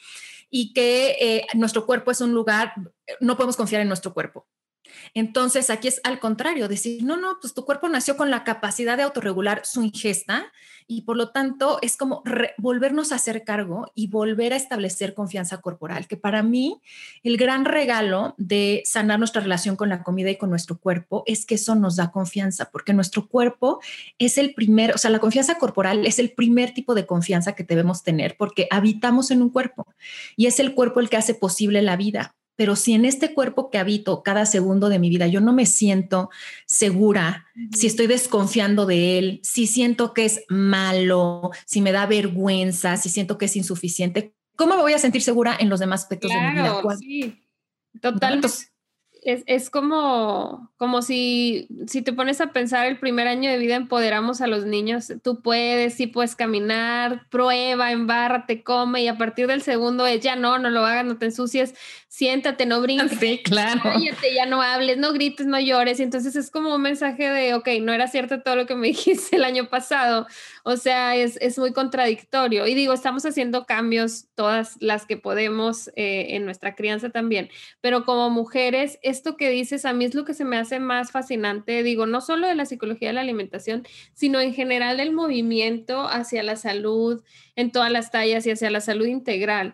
y 0.50 0.72
que 0.72 1.18
eh, 1.20 1.48
nuestro 1.56 1.86
cuerpo 1.86 2.12
es 2.12 2.22
un 2.22 2.32
lugar, 2.32 2.74
no 3.20 3.36
podemos 3.36 3.58
confiar 3.58 3.82
en 3.82 3.90
nuestro 3.90 4.14
cuerpo. 4.14 4.48
Entonces, 5.14 5.70
aquí 5.70 5.88
es 5.88 6.02
al 6.04 6.20
contrario, 6.20 6.68
decir, 6.68 7.04
no, 7.04 7.18
no, 7.18 7.38
pues 7.42 7.54
tu 7.54 7.66
cuerpo 7.66 7.90
nació 7.90 8.18
con 8.18 8.30
la 8.30 8.44
capacidad 8.44 8.98
de 8.98 9.04
autorregular 9.04 9.62
su 9.66 9.84
ingesta 9.84 10.52
y 10.88 11.02
por 11.02 11.18
lo 11.18 11.32
tanto 11.32 11.80
es 11.82 11.98
como 11.98 12.24
volvernos 12.58 13.12
a 13.12 13.16
hacer 13.16 13.44
cargo 13.44 13.92
y 13.94 14.08
volver 14.08 14.54
a 14.54 14.56
establecer 14.56 15.14
confianza 15.14 15.60
corporal, 15.60 16.08
que 16.08 16.16
para 16.16 16.44
mí 16.44 16.82
el 17.24 17.38
gran 17.38 17.66
regalo 17.66 18.36
de 18.38 18.84
sanar 18.86 19.20
nuestra 19.20 19.42
relación 19.42 19.76
con 19.76 19.90
la 19.90 20.02
comida 20.02 20.32
y 20.32 20.38
con 20.38 20.50
nuestro 20.50 20.78
cuerpo 20.78 21.24
es 21.26 21.46
que 21.46 21.56
eso 21.56 21.76
nos 21.76 21.98
da 21.98 22.12
confianza, 22.12 22.70
porque 22.72 22.94
nuestro 22.94 23.28
cuerpo 23.28 23.82
es 24.18 24.38
el 24.38 24.54
primer, 24.54 24.96
o 24.96 24.98
sea, 24.98 25.12
la 25.12 25.20
confianza 25.20 25.56
corporal 25.56 26.06
es 26.06 26.20
el 26.20 26.32
primer 26.32 26.74
tipo 26.74 26.96
de 26.96 27.06
confianza 27.06 27.54
que 27.54 27.64
debemos 27.64 28.04
tener 28.04 28.38
porque 28.38 28.68
habitamos 28.72 29.30
en 29.32 29.42
un 29.42 29.50
cuerpo 29.50 29.88
y 30.38 30.46
es 30.46 30.60
el 30.60 30.74
cuerpo 30.74 31.02
el 31.02 31.10
que 31.10 31.18
hace 31.18 31.34
posible 31.34 31.82
la 31.82 31.98
vida 31.98 32.36
pero 32.58 32.76
si 32.76 32.94
en 32.94 33.06
este 33.06 33.34
cuerpo 33.34 33.70
que 33.70 33.78
habito 33.78 34.24
cada 34.24 34.46
segundo 34.46 34.90
de 34.90 35.00
mi 35.00 35.10
vida 35.10 35.28
yo 35.28 35.40
no 35.40 35.54
me 35.54 35.66
siento 35.66 36.30
segura, 36.66 37.46
si 37.74 37.88
estoy 37.88 38.08
desconfiando 38.08 38.86
de 38.86 39.18
él, 39.18 39.40
si 39.44 39.68
siento 39.68 40.14
que 40.14 40.26
es 40.26 40.44
malo, 40.50 41.52
si 41.66 41.82
me 41.82 41.94
da 41.94 42.06
vergüenza, 42.06 42.98
si 42.98 43.08
siento 43.10 43.38
que 43.38 43.46
es 43.46 43.56
insuficiente, 43.56 44.34
¿cómo 44.58 44.76
me 44.76 44.82
voy 44.82 44.94
a 44.94 45.00
sentir 45.00 45.22
segura 45.22 45.56
en 45.58 45.70
los 45.70 45.80
demás 45.80 46.02
aspectos 46.02 46.32
de 46.32 46.42
mi 46.42 46.52
vida? 46.52 46.82
Sí, 47.00 47.44
totalmente 48.02 48.50
es, 49.24 49.70
como, 49.70 50.72
como 50.78 51.02
si, 51.02 51.68
si 51.88 52.02
te 52.02 52.14
pones 52.14 52.42
a 52.42 52.52
pensar 52.52 52.88
el 52.88 53.00
primer 53.00 53.28
año 53.28 53.50
de 53.50 53.58
vida 53.58 53.76
empoderamos 53.76 54.42
a 54.42 54.48
los 54.48 54.66
niños, 54.66 55.12
tú 55.24 55.42
puedes, 55.42 55.94
sí 55.94 56.08
puedes 56.08 56.36
caminar, 56.36 57.28
prueba, 57.30 57.92
embárrate, 57.92 58.64
come 58.64 59.04
y 59.04 59.08
a 59.08 59.18
partir 59.18 59.48
del 59.48 59.62
segundo 59.62 60.08
es 60.08 60.22
ya 60.22 60.36
no, 60.36 60.60
no 60.60 60.70
lo 60.70 60.86
hagas, 60.86 61.06
no 61.06 61.18
te 61.18 61.26
ensucies, 61.26 61.76
siéntate, 62.08 62.66
no 62.66 62.82
brinques, 62.82 63.12
sí, 63.20 63.42
claro. 63.44 63.82
cállate, 63.84 64.34
ya 64.34 64.46
no 64.46 64.62
hables, 64.62 64.98
no 64.98 65.14
grites, 65.14 65.46
no 65.46 65.60
llores 65.60 66.00
y 66.00 66.04
entonces 66.04 66.36
es 66.36 66.50
como 66.50 66.74
un 66.74 66.82
mensaje 66.82 67.30
de, 67.30 67.54
ok, 67.54 67.68
no 67.82 67.94
era 67.94 68.08
cierto 68.08 68.42
todo 68.42 68.56
lo 68.56 68.66
que 68.66 68.76
me 68.76 68.88
dijiste 68.90 69.36
el 69.36 69.44
año 69.44 69.68
pasado, 69.68 70.28
o 70.70 70.78
sea, 70.78 71.16
es, 71.16 71.38
es 71.42 71.60
muy 71.60 71.74
contradictorio 71.74 72.66
y 72.68 72.76
digo, 72.76 72.94
estamos 72.94 73.26
haciendo 73.26 73.66
cambios 73.66 74.28
todas 74.36 74.78
las 74.80 75.06
que 75.06 75.18
podemos 75.18 75.90
eh, 75.96 76.36
en 76.36 76.46
nuestra 76.46 76.76
crianza 76.76 77.10
también, 77.10 77.50
pero 77.82 78.06
como 78.06 78.30
mujeres 78.30 79.00
es 79.02 79.18
esto 79.18 79.36
que 79.36 79.50
dices 79.50 79.84
a 79.86 79.94
mí 79.94 80.06
es 80.06 80.14
lo 80.14 80.26
que 80.26 80.36
se 80.36 80.46
me 80.46 80.58
hace 80.58 80.80
más 80.80 81.12
fascinante, 81.12 81.82
digo, 81.82 82.06
no 82.06 82.22
solo 82.22 82.48
de 82.48 82.54
la 82.54 82.68
psicología 82.68 83.10
de 83.10 83.14
la 83.14 83.22
alimentación, 83.22 83.84
sino 84.14 84.40
en 84.40 84.54
general 84.54 84.98
del 84.98 85.12
movimiento 85.12 86.08
hacia 86.08 86.44
la 86.44 86.56
salud 86.56 87.24
en 87.56 87.72
todas 87.72 87.92
las 87.92 88.12
tallas 88.12 88.46
y 88.46 88.52
hacia 88.52 88.70
la 88.70 88.80
salud 88.80 89.08
integral. 89.08 89.74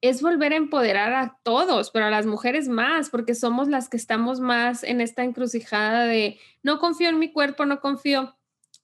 Es 0.00 0.22
volver 0.22 0.52
a 0.52 0.56
empoderar 0.56 1.12
a 1.12 1.38
todos, 1.42 1.90
pero 1.90 2.04
a 2.04 2.10
las 2.10 2.24
mujeres 2.24 2.68
más, 2.68 3.10
porque 3.10 3.34
somos 3.34 3.66
las 3.66 3.88
que 3.88 3.96
estamos 3.96 4.38
más 4.38 4.84
en 4.84 5.00
esta 5.00 5.24
encrucijada 5.24 6.04
de 6.04 6.38
no 6.62 6.78
confío 6.78 7.08
en 7.08 7.18
mi 7.18 7.32
cuerpo, 7.32 7.66
no 7.66 7.80
confío, 7.80 8.37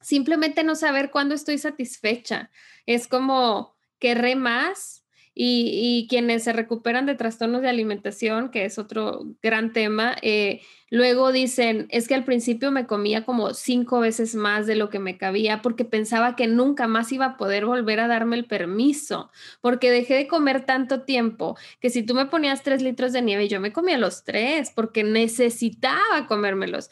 simplemente 0.05 0.63
no 0.63 0.77
saber 0.77 1.11
cuándo 1.11 1.35
estoy 1.35 1.59
satisfecha. 1.59 2.51
Es 2.87 3.09
como 3.09 3.75
querré 3.99 4.37
más, 4.37 5.05
y, 5.35 6.07
quienes 6.09 6.45
se 6.45 6.53
recuperan 6.53 7.07
de 7.07 7.17
trastornos 7.17 7.63
de 7.63 7.69
alimentación, 7.69 8.51
que 8.51 8.65
es 8.65 8.79
otro 8.79 9.27
gran 9.43 9.73
tema, 9.73 10.17
eh, 10.23 10.61
luego 10.91 11.33
dicen, 11.33 11.89
es 11.91 12.07
que 12.07 12.15
al 12.15 12.25
principio 12.25 12.71
me 12.71 12.87
comía 12.87 13.25
como 13.25 13.53
cinco 13.53 13.99
veces 13.99 14.37
más 14.37 14.67
de 14.69 14.77
lo 14.77 14.91
que 14.91 15.01
me 15.01 15.19
cabía 15.19 15.61
porque 15.61 15.85
pensaba 15.85 16.37
que 16.37 16.47
nunca 16.47 16.87
más 16.87 17.11
iba 17.11 17.27
a 17.27 17.37
poder 17.37 17.67
volver 17.67 17.99
a 17.99 18.07
darme 18.07 18.37
el 18.37 18.45
permiso, 18.45 19.31
porque 19.61 19.91
dejé 19.91 20.15
de 20.15 20.29
comer 20.29 20.65
tanto 20.67 21.03
tiempo 21.03 21.57
que 21.81 21.91
si 21.91 22.05
tú 22.05 22.15
me 22.15 22.27
ponías 22.27 22.63
tres 22.63 22.81
litros 22.81 23.13
de 23.13 23.23
nieve, 23.23 23.49
yo 23.49 23.61
me 23.61 23.73
comía 23.73 23.99
los 23.99 24.23
tres 24.23 24.71
porque 24.75 25.03
necesitaba 25.03 26.29
comérmelos 26.29 26.91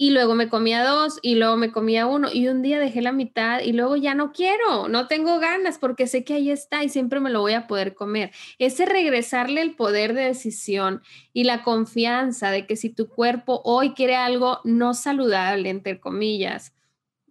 y 0.00 0.10
luego 0.10 0.36
me 0.36 0.48
comía 0.48 0.84
dos 0.84 1.18
y 1.22 1.34
luego 1.34 1.56
me 1.56 1.72
comía 1.72 2.06
uno 2.06 2.28
y 2.32 2.46
un 2.46 2.62
día 2.62 2.78
dejé 2.78 3.02
la 3.02 3.10
mitad 3.10 3.60
y 3.60 3.72
luego 3.72 3.96
ya 3.96 4.14
no 4.14 4.30
quiero, 4.32 4.88
no 4.88 5.08
tengo 5.08 5.40
ganas 5.40 5.78
porque 5.78 6.06
sé 6.06 6.22
que 6.22 6.34
ahí 6.34 6.52
está 6.52 6.84
y 6.84 6.88
siempre 6.88 7.18
me 7.18 7.30
lo 7.30 7.40
voy 7.40 7.54
a 7.54 7.66
poder 7.66 7.96
comer. 7.96 8.30
Ese 8.60 8.86
regresarle 8.86 9.60
el 9.60 9.74
poder 9.74 10.14
de 10.14 10.22
decisión 10.22 11.02
y 11.32 11.44
la 11.44 11.64
confianza 11.64 12.52
de 12.52 12.64
que 12.64 12.76
si 12.76 12.90
tu 12.90 13.08
cuerpo 13.08 13.60
hoy 13.64 13.92
quiere 13.94 14.14
algo 14.14 14.60
no 14.62 14.94
saludable, 14.94 15.68
entre 15.68 15.98
comillas, 15.98 16.72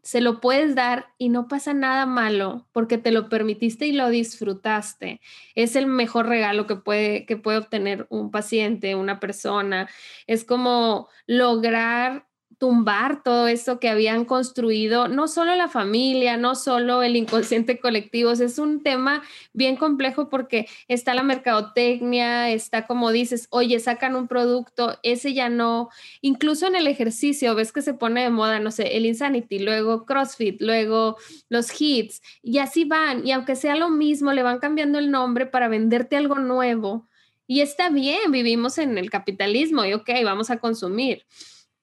se 0.03 0.21
lo 0.21 0.39
puedes 0.39 0.75
dar 0.75 1.07
y 1.17 1.29
no 1.29 1.47
pasa 1.47 1.73
nada 1.73 2.05
malo 2.05 2.67
porque 2.71 2.97
te 2.97 3.11
lo 3.11 3.29
permitiste 3.29 3.87
y 3.87 3.91
lo 3.91 4.09
disfrutaste. 4.09 5.19
Es 5.55 5.75
el 5.75 5.85
mejor 5.85 6.27
regalo 6.27 6.65
que 6.65 6.77
puede, 6.77 7.25
que 7.25 7.35
puede 7.35 7.57
obtener 7.57 8.07
un 8.09 8.31
paciente, 8.31 8.95
una 8.95 9.19
persona. 9.19 9.89
Es 10.25 10.45
como 10.45 11.09
lograr 11.25 12.26
tumbar 12.57 13.21
todo 13.21 13.47
esto 13.47 13.79
que 13.79 13.89
habían 13.89 14.25
construido, 14.25 15.07
no 15.07 15.27
solo 15.27 15.55
la 15.55 15.67
familia, 15.67 16.37
no 16.37 16.55
solo 16.55 17.03
el 17.03 17.15
inconsciente 17.15 17.79
colectivo, 17.79 18.31
es 18.31 18.57
un 18.57 18.81
tema 18.81 19.21
bien 19.53 19.75
complejo 19.75 20.27
porque 20.29 20.67
está 20.87 21.13
la 21.13 21.21
mercadotecnia, 21.21 22.49
está 22.49 22.87
como 22.87 23.11
dices, 23.11 23.47
oye, 23.51 23.79
sacan 23.79 24.15
un 24.15 24.27
producto, 24.27 24.97
ese 25.03 25.33
ya 25.33 25.49
no, 25.49 25.89
incluso 26.21 26.65
en 26.67 26.75
el 26.75 26.87
ejercicio, 26.87 27.53
ves 27.53 27.71
que 27.71 27.83
se 27.83 27.93
pone 27.93 28.23
de 28.23 28.31
moda, 28.31 28.59
no 28.59 28.71
sé, 28.71 28.97
el 28.97 29.05
Insanity, 29.05 29.59
luego 29.59 30.05
CrossFit, 30.05 30.59
luego 30.61 31.17
los 31.49 31.69
hits, 31.79 32.21
y 32.41 32.57
así 32.57 32.85
van, 32.85 33.25
y 33.25 33.31
aunque 33.33 33.55
sea 33.55 33.75
lo 33.75 33.89
mismo, 33.89 34.33
le 34.33 34.41
van 34.41 34.59
cambiando 34.59 34.97
el 34.97 35.11
nombre 35.11 35.45
para 35.45 35.67
venderte 35.67 36.17
algo 36.17 36.35
nuevo. 36.35 37.07
Y 37.49 37.61
está 37.61 37.89
bien, 37.89 38.31
vivimos 38.31 38.77
en 38.77 38.97
el 38.97 39.09
capitalismo 39.09 39.85
y 39.85 39.93
ok, 39.93 40.09
vamos 40.25 40.49
a 40.49 40.57
consumir 40.57 41.23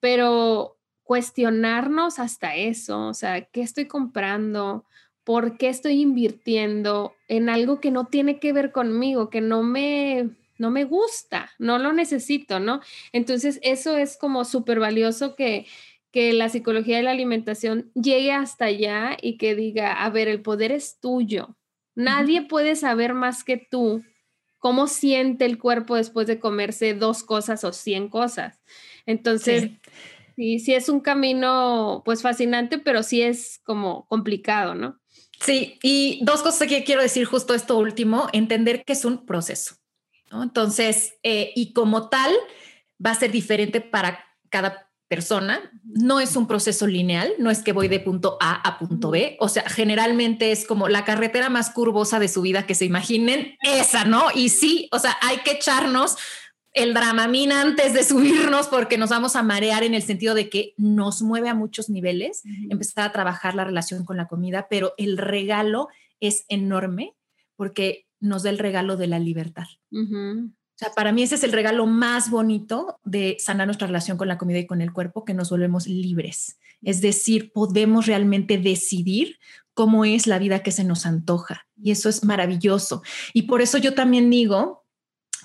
pero 0.04 0.76
cuestionarnos 1.02 2.18
hasta 2.18 2.56
eso, 2.56 3.06
o 3.06 3.14
sea, 3.14 3.40
¿qué 3.40 3.62
estoy 3.62 3.86
comprando? 3.86 4.84
¿Por 5.24 5.56
qué 5.56 5.70
estoy 5.70 6.02
invirtiendo 6.02 7.14
en 7.26 7.48
algo 7.48 7.80
que 7.80 7.90
no 7.90 8.04
tiene 8.04 8.38
que 8.38 8.52
ver 8.52 8.70
conmigo, 8.70 9.30
que 9.30 9.40
no 9.40 9.62
me, 9.62 10.28
no 10.58 10.70
me 10.70 10.84
gusta, 10.84 11.52
no 11.58 11.78
lo 11.78 11.94
necesito, 11.94 12.60
¿no? 12.60 12.82
Entonces, 13.14 13.58
eso 13.62 13.96
es 13.96 14.18
como 14.18 14.44
súper 14.44 14.78
valioso 14.78 15.36
que, 15.36 15.64
que 16.10 16.34
la 16.34 16.50
psicología 16.50 16.98
de 16.98 17.04
la 17.04 17.12
alimentación 17.12 17.90
llegue 17.94 18.32
hasta 18.32 18.66
allá 18.66 19.16
y 19.22 19.38
que 19.38 19.54
diga, 19.54 20.04
a 20.04 20.10
ver, 20.10 20.28
el 20.28 20.42
poder 20.42 20.70
es 20.70 21.00
tuyo. 21.00 21.56
Nadie 21.94 22.42
puede 22.42 22.76
saber 22.76 23.14
más 23.14 23.42
que 23.42 23.56
tú 23.56 24.04
cómo 24.58 24.86
siente 24.86 25.46
el 25.46 25.58
cuerpo 25.58 25.94
después 25.94 26.26
de 26.26 26.40
comerse 26.40 26.92
dos 26.92 27.22
cosas 27.22 27.64
o 27.64 27.72
cien 27.72 28.08
cosas. 28.08 28.60
Entonces, 29.06 29.64
sí. 29.64 29.78
Sí, 30.36 30.74
es 30.74 30.88
un 30.88 31.00
camino 31.00 32.02
pues 32.04 32.22
fascinante, 32.22 32.78
pero 32.78 33.02
sí 33.02 33.22
es 33.22 33.60
como 33.64 34.06
complicado, 34.06 34.74
¿no? 34.74 35.00
Sí, 35.40 35.78
y 35.82 36.20
dos 36.22 36.42
cosas 36.42 36.68
que 36.68 36.84
quiero 36.84 37.02
decir 37.02 37.24
justo 37.26 37.54
esto 37.54 37.76
último, 37.78 38.28
entender 38.32 38.84
que 38.84 38.92
es 38.92 39.04
un 39.04 39.26
proceso, 39.26 39.76
¿no? 40.30 40.42
Entonces, 40.42 41.14
eh, 41.22 41.52
y 41.54 41.72
como 41.72 42.08
tal, 42.08 42.32
va 43.04 43.10
a 43.10 43.14
ser 43.14 43.30
diferente 43.30 43.80
para 43.80 44.24
cada 44.48 44.90
persona, 45.08 45.70
no 45.84 46.18
es 46.18 46.34
un 46.34 46.46
proceso 46.46 46.86
lineal, 46.86 47.32
no 47.38 47.50
es 47.50 47.62
que 47.62 47.72
voy 47.72 47.88
de 47.88 48.00
punto 48.00 48.38
A 48.40 48.54
a 48.54 48.78
punto 48.78 49.10
B, 49.10 49.36
o 49.38 49.48
sea, 49.48 49.68
generalmente 49.68 50.50
es 50.50 50.66
como 50.66 50.88
la 50.88 51.04
carretera 51.04 51.50
más 51.50 51.70
curvosa 51.70 52.18
de 52.18 52.28
su 52.28 52.42
vida 52.42 52.66
que 52.66 52.74
se 52.74 52.86
imaginen, 52.86 53.56
esa, 53.60 54.04
¿no? 54.04 54.28
Y 54.34 54.48
sí, 54.48 54.88
o 54.92 54.98
sea, 54.98 55.16
hay 55.20 55.38
que 55.38 55.52
echarnos 55.52 56.16
el 56.74 56.92
dramamina 56.92 57.62
antes 57.62 57.94
de 57.94 58.02
subirnos 58.04 58.66
porque 58.66 58.98
nos 58.98 59.10
vamos 59.10 59.36
a 59.36 59.42
marear 59.42 59.84
en 59.84 59.94
el 59.94 60.02
sentido 60.02 60.34
de 60.34 60.50
que 60.50 60.74
nos 60.76 61.22
mueve 61.22 61.48
a 61.48 61.54
muchos 61.54 61.88
niveles, 61.88 62.42
empezar 62.68 63.08
a 63.08 63.12
trabajar 63.12 63.54
la 63.54 63.64
relación 63.64 64.04
con 64.04 64.16
la 64.16 64.26
comida, 64.26 64.66
pero 64.68 64.92
el 64.98 65.16
regalo 65.16 65.88
es 66.20 66.44
enorme 66.48 67.14
porque 67.56 68.06
nos 68.20 68.42
da 68.42 68.50
el 68.50 68.58
regalo 68.58 68.96
de 68.96 69.06
la 69.06 69.18
libertad. 69.18 69.66
O 69.92 70.76
sea, 70.76 70.92
para 70.92 71.12
mí 71.12 71.22
ese 71.22 71.36
es 71.36 71.44
el 71.44 71.52
regalo 71.52 71.86
más 71.86 72.30
bonito 72.30 72.98
de 73.04 73.36
sanar 73.38 73.68
nuestra 73.68 73.86
relación 73.86 74.18
con 74.18 74.26
la 74.26 74.38
comida 74.38 74.58
y 74.58 74.66
con 74.66 74.80
el 74.80 74.92
cuerpo, 74.92 75.24
que 75.24 75.34
nos 75.34 75.50
volvemos 75.50 75.86
libres. 75.86 76.58
Es 76.82 77.00
decir, 77.00 77.52
podemos 77.52 78.06
realmente 78.06 78.58
decidir 78.58 79.38
cómo 79.72 80.04
es 80.04 80.26
la 80.26 80.40
vida 80.40 80.64
que 80.64 80.72
se 80.72 80.82
nos 80.82 81.06
antoja. 81.06 81.68
Y 81.80 81.92
eso 81.92 82.08
es 82.08 82.24
maravilloso. 82.24 83.02
Y 83.32 83.42
por 83.42 83.62
eso 83.62 83.78
yo 83.78 83.94
también 83.94 84.30
digo 84.30 84.83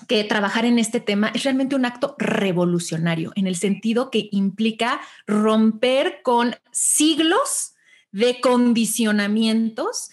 que 0.08 0.24
trabajar 0.24 0.64
en 0.64 0.78
este 0.78 1.00
tema 1.00 1.30
es 1.34 1.44
realmente 1.44 1.76
un 1.76 1.84
acto 1.84 2.14
revolucionario, 2.18 3.32
en 3.36 3.46
el 3.46 3.56
sentido 3.56 4.10
que 4.10 4.28
implica 4.32 5.00
romper 5.26 6.20
con 6.22 6.54
siglos 6.72 7.74
de 8.12 8.40
condicionamientos 8.40 10.10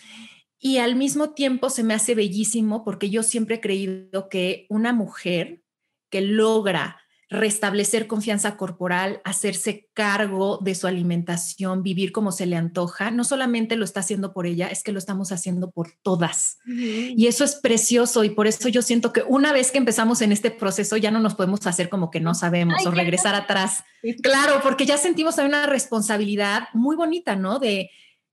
y 0.59 0.77
al 0.77 0.95
mismo 0.95 1.31
tiempo 1.31 1.69
se 1.69 1.83
me 1.83 1.93
hace 1.93 2.15
bellísimo 2.15 2.83
porque 2.83 3.09
yo 3.09 3.23
siempre 3.23 3.55
he 3.55 3.61
creído 3.61 4.29
que 4.29 4.65
una 4.69 4.93
mujer 4.93 5.63
que 6.09 6.21
logra 6.21 6.99
restablecer 7.29 8.07
confianza 8.07 8.55
corporal, 8.55 9.21
hacerse 9.25 9.89
cargo 9.93 10.59
de 10.61 10.75
su 10.75 10.87
alimentación, 10.87 11.83
vivir 11.83 12.11
como 12.13 12.31
se 12.31 12.45
le 12.45 12.55
antoja, 12.55 13.11
no 13.11 13.25
solamente 13.25 13.75
lo 13.75 13.83
está 13.83 13.99
haciendo 13.99 14.33
por 14.33 14.47
ella, 14.47 14.67
es 14.67 14.81
que 14.81 14.93
lo 14.93 14.99
estamos 14.99 15.31
haciendo 15.31 15.71
por 15.71 15.91
todas. 16.01 16.59
Y 16.65 17.27
eso 17.27 17.43
es 17.43 17.55
precioso 17.55 18.23
y 18.23 18.29
por 18.29 18.47
eso 18.47 18.69
yo 18.69 18.81
siento 18.81 19.11
que 19.11 19.23
una 19.23 19.51
vez 19.51 19.71
que 19.71 19.77
empezamos 19.77 20.21
en 20.21 20.31
este 20.31 20.51
proceso 20.51 20.95
ya 20.95 21.11
no 21.11 21.19
nos 21.19 21.35
podemos 21.35 21.67
hacer 21.67 21.89
como 21.89 22.11
que 22.11 22.21
no 22.21 22.33
sabemos 22.33 22.85
o 22.85 22.91
regresar 22.91 23.35
atrás. 23.35 23.83
Claro, 24.23 24.61
porque 24.63 24.85
ya 24.85 24.97
sentimos 24.97 25.37
una 25.37 25.65
responsabilidad 25.65 26.69
muy 26.73 26.95
bonita, 26.95 27.35
¿no? 27.35 27.59
De 27.59 27.89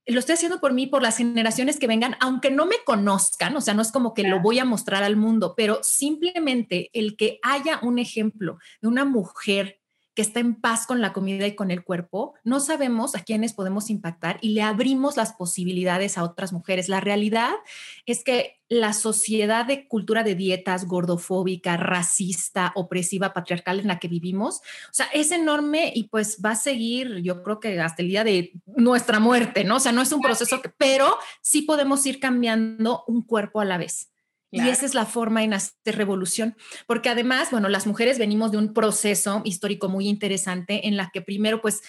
lo 0.07 0.19
estoy 0.19 0.33
haciendo 0.33 0.59
por 0.59 0.73
mí, 0.73 0.87
por 0.87 1.01
las 1.01 1.17
generaciones 1.17 1.79
que 1.79 1.87
vengan, 1.87 2.15
aunque 2.19 2.51
no 2.51 2.65
me 2.65 2.75
conozcan, 2.85 3.55
o 3.55 3.61
sea, 3.61 3.73
no 3.73 3.81
es 3.81 3.91
como 3.91 4.13
que 4.13 4.23
lo 4.23 4.39
voy 4.39 4.59
a 4.59 4.65
mostrar 4.65 5.03
al 5.03 5.15
mundo, 5.15 5.53
pero 5.57 5.79
simplemente 5.83 6.89
el 6.93 7.15
que 7.15 7.39
haya 7.41 7.79
un 7.81 7.97
ejemplo 7.97 8.59
de 8.81 8.87
una 8.87 9.05
mujer 9.05 9.79
que 10.15 10.21
está 10.21 10.39
en 10.39 10.55
paz 10.55 10.87
con 10.87 11.01
la 11.01 11.13
comida 11.13 11.45
y 11.45 11.55
con 11.55 11.71
el 11.71 11.83
cuerpo, 11.83 12.33
no 12.43 12.59
sabemos 12.61 13.15
a 13.15 13.23
quiénes 13.23 13.53
podemos 13.53 13.89
impactar 13.89 14.37
y 14.41 14.49
le 14.49 14.61
abrimos 14.61 15.17
las 15.17 15.33
posibilidades 15.33 16.17
a 16.17 16.23
otras 16.23 16.53
mujeres. 16.53 16.87
La 16.87 17.01
realidad 17.01 17.51
es 18.05 18.23
que 18.23 18.61
la 18.69 18.93
sociedad 18.93 19.65
de 19.65 19.87
cultura 19.87 20.23
de 20.23 20.33
dietas 20.33 20.85
gordofóbica, 20.85 21.77
racista, 21.77 22.71
opresiva, 22.75 23.33
patriarcal 23.33 23.79
en 23.79 23.87
la 23.87 23.99
que 23.99 24.07
vivimos, 24.07 24.61
o 24.89 24.93
sea, 24.93 25.07
es 25.13 25.31
enorme 25.31 25.91
y 25.93 26.05
pues 26.05 26.39
va 26.43 26.51
a 26.51 26.55
seguir, 26.55 27.17
yo 27.17 27.43
creo 27.43 27.59
que 27.59 27.79
hasta 27.79 28.01
el 28.01 28.07
día 28.07 28.23
de 28.23 28.53
nuestra 28.65 29.19
muerte, 29.19 29.65
¿no? 29.65 29.75
O 29.75 29.79
sea, 29.79 29.91
no 29.91 30.01
es 30.01 30.11
un 30.11 30.21
proceso, 30.21 30.61
que, 30.61 30.69
pero 30.69 31.17
sí 31.41 31.63
podemos 31.63 32.05
ir 32.05 32.19
cambiando 32.19 33.03
un 33.07 33.21
cuerpo 33.21 33.59
a 33.59 33.65
la 33.65 33.77
vez. 33.77 34.14
Y 34.51 34.69
esa 34.69 34.85
es 34.85 34.93
la 34.93 35.05
forma 35.05 35.43
en 35.43 35.53
hacer 35.53 35.97
revolución, 35.97 36.55
porque 36.87 37.09
además, 37.09 37.49
bueno, 37.51 37.67
las 37.67 37.87
mujeres 37.87 38.17
venimos 38.17 38.51
de 38.51 38.57
un 38.57 38.73
proceso 38.73 39.41
histórico 39.43 39.89
muy 39.89 40.07
interesante 40.07 40.87
en 40.87 40.95
la 40.95 41.09
que 41.13 41.21
primero, 41.21 41.61
pues, 41.61 41.81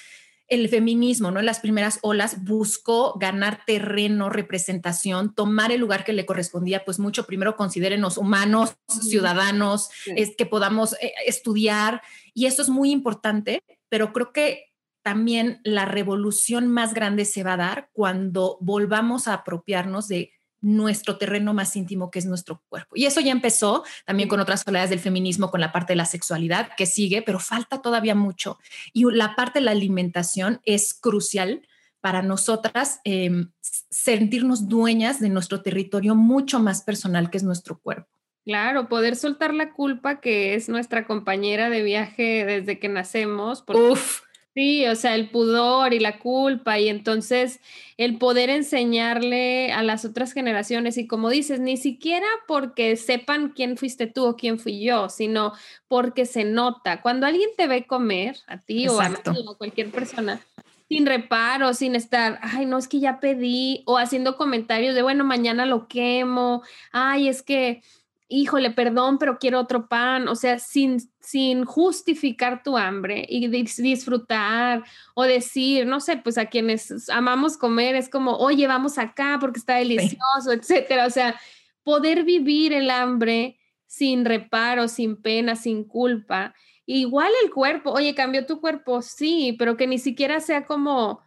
el 0.48 0.68
feminismo, 0.68 1.30
¿no? 1.30 1.40
En 1.40 1.46
las 1.46 1.60
primeras 1.60 1.98
olas 2.02 2.44
buscó 2.44 3.18
ganar 3.18 3.62
terreno, 3.66 4.30
representación, 4.30 5.34
tomar 5.34 5.72
el 5.72 5.80
lugar 5.80 6.04
que 6.04 6.12
le 6.12 6.26
correspondía, 6.26 6.84
pues 6.84 6.98
mucho. 6.98 7.26
Primero 7.26 7.56
considérenos 7.56 8.16
humanos, 8.16 8.76
ciudadanos, 8.88 9.90
es 10.06 10.36
que 10.36 10.46
podamos 10.46 10.94
eh, 10.94 11.12
estudiar 11.26 12.02
y 12.32 12.46
eso 12.46 12.62
es 12.62 12.68
muy 12.68 12.92
importante, 12.92 13.60
pero 13.88 14.12
creo 14.12 14.32
que 14.32 14.72
también 15.02 15.60
la 15.64 15.84
revolución 15.84 16.68
más 16.68 16.94
grande 16.94 17.24
se 17.24 17.42
va 17.42 17.54
a 17.54 17.58
dar 17.58 17.90
cuando 17.92 18.58
volvamos 18.60 19.28
a 19.28 19.34
apropiarnos 19.34 20.08
de 20.08 20.32
nuestro 20.60 21.16
terreno 21.16 21.54
más 21.54 21.76
íntimo, 21.76 22.10
que 22.10 22.18
es 22.18 22.26
nuestro 22.26 22.62
cuerpo. 22.68 22.96
Y 22.96 23.06
eso 23.06 23.20
ya 23.20 23.32
empezó 23.32 23.84
también 24.04 24.28
con 24.28 24.40
otras 24.40 24.64
oleadas 24.66 24.90
del 24.90 25.00
feminismo, 25.00 25.50
con 25.50 25.60
la 25.60 25.72
parte 25.72 25.92
de 25.92 25.96
la 25.96 26.06
sexualidad, 26.06 26.70
que 26.76 26.86
sigue, 26.86 27.22
pero 27.22 27.38
falta 27.38 27.82
todavía 27.82 28.14
mucho. 28.14 28.58
Y 28.92 29.04
la 29.12 29.36
parte 29.36 29.58
de 29.58 29.64
la 29.64 29.70
alimentación 29.72 30.60
es 30.64 30.94
crucial 30.94 31.66
para 32.00 32.22
nosotras 32.22 33.00
em, 33.04 33.50
sentirnos 33.60 34.68
dueñas 34.68 35.20
de 35.20 35.28
nuestro 35.28 35.62
territorio 35.62 36.14
mucho 36.14 36.60
más 36.60 36.82
personal 36.82 37.30
que 37.30 37.38
es 37.38 37.42
nuestro 37.42 37.78
cuerpo. 37.78 38.08
Claro, 38.44 38.88
poder 38.88 39.16
soltar 39.16 39.52
la 39.52 39.72
culpa 39.72 40.20
que 40.20 40.54
es 40.54 40.68
nuestra 40.68 41.04
compañera 41.04 41.68
de 41.68 41.82
viaje 41.82 42.44
desde 42.44 42.78
que 42.78 42.88
nacemos. 42.88 43.64
Uf, 43.66 44.20
Sí, 44.56 44.86
o 44.86 44.94
sea, 44.96 45.14
el 45.14 45.28
pudor 45.28 45.92
y 45.92 46.00
la 46.00 46.18
culpa 46.18 46.78
y 46.78 46.88
entonces 46.88 47.60
el 47.98 48.16
poder 48.16 48.48
enseñarle 48.48 49.70
a 49.70 49.82
las 49.82 50.06
otras 50.06 50.32
generaciones 50.32 50.96
y 50.96 51.06
como 51.06 51.28
dices, 51.28 51.60
ni 51.60 51.76
siquiera 51.76 52.26
porque 52.48 52.96
sepan 52.96 53.50
quién 53.50 53.76
fuiste 53.76 54.06
tú 54.06 54.24
o 54.24 54.34
quién 54.34 54.58
fui 54.58 54.82
yo, 54.82 55.10
sino 55.10 55.52
porque 55.88 56.24
se 56.24 56.44
nota. 56.44 57.02
Cuando 57.02 57.26
alguien 57.26 57.50
te 57.54 57.66
ve 57.66 57.86
comer, 57.86 58.38
a 58.46 58.56
ti 58.56 58.88
o 58.88 58.98
a, 58.98 59.08
a 59.08 59.54
cualquier 59.58 59.90
persona, 59.90 60.40
sin 60.88 61.04
reparo, 61.04 61.74
sin 61.74 61.94
estar, 61.94 62.38
ay, 62.40 62.64
no, 62.64 62.78
es 62.78 62.88
que 62.88 62.98
ya 62.98 63.20
pedí, 63.20 63.82
o 63.84 63.98
haciendo 63.98 64.38
comentarios 64.38 64.94
de, 64.94 65.02
bueno, 65.02 65.22
mañana 65.22 65.66
lo 65.66 65.86
quemo, 65.86 66.62
ay, 66.92 67.28
es 67.28 67.42
que 67.42 67.82
híjole, 68.28 68.70
perdón, 68.70 69.18
pero 69.18 69.38
quiero 69.38 69.60
otro 69.60 69.88
pan, 69.88 70.28
o 70.28 70.34
sea, 70.34 70.58
sin, 70.58 70.98
sin 71.20 71.64
justificar 71.64 72.62
tu 72.62 72.76
hambre 72.76 73.24
y 73.28 73.46
disfrutar 73.48 74.84
o 75.14 75.22
decir, 75.22 75.86
no 75.86 76.00
sé, 76.00 76.16
pues 76.16 76.36
a 76.38 76.46
quienes 76.46 77.08
amamos 77.08 77.56
comer 77.56 77.94
es 77.94 78.08
como, 78.08 78.36
oye, 78.36 78.66
vamos 78.66 78.98
acá 78.98 79.38
porque 79.40 79.58
está 79.58 79.76
delicioso, 79.76 80.52
etcétera, 80.52 81.06
o 81.06 81.10
sea, 81.10 81.38
poder 81.84 82.24
vivir 82.24 82.72
el 82.72 82.90
hambre 82.90 83.58
sin 83.86 84.24
reparo, 84.24 84.88
sin 84.88 85.16
pena, 85.22 85.54
sin 85.54 85.84
culpa. 85.84 86.54
Igual 86.84 87.32
el 87.44 87.50
cuerpo, 87.50 87.92
oye, 87.92 88.14
cambió 88.14 88.44
tu 88.46 88.60
cuerpo, 88.60 89.02
sí, 89.02 89.54
pero 89.58 89.76
que 89.76 89.86
ni 89.86 89.98
siquiera 89.98 90.40
sea 90.40 90.66
como, 90.66 91.20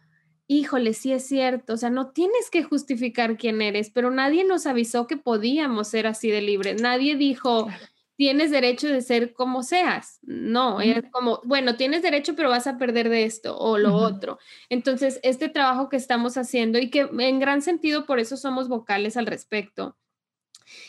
híjole, 0.50 0.94
sí 0.94 1.12
es 1.12 1.28
cierto, 1.28 1.74
o 1.74 1.76
sea, 1.76 1.90
no 1.90 2.10
tienes 2.10 2.50
que 2.50 2.64
justificar 2.64 3.36
quién 3.36 3.62
eres, 3.62 3.88
pero 3.88 4.10
nadie 4.10 4.42
nos 4.42 4.66
avisó 4.66 5.06
que 5.06 5.16
podíamos 5.16 5.86
ser 5.86 6.08
así 6.08 6.28
de 6.28 6.42
libres, 6.42 6.82
nadie 6.82 7.14
dijo, 7.14 7.68
tienes 8.16 8.50
derecho 8.50 8.88
de 8.88 9.00
ser 9.00 9.32
como 9.32 9.62
seas. 9.62 10.18
No, 10.22 10.80
es 10.80 11.04
como, 11.12 11.40
bueno, 11.44 11.76
tienes 11.76 12.02
derecho, 12.02 12.34
pero 12.34 12.48
vas 12.50 12.66
a 12.66 12.78
perder 12.78 13.08
de 13.10 13.26
esto 13.26 13.56
o 13.56 13.78
lo 13.78 13.94
otro. 13.94 14.40
Entonces, 14.68 15.20
este 15.22 15.48
trabajo 15.48 15.88
que 15.88 15.96
estamos 15.96 16.36
haciendo 16.36 16.80
y 16.80 16.90
que 16.90 17.08
en 17.16 17.38
gran 17.38 17.62
sentido 17.62 18.04
por 18.04 18.18
eso 18.18 18.36
somos 18.36 18.68
vocales 18.68 19.16
al 19.16 19.26
respecto. 19.26 19.96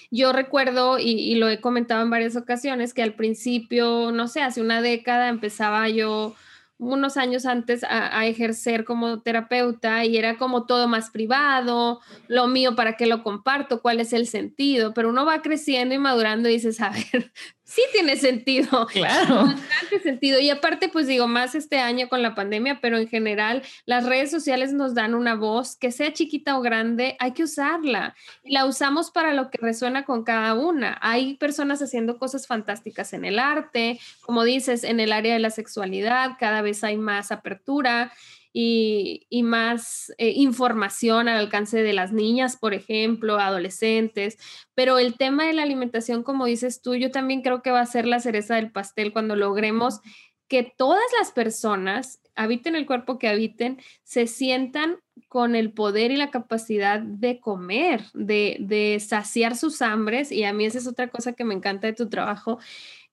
Yo 0.09 0.33
recuerdo, 0.33 0.97
y, 0.97 1.11
y, 1.11 1.35
lo 1.35 1.47
he 1.47 1.61
comentado 1.61 2.01
en 2.01 2.09
varias 2.09 2.35
ocasiones, 2.35 2.95
que 2.95 3.03
al 3.03 3.13
principio, 3.13 4.11
no 4.11 4.27
sé, 4.27 4.41
hace 4.41 4.59
una 4.59 4.81
década 4.81 5.29
empezaba 5.29 5.87
yo 5.87 6.35
unos 6.81 7.15
años 7.15 7.45
antes 7.45 7.83
a, 7.83 8.25
ejercer 8.25 8.85
como 8.85 9.21
terapeuta 9.21 10.03
y 10.03 10.17
era 10.17 10.37
como 10.37 10.65
todo 10.65 10.87
más 10.87 11.11
privado, 11.11 12.01
lo 12.27 12.47
mío, 12.47 12.75
¿para 12.75 12.97
qué 12.97 13.05
lo 13.05 13.21
comparto? 13.21 13.81
¿Cuál 13.81 13.99
es 13.99 14.13
el 14.13 14.25
sentido? 14.25 14.93
Pero 14.93 15.09
uno 15.09 15.23
va 15.23 15.43
creciendo 15.43 15.93
y 15.93 15.99
madurando 15.99 16.49
y 16.49 16.53
dices, 16.53 16.81
a 16.81 16.89
ver, 16.89 17.31
sí 17.71 17.81
tiene 17.93 18.17
sentido. 18.17 18.87
Claro. 18.91 19.45
Bastante 19.45 19.99
sentido. 20.03 20.39
Y 20.39 20.49
aparte, 20.49 20.89
pues 20.89 21.07
digo, 21.07 21.27
más 21.27 21.55
este 21.55 21.79
año 21.79 22.09
con 22.09 22.21
la 22.21 22.35
pandemia, 22.35 22.79
pero 22.81 22.97
en 22.97 23.07
general, 23.07 23.63
las 23.85 24.05
redes 24.05 24.29
sociales 24.29 24.73
nos 24.73 24.93
dan 24.93 25.15
una 25.15 25.35
voz, 25.35 25.75
que 25.77 25.91
sea 25.91 26.11
chiquita 26.13 26.57
o 26.57 26.61
grande, 26.61 27.15
hay 27.19 27.31
que 27.31 27.43
usarla. 27.43 28.15
Y 28.43 28.51
la 28.51 28.65
usamos 28.65 29.11
para 29.11 29.33
lo 29.33 29.49
que 29.49 29.59
resuena 29.59 30.03
con 30.03 30.23
cada 30.23 30.53
una. 30.55 30.97
Hay 31.01 31.35
personas 31.35 31.81
haciendo 31.81 32.17
cosas 32.17 32.47
fantásticas 32.47 33.13
en 33.13 33.23
el 33.23 33.39
arte, 33.39 33.99
como 34.21 34.43
dices, 34.43 34.83
en 34.83 34.99
el 34.99 35.13
área 35.13 35.33
de 35.33 35.39
la 35.39 35.49
sexualidad, 35.49 36.31
cada 36.37 36.61
vez 36.61 36.83
hay 36.83 36.97
más 36.97 37.31
apertura 37.31 38.11
y, 38.53 39.27
más 39.43 40.13
eh, 40.17 40.31
información 40.35 41.27
al 41.27 41.37
alcance 41.37 41.81
de 41.81 41.93
las 41.93 42.11
niñas, 42.11 42.57
por 42.57 42.73
ejemplo, 42.73 43.39
adolescentes. 43.39 44.37
Pero 44.75 44.99
el 44.99 45.17
tema 45.17 45.45
de 45.45 45.53
la 45.53 45.63
alimentación, 45.63 46.23
como 46.23 46.45
dices 46.45 46.81
tú, 46.81 46.95
yo 46.95 47.11
también 47.11 47.41
creo 47.41 47.61
que 47.61 47.71
va 47.71 47.81
a 47.81 47.85
ser 47.85 48.05
la 48.05 48.19
cereza 48.19 48.55
del 48.55 48.71
pastel 48.71 49.13
cuando 49.13 49.35
logremos 49.35 50.01
que 50.47 50.63
todas 50.63 51.03
las 51.17 51.31
personas, 51.31 52.19
habiten 52.35 52.75
el 52.75 52.85
cuerpo 52.85 53.17
que 53.17 53.29
habiten, 53.29 53.79
se 54.03 54.27
sientan 54.27 54.97
con 55.29 55.55
el 55.55 55.71
poder 55.71 56.11
y 56.11 56.17
la 56.17 56.29
capacidad 56.29 56.99
de 56.99 57.39
comer, 57.39 58.03
de, 58.13 58.57
de 58.59 58.99
saciar 58.99 59.55
sus 59.55 59.81
hambres. 59.81 60.29
Y 60.31 60.43
a 60.43 60.51
mí 60.51 60.65
esa 60.65 60.79
es 60.79 60.87
otra 60.87 61.07
cosa 61.07 61.33
que 61.33 61.45
me 61.45 61.53
encanta 61.53 61.87
de 61.87 61.93
tu 61.93 62.09
trabajo, 62.09 62.59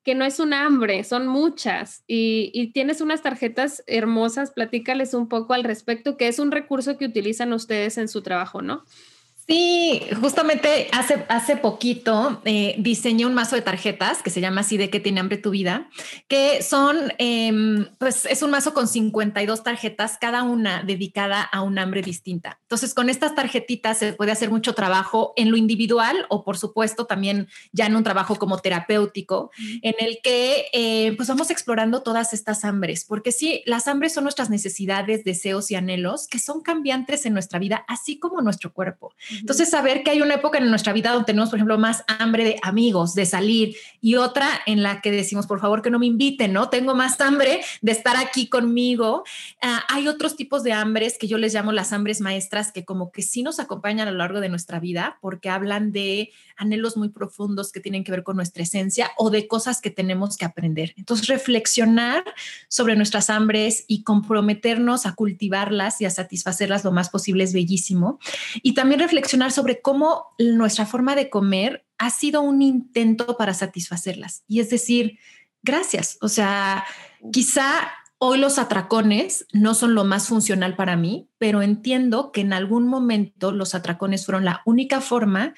que 0.09 0.15
no 0.15 0.25
es 0.25 0.41
un 0.41 0.55
hambre, 0.55 1.05
son 1.05 1.27
muchas 1.27 2.03
y, 2.07 2.71
tienes 2.73 3.03
unas 3.03 3.21
tarjetas 3.21 3.85
hermosas, 3.87 4.53
platícales 4.53 5.13
un 5.13 5.29
poco 5.29 5.53
al 5.53 5.65
respecto, 5.65 6.17
que 6.17 6.29
es 6.29 6.39
un 6.39 6.51
recurso 6.51 6.97
que 6.97 7.05
utilizan 7.05 7.53
ustedes 7.53 7.99
en 7.99 8.09
su 8.09 8.23
trabajo, 8.23 8.63
¿no? 8.63 8.87
Sí, 9.51 10.03
justamente 10.21 10.89
hace, 10.93 11.25
hace 11.31 11.57
poquito 11.57 12.43
eh, 12.45 12.75
diseñé 12.79 13.25
un 13.25 13.33
mazo 13.33 13.57
de 13.57 13.63
tarjetas 13.63 14.23
que 14.23 14.29
se 14.29 14.43
llama 14.43 14.61
así 14.61 14.77
de 14.77 14.91
que 14.91 15.01
tiene 15.01 15.21
hambre 15.21 15.39
tu 15.39 15.49
vida, 15.49 15.89
que 16.29 16.61
son, 16.63 17.15
em, 17.17 17.87
pues 17.97 18.27
es 18.27 18.43
un 18.43 18.51
mazo 18.51 18.75
con 18.75 18.87
52 18.87 19.63
tarjetas, 19.63 20.19
cada 20.21 20.43
una 20.43 20.83
dedicada 20.83 21.41
a 21.41 21.63
un 21.63 21.79
hambre 21.79 22.03
distinta. 22.03 22.59
Entonces, 22.65 22.93
con 22.93 23.09
estas 23.09 23.35
tarjetitas 23.35 23.97
se 23.97 24.13
puede 24.13 24.33
hacer 24.33 24.51
mucho 24.51 24.75
trabajo 24.75 25.33
en 25.35 25.51
lo 25.51 25.57
individual 25.57 26.27
o, 26.29 26.45
por 26.45 26.59
supuesto, 26.59 27.07
también 27.07 27.49
ya 27.73 27.87
en 27.87 27.97
un 27.97 28.05
trabajo 28.05 28.37
como 28.37 28.59
terapéutico, 28.59 29.51
en 29.81 29.95
el 29.99 30.19
que 30.23 30.67
eh, 30.75 31.15
pues 31.17 31.27
vamos 31.31 31.51
explorando 31.51 32.03
todas 32.03 32.35
estas 32.35 32.67
hambres, 32.67 33.07
porque 33.07 33.33
sí, 33.33 33.63
las 33.65 33.89
hambres 33.89 34.13
son 34.13 34.25
nuestras 34.25 34.51
necesidades, 34.51 35.25
deseos 35.25 35.71
y 35.71 35.75
anhelos 35.75 36.29
que 36.29 36.39
son 36.39 36.61
cambiantes 36.61 37.25
en 37.25 37.33
nuestra 37.33 37.59
vida, 37.59 37.87
así 37.89 38.19
como 38.19 38.43
nuestro 38.43 38.75
cuerpo. 38.75 39.15
Entonces, 39.41 39.71
saber 39.71 40.03
que 40.03 40.11
hay 40.11 40.21
una 40.21 40.35
época 40.35 40.59
en 40.59 40.69
nuestra 40.71 40.93
vida 40.93 41.11
donde 41.11 41.27
tenemos, 41.27 41.51
por 41.51 41.59
ejemplo, 41.59 41.79
más 41.79 42.05
hambre 42.07 42.45
de 42.45 42.61
amigos, 42.63 43.15
de 43.15 43.27
salir, 43.27 43.77
y 44.01 44.17
otra 44.17 44.49
en 44.67 44.83
la 44.83 45.01
que 45.01 45.11
decimos, 45.11 45.47
por 45.47 45.61
favor, 45.61 45.83
que 45.83 45.91
no 45.91 45.99
me 45.99 46.07
inviten, 46.07 46.53
¿no? 46.53 46.69
Tengo 46.69 46.95
más 46.95 47.21
hambre 47.21 47.61
de 47.81 47.93
estar 47.93 48.17
aquí 48.17 48.49
conmigo. 48.49 49.25
Ah, 49.63 49.85
hay 49.89 50.09
otros 50.09 50.37
tipos 50.37 50.63
de 50.63 50.73
hambres 50.73 51.19
que 51.19 51.29
yo 51.29 51.39
les 51.39 51.55
llamo 51.55 51.73
las 51.73 51.93
hambres 51.93 52.21
maestras, 52.21 52.73
que 52.73 52.85
como 52.85 53.13
que 53.13 53.23
sí 53.23 53.43
nos 53.43 53.61
acompañan 53.61 54.09
a 54.09 54.11
lo 54.11 54.19
largo 54.19 54.41
de 54.41 54.49
nuestra 54.49 54.81
vida, 54.81 55.19
porque 55.21 55.51
hablan 55.51 55.93
de 55.93 56.33
anhelos 56.57 56.97
muy 56.97 57.09
profundos 57.09 57.73
que 57.73 57.81
tienen 57.81 58.05
que 58.05 58.11
ver 58.11 58.23
con 58.23 58.37
nuestra 58.37 58.63
esencia 58.63 59.13
o 59.17 59.31
de 59.31 59.47
cosas 59.47 59.81
que 59.81 59.91
tenemos 59.91 60.37
que 60.37 60.45
aprender. 60.45 60.95
Entonces, 60.97 61.29
reflexionar 61.29 62.25
sobre 62.69 62.97
nuestras 62.97 63.31
hambres 63.31 63.85
y 63.87 64.03
comprometernos 64.03 65.07
a 65.07 65.15
cultivarlas 65.15 66.01
y 66.01 66.05
a 66.05 66.11
satisfacerlas 66.11 66.85
lo 66.85 66.93
más 66.93 67.11
posible 67.11 67.45
es 67.45 67.53
bellísimo. 67.53 68.19
Y 68.63 68.75
también 68.75 69.01
reflexionar 69.01 69.28
sobre 69.51 69.81
cómo 69.81 70.27
nuestra 70.39 70.87
forma 70.87 71.15
de 71.15 71.31
comer 71.31 71.87
ha 71.99 72.11
sido 72.11 72.43
un 72.43 72.63
intento 72.63 73.37
para 73.37 73.55
satisfacerlas. 73.55 74.45
Y 74.47 74.61
es 74.61 74.71
decir, 74.71 75.19
gracias. 75.63 76.19
O 76.21 76.29
sea, 76.29 76.85
quizá 77.33 77.93
Hoy 78.21 78.39
los 78.39 78.59
atracones 78.59 79.47
no 79.53 79.75
son 79.75 79.95
lo 79.95 80.05
más 80.05 80.27
funcional 80.27 80.75
para 80.75 80.97
mí, 80.97 81.29
pero 81.39 81.63
entiendo 81.63 82.33
que 82.33 82.41
en 82.41 82.53
algún 82.53 82.89
momento 82.89 83.53
los 83.53 83.77
atracones 83.77 84.27
fueron 84.27 84.45
la 84.45 84.61
única 84.65 85.01
forma 85.01 85.55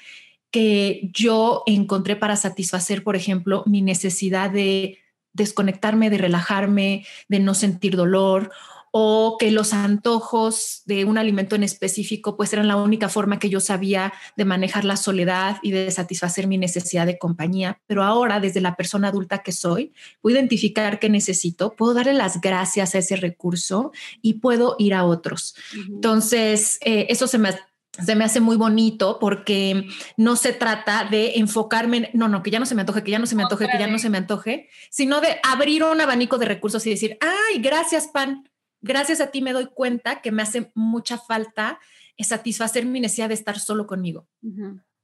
que 0.51 1.09
yo 1.11 1.63
encontré 1.65 2.15
para 2.15 2.35
satisfacer, 2.35 3.03
por 3.03 3.15
ejemplo, 3.15 3.63
mi 3.65 3.81
necesidad 3.81 4.51
de 4.51 4.99
desconectarme, 5.33 6.11
de 6.11 6.19
relajarme, 6.19 7.05
de 7.29 7.39
no 7.39 7.55
sentir 7.55 7.95
dolor 7.95 8.51
o 8.91 9.37
que 9.39 9.51
los 9.51 9.73
antojos 9.73 10.83
de 10.85 11.05
un 11.05 11.17
alimento 11.17 11.55
en 11.55 11.63
específico 11.63 12.35
pues 12.35 12.51
eran 12.51 12.67
la 12.67 12.75
única 12.75 13.07
forma 13.07 13.39
que 13.39 13.49
yo 13.49 13.61
sabía 13.61 14.13
de 14.35 14.45
manejar 14.45 14.83
la 14.83 14.97
soledad 14.97 15.57
y 15.61 15.71
de 15.71 15.89
satisfacer 15.91 16.47
mi 16.47 16.57
necesidad 16.57 17.05
de 17.05 17.17
compañía. 17.17 17.79
Pero 17.87 18.03
ahora, 18.03 18.39
desde 18.39 18.61
la 18.61 18.75
persona 18.75 19.07
adulta 19.07 19.39
que 19.39 19.53
soy, 19.53 19.93
puedo 20.19 20.35
identificar 20.35 20.99
qué 20.99 21.09
necesito, 21.09 21.75
puedo 21.75 21.93
darle 21.93 22.13
las 22.13 22.41
gracias 22.41 22.93
a 22.93 22.99
ese 22.99 23.15
recurso 23.15 23.91
y 24.21 24.35
puedo 24.35 24.75
ir 24.77 24.93
a 24.93 25.05
otros. 25.05 25.55
Entonces, 25.87 26.77
eh, 26.81 27.07
eso 27.09 27.27
se 27.27 27.37
me 27.37 27.49
se 27.91 28.15
me 28.15 28.23
hace 28.23 28.39
muy 28.39 28.55
bonito 28.55 29.19
porque 29.19 29.85
no 30.15 30.37
se 30.37 30.53
trata 30.53 31.03
de 31.03 31.33
enfocarme 31.35 31.97
en, 31.97 32.09
no, 32.13 32.29
no, 32.29 32.41
que 32.41 32.49
ya 32.49 32.59
no 32.59 32.65
se 32.65 32.73
me 32.73 32.81
antoje, 32.81 33.03
que 33.03 33.11
ya 33.11 33.19
no 33.19 33.25
se 33.25 33.35
me 33.35 33.43
antoje, 33.43 33.67
que 33.67 33.77
ya 33.77 33.87
no 33.87 33.99
se 33.99 34.09
me 34.09 34.17
antoje, 34.17 34.69
sino 34.89 35.19
de 35.19 35.39
abrir 35.43 35.83
un 35.83 35.99
abanico 35.99 36.37
de 36.37 36.45
recursos 36.45 36.85
y 36.87 36.91
decir, 36.91 37.17
ay, 37.19 37.59
gracias, 37.61 38.07
pan, 38.07 38.49
gracias 38.81 39.21
a 39.21 39.27
ti 39.27 39.41
me 39.41 39.53
doy 39.53 39.67
cuenta 39.67 40.21
que 40.21 40.31
me 40.31 40.41
hace 40.41 40.71
mucha 40.75 41.17
falta 41.17 41.79
satisfacer 42.23 42.85
mi 42.85 42.99
necesidad 42.99 43.29
de 43.29 43.35
estar 43.35 43.59
solo 43.59 43.87
conmigo. 43.87 44.27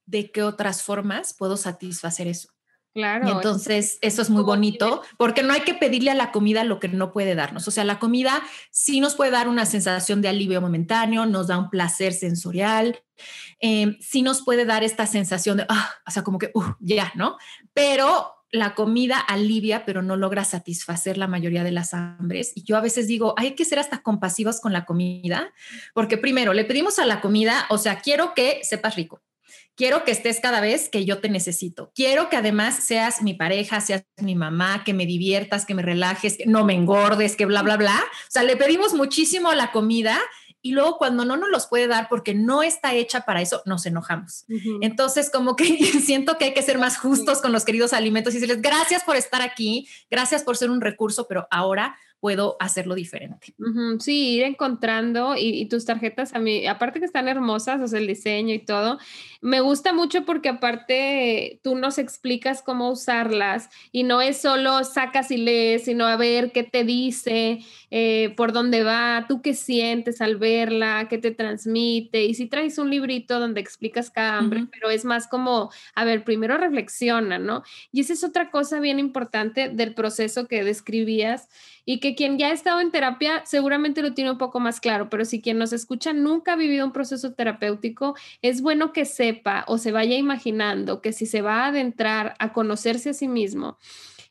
¿De 0.05 0.31
qué 0.31 0.43
otras 0.43 0.83
formas 0.83 1.33
puedo 1.37 1.57
satisfacer 1.57 2.27
eso? 2.27 2.49
Claro. 2.93 3.27
Y 3.27 3.31
entonces 3.31 3.99
eso 4.01 4.23
es 4.23 4.29
muy 4.31 4.41
bonito 4.41 5.03
porque 5.17 5.43
no 5.43 5.53
hay 5.53 5.61
que 5.61 5.75
pedirle 5.75 6.09
a 6.09 6.15
la 6.15 6.31
comida 6.31 6.63
lo 6.63 6.79
que 6.79 6.87
no 6.87 7.13
puede 7.13 7.35
darnos. 7.35 7.67
O 7.67 7.71
sea, 7.71 7.83
la 7.83 7.99
comida 7.99 8.41
sí 8.71 9.01
nos 9.01 9.13
puede 9.13 9.29
dar 9.29 9.47
una 9.47 9.67
sensación 9.67 10.21
de 10.21 10.29
alivio 10.29 10.61
momentáneo, 10.61 11.27
nos 11.27 11.47
da 11.47 11.59
un 11.59 11.69
placer 11.69 12.13
sensorial, 12.13 12.99
eh, 13.59 13.97
sí 13.99 14.23
nos 14.23 14.41
puede 14.41 14.65
dar 14.65 14.83
esta 14.83 15.05
sensación 15.05 15.57
de, 15.57 15.65
ah, 15.69 15.91
o 16.07 16.11
sea, 16.11 16.23
como 16.23 16.39
que, 16.39 16.49
uh, 16.55 16.73
ya, 16.79 17.11
¿no? 17.13 17.37
Pero 17.73 18.31
la 18.57 18.75
comida 18.75 19.19
alivia, 19.19 19.85
pero 19.85 20.01
no 20.01 20.15
logra 20.15 20.43
satisfacer 20.43 21.17
la 21.17 21.27
mayoría 21.27 21.63
de 21.63 21.71
las 21.71 21.93
hambres. 21.93 22.51
Y 22.55 22.63
yo 22.63 22.77
a 22.77 22.81
veces 22.81 23.07
digo, 23.07 23.33
hay 23.37 23.55
que 23.55 23.65
ser 23.65 23.79
hasta 23.79 24.01
compasivos 24.01 24.59
con 24.59 24.73
la 24.73 24.85
comida, 24.85 25.53
porque 25.93 26.17
primero 26.17 26.53
le 26.53 26.65
pedimos 26.65 26.99
a 26.99 27.05
la 27.05 27.21
comida, 27.21 27.65
o 27.69 27.77
sea, 27.77 27.99
quiero 27.99 28.33
que 28.33 28.59
sepas 28.63 28.95
rico 28.95 29.21
quiero 29.77 30.03
que 30.03 30.11
estés 30.11 30.41
cada 30.41 30.59
vez 30.59 30.89
que 30.89 31.05
yo 31.05 31.19
te 31.19 31.29
necesito. 31.29 31.91
Quiero 31.95 32.29
que 32.29 32.35
además 32.35 32.83
seas 32.83 33.21
mi 33.21 33.35
pareja, 33.35 33.79
seas 33.79 34.03
mi 34.17 34.35
mamá, 34.35 34.83
que 34.83 34.93
me 34.93 35.05
diviertas, 35.05 35.65
que 35.65 35.75
me 35.75 35.83
relajes, 35.83 36.37
que 36.37 36.47
no 36.47 36.65
me 36.65 36.73
engordes, 36.73 37.35
que 37.35 37.45
bla, 37.45 37.61
bla, 37.61 37.77
bla. 37.77 37.95
O 37.95 38.31
sea, 38.31 38.43
le 38.43 38.57
pedimos 38.57 38.93
muchísimo 38.95 39.49
a 39.49 39.55
la 39.55 39.71
comida 39.71 40.19
y 40.67 40.71
luego 40.73 40.97
cuando 40.97 41.23
no 41.23 41.37
nos 41.37 41.49
los 41.49 41.67
puede 41.67 41.87
dar 41.87 42.09
porque 42.09 42.33
no 42.33 42.61
está 42.61 42.93
hecha 42.93 43.21
para 43.21 43.41
eso, 43.41 43.61
nos 43.65 43.85
enojamos. 43.85 44.43
Entonces, 44.81 45.29
como 45.31 45.55
que 45.55 45.63
siento 46.03 46.37
que 46.37 46.43
hay 46.43 46.53
que 46.53 46.61
ser 46.61 46.77
más 46.77 46.97
justos 46.97 47.41
con 47.41 47.53
los 47.53 47.63
queridos 47.63 47.93
alimentos 47.93 48.33
y 48.33 48.39
decirles 48.39 48.61
gracias 48.61 49.05
por 49.05 49.15
estar 49.15 49.41
aquí, 49.41 49.87
gracias 50.11 50.43
por 50.43 50.57
ser 50.57 50.69
un 50.69 50.81
recurso, 50.81 51.25
pero 51.29 51.47
ahora 51.51 51.95
puedo 52.19 52.57
hacerlo 52.59 52.95
diferente. 52.95 53.53
Sí, 53.99 54.35
ir 54.35 54.43
encontrando 54.43 55.35
y, 55.37 55.65
tus 55.67 55.85
tarjetas 55.85 56.33
a 56.33 56.39
mí, 56.39 56.67
aparte 56.67 56.99
que 56.99 57.05
están 57.05 57.29
hermosas, 57.29 57.79
o 57.79 57.87
sea, 57.87 57.99
el 57.99 58.07
diseño 58.07 58.53
y 58.53 58.59
todo, 58.59 58.97
me 59.41 59.61
gusta 59.61 59.93
mucho 59.93 60.25
porque 60.25 60.49
aparte 60.49 61.59
tú 61.63 61.75
nos 61.75 61.97
explicas 61.97 62.61
cómo 62.61 62.89
usarlas 62.89 63.69
y 63.91 64.03
no 64.03 64.21
es 64.21 64.41
solo 64.41 64.83
sacas 64.83 65.31
y 65.31 65.37
lees, 65.37 65.85
sino 65.85 66.05
a 66.05 66.15
ver 66.15 66.51
qué 66.51 66.63
te 66.63 66.83
dice, 66.83 67.59
eh, 67.91 68.33
por 68.35 68.51
dónde 68.51 68.83
va, 68.83 69.25
tú 69.27 69.41
qué 69.41 69.53
sientes 69.53 70.21
al 70.21 70.37
verla, 70.37 71.07
qué 71.09 71.17
te 71.17 71.31
transmite. 71.31 72.25
Y 72.25 72.33
si 72.33 72.47
traes 72.47 72.77
un 72.77 72.89
librito 72.89 73.39
donde 73.39 73.61
explicas 73.61 74.09
cada 74.09 74.37
hambre, 74.37 74.65
pero 74.71 74.89
es 74.89 75.05
más 75.05 75.27
como, 75.27 75.71
a 75.95 76.05
ver, 76.05 76.23
primero 76.23 76.57
reflexiona, 76.57 77.39
¿no? 77.39 77.63
Y 77.91 78.01
esa 78.01 78.13
es 78.13 78.23
otra 78.23 78.51
cosa 78.51 78.79
bien 78.79 78.99
importante 78.99 79.69
del 79.69 79.93
proceso 79.93 80.47
que 80.47 80.63
describías 80.63 81.47
y 81.89 82.01
que 82.01 82.15
quien 82.15 82.37
ya 82.37 82.47
ha 82.47 82.51
estado 82.51 82.81
en 82.81 82.91
terapia 82.91 83.43
seguramente 83.45 84.01
lo 84.01 84.13
tiene 84.13 84.31
un 84.31 84.37
poco 84.37 84.59
más 84.59 84.81
claro, 84.81 85.09
pero 85.09 85.23
si 85.23 85.41
quien 85.41 85.57
nos 85.57 85.71
escucha 85.71 86.11
nunca 86.11 86.53
ha 86.53 86.55
vivido 86.57 86.85
un 86.85 86.91
proceso 86.91 87.33
terapéutico, 87.33 88.13
es 88.41 88.61
bueno 88.61 88.91
que 88.91 89.05
o 89.67 89.77
se 89.77 89.91
vaya 89.91 90.15
imaginando 90.17 91.01
que 91.01 91.13
si 91.13 91.25
se 91.25 91.41
va 91.41 91.63
a 91.63 91.67
adentrar 91.67 92.35
a 92.39 92.53
conocerse 92.53 93.11
a 93.11 93.13
sí 93.13 93.27
mismo 93.27 93.77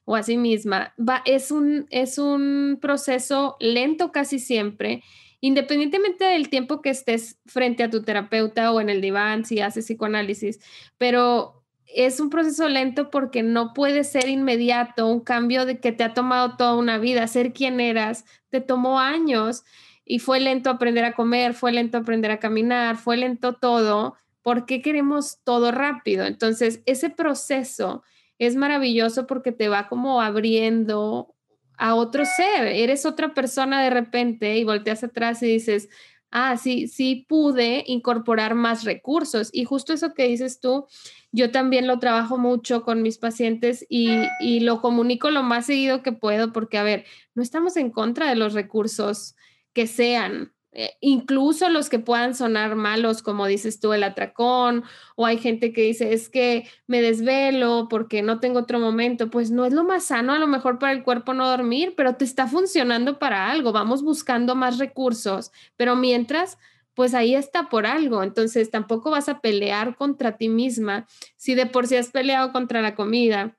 o 0.05 0.17
a 0.17 0.23
sí 0.23 0.37
misma, 0.37 0.95
va, 0.99 1.23
es, 1.25 1.51
un, 1.51 1.87
es 1.91 2.19
un 2.19 2.79
proceso 2.81 3.57
lento 3.61 4.13
casi 4.13 4.39
siempre 4.39 5.03
independientemente 5.41 6.25
del 6.25 6.49
tiempo 6.49 6.81
que 6.81 6.91
estés 6.91 7.39
frente 7.47 7.83
a 7.83 7.91
tu 7.91 8.03
terapeuta 8.03 8.73
o 8.73 8.81
en 8.81 8.89
el 8.89 9.01
diván, 9.01 9.45
si 9.45 9.61
haces 9.61 9.85
psicoanálisis, 9.85 10.61
pero 10.99 11.65
es 11.87 12.21
un 12.21 12.31
proceso 12.31 12.69
lento 12.69 13.11
porque 13.11 13.43
no 13.43 13.73
puede 13.73 14.05
ser 14.05 14.29
inmediato, 14.29 15.07
un 15.07 15.21
cambio 15.21 15.65
de 15.65 15.79
que 15.79 15.93
te 15.93 16.05
ha 16.05 16.15
tomado 16.15 16.57
toda 16.57 16.75
una 16.75 16.99
vida, 16.99 17.27
ser 17.27 17.53
quien 17.53 17.81
eras, 17.81 18.25
te 18.51 18.61
tomó 18.61 18.99
años 18.99 19.65
y 20.05 20.19
fue 20.19 20.41
lento 20.41 20.71
aprender 20.71 21.05
a 21.05 21.13
comer, 21.13 21.55
fue 21.55 21.73
lento 21.73 21.99
aprender 21.99 22.31
a 22.31 22.39
caminar, 22.39 22.97
fue 22.97 23.17
lento 23.17 23.55
todo, 23.55 24.17
porque 24.47 24.81
queremos 24.81 25.41
todo 25.43 25.73
rápido? 25.73 26.25
Entonces, 26.25 26.81
ese 26.87 27.11
proceso 27.11 28.05
es 28.39 28.55
maravilloso 28.55 29.27
porque 29.27 29.51
te 29.51 29.69
va 29.69 29.89
como 29.89 30.23
abriendo 30.23 31.35
a 31.77 31.97
otro 31.97 32.25
ser, 32.25 32.69
eres 32.69 33.07
otra 33.07 33.35
persona 33.35 33.83
de 33.83 33.91
repente 33.91 34.57
y 34.57 34.63
volteas 34.63 35.03
atrás 35.03 35.43
y 35.43 35.47
dices, 35.47 35.89
ah, 36.31 36.57
sí, 36.59 36.87
sí 36.87 37.27
pude 37.29 37.83
incorporar 37.89 38.55
más 38.55 38.85
recursos. 38.85 39.51
Y 39.53 39.65
justo 39.65 39.93
eso 39.93 40.15
que 40.15 40.29
dices 40.29 40.61
tú, 40.61 40.87
yo 41.33 41.51
también 41.51 41.89
lo 41.89 41.99
trabajo 41.99 42.39
mucho 42.39 42.85
con 42.85 43.03
mis 43.03 43.19
pacientes 43.19 43.85
y, 43.89 44.11
y 44.39 44.61
lo 44.61 44.81
comunico 44.81 45.33
lo 45.33 45.43
más 45.43 45.67
seguido 45.67 46.05
que 46.05 46.13
puedo 46.13 46.53
porque, 46.53 46.79
a 46.79 46.85
ver, 46.85 47.05
no 47.35 47.43
estamos 47.43 47.77
en 47.77 47.91
contra 47.91 48.29
de 48.29 48.37
los 48.37 48.55
recursos 48.55 49.35
que 49.73 49.89
sean, 49.89 50.53
eh, 50.79 50.99
incluso 51.01 51.71
los 51.71 51.89
que 51.89 51.99
puedan 51.99 52.35
sonar 52.35 52.77
malos, 52.77 53.23
como 53.23 53.47
dices 53.47 53.81
tú, 53.81 53.95
el 53.95 54.03
atracón, 54.03 54.85
o 55.15 55.25
hay 55.25 55.39
gente 55.39 55.73
que 55.73 55.81
dice, 55.81 56.13
es 56.13 56.29
que 56.29 56.69
me 56.87 57.01
desvelo 57.01 57.87
porque 57.89 58.21
no 58.21 58.41
tengo 58.41 58.59
otro 58.59 58.79
momento, 58.79 59.31
pues 59.31 59.51
no 59.51 59.65
es 59.65 59.73
lo 59.73 59.85
más 59.85 60.05
sano 60.05 60.35
a 60.35 60.39
lo 60.39 60.47
mejor 60.47 60.79
para 60.79 60.93
el 60.93 61.03
cuerpo 61.03 61.33
no 61.33 61.49
dormir, 61.49 61.95
pero 61.97 62.17
te 62.17 62.27
está 62.27 62.47
funcionando 62.47 63.19
para 63.19 63.51
algo, 63.51 63.73
vamos 63.73 64.03
buscando 64.03 64.55
más 64.55 64.77
recursos, 64.77 65.51
pero 65.79 65.97
mientras, 65.97 66.59
pues 66.93 67.15
ahí 67.15 67.35
está 67.35 67.71
por 67.71 67.87
algo, 67.87 68.23
entonces 68.23 68.71
tampoco 68.71 69.11
vas 69.11 69.31
a 69.31 69.41
pelear 69.41 69.97
contra 69.97 70.37
ti 70.37 70.51
misma, 70.51 71.07
si 71.39 71.55
de 71.55 71.65
por 71.65 71.87
sí 71.87 71.97
has 71.97 72.11
peleado 72.11 72.53
contra 72.53 72.83
la 72.83 72.95
comida, 72.95 73.57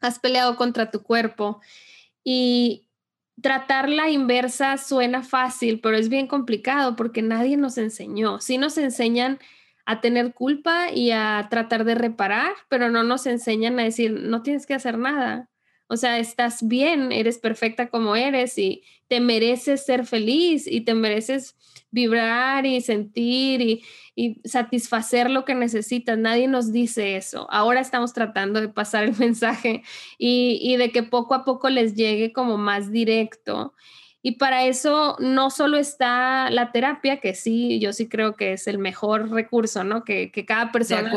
has 0.00 0.18
peleado 0.18 0.56
contra 0.56 0.90
tu 0.90 1.02
cuerpo. 1.02 1.60
Y, 2.24 2.83
tratar 3.42 3.88
la 3.88 4.10
inversa 4.10 4.76
suena 4.78 5.22
fácil, 5.22 5.80
pero 5.80 5.96
es 5.96 6.08
bien 6.08 6.26
complicado 6.26 6.96
porque 6.96 7.22
nadie 7.22 7.56
nos 7.56 7.78
enseñó. 7.78 8.40
Sí 8.40 8.58
nos 8.58 8.78
enseñan 8.78 9.38
a 9.86 10.00
tener 10.00 10.34
culpa 10.34 10.90
y 10.90 11.10
a 11.10 11.46
tratar 11.50 11.84
de 11.84 11.94
reparar, 11.94 12.52
pero 12.68 12.90
no 12.90 13.02
nos 13.02 13.26
enseñan 13.26 13.78
a 13.78 13.84
decir, 13.84 14.12
no 14.12 14.42
tienes 14.42 14.66
que 14.66 14.74
hacer 14.74 14.98
nada. 14.98 15.50
O 15.86 15.96
sea, 15.96 16.18
estás 16.18 16.66
bien, 16.66 17.12
eres 17.12 17.38
perfecta 17.38 17.88
como 17.88 18.16
eres 18.16 18.58
y 18.58 18.82
te 19.08 19.20
mereces 19.20 19.84
ser 19.84 20.06
feliz 20.06 20.66
y 20.66 20.80
te 20.80 20.94
mereces 20.94 21.56
vibrar 21.90 22.66
y 22.66 22.80
sentir 22.80 23.60
y, 23.60 23.82
satisfacer 24.44 25.30
lo 25.30 25.44
que 25.44 25.54
necesitas. 25.54 26.18
Nadie 26.18 26.48
nos 26.48 26.72
dice 26.72 27.16
eso. 27.16 27.46
Ahora 27.50 27.80
estamos 27.80 28.12
tratando 28.12 28.60
de 28.60 28.68
pasar 28.68 29.04
el 29.04 29.16
mensaje 29.18 29.82
y, 30.18 30.58
y 30.62 30.76
de 30.76 30.90
que 30.90 31.02
poco 31.02 31.34
a 31.34 31.44
poco 31.44 31.68
les 31.68 31.94
llegue 31.94 32.32
como 32.32 32.56
más 32.56 32.90
directo. 32.90 33.74
Y 34.26 34.36
para 34.36 34.64
eso 34.64 35.16
no 35.20 35.50
solo 35.50 35.76
está 35.76 36.48
la 36.48 36.72
terapia, 36.72 37.20
que 37.20 37.34
sí, 37.34 37.78
yo 37.78 37.92
sí 37.92 38.08
creo 38.08 38.36
que 38.36 38.54
es 38.54 38.66
el 38.66 38.78
mejor 38.78 39.30
recurso, 39.30 39.84
¿no? 39.84 40.02
Que, 40.02 40.32
que 40.32 40.46
cada 40.46 40.72
persona... 40.72 41.02
De 41.02 41.10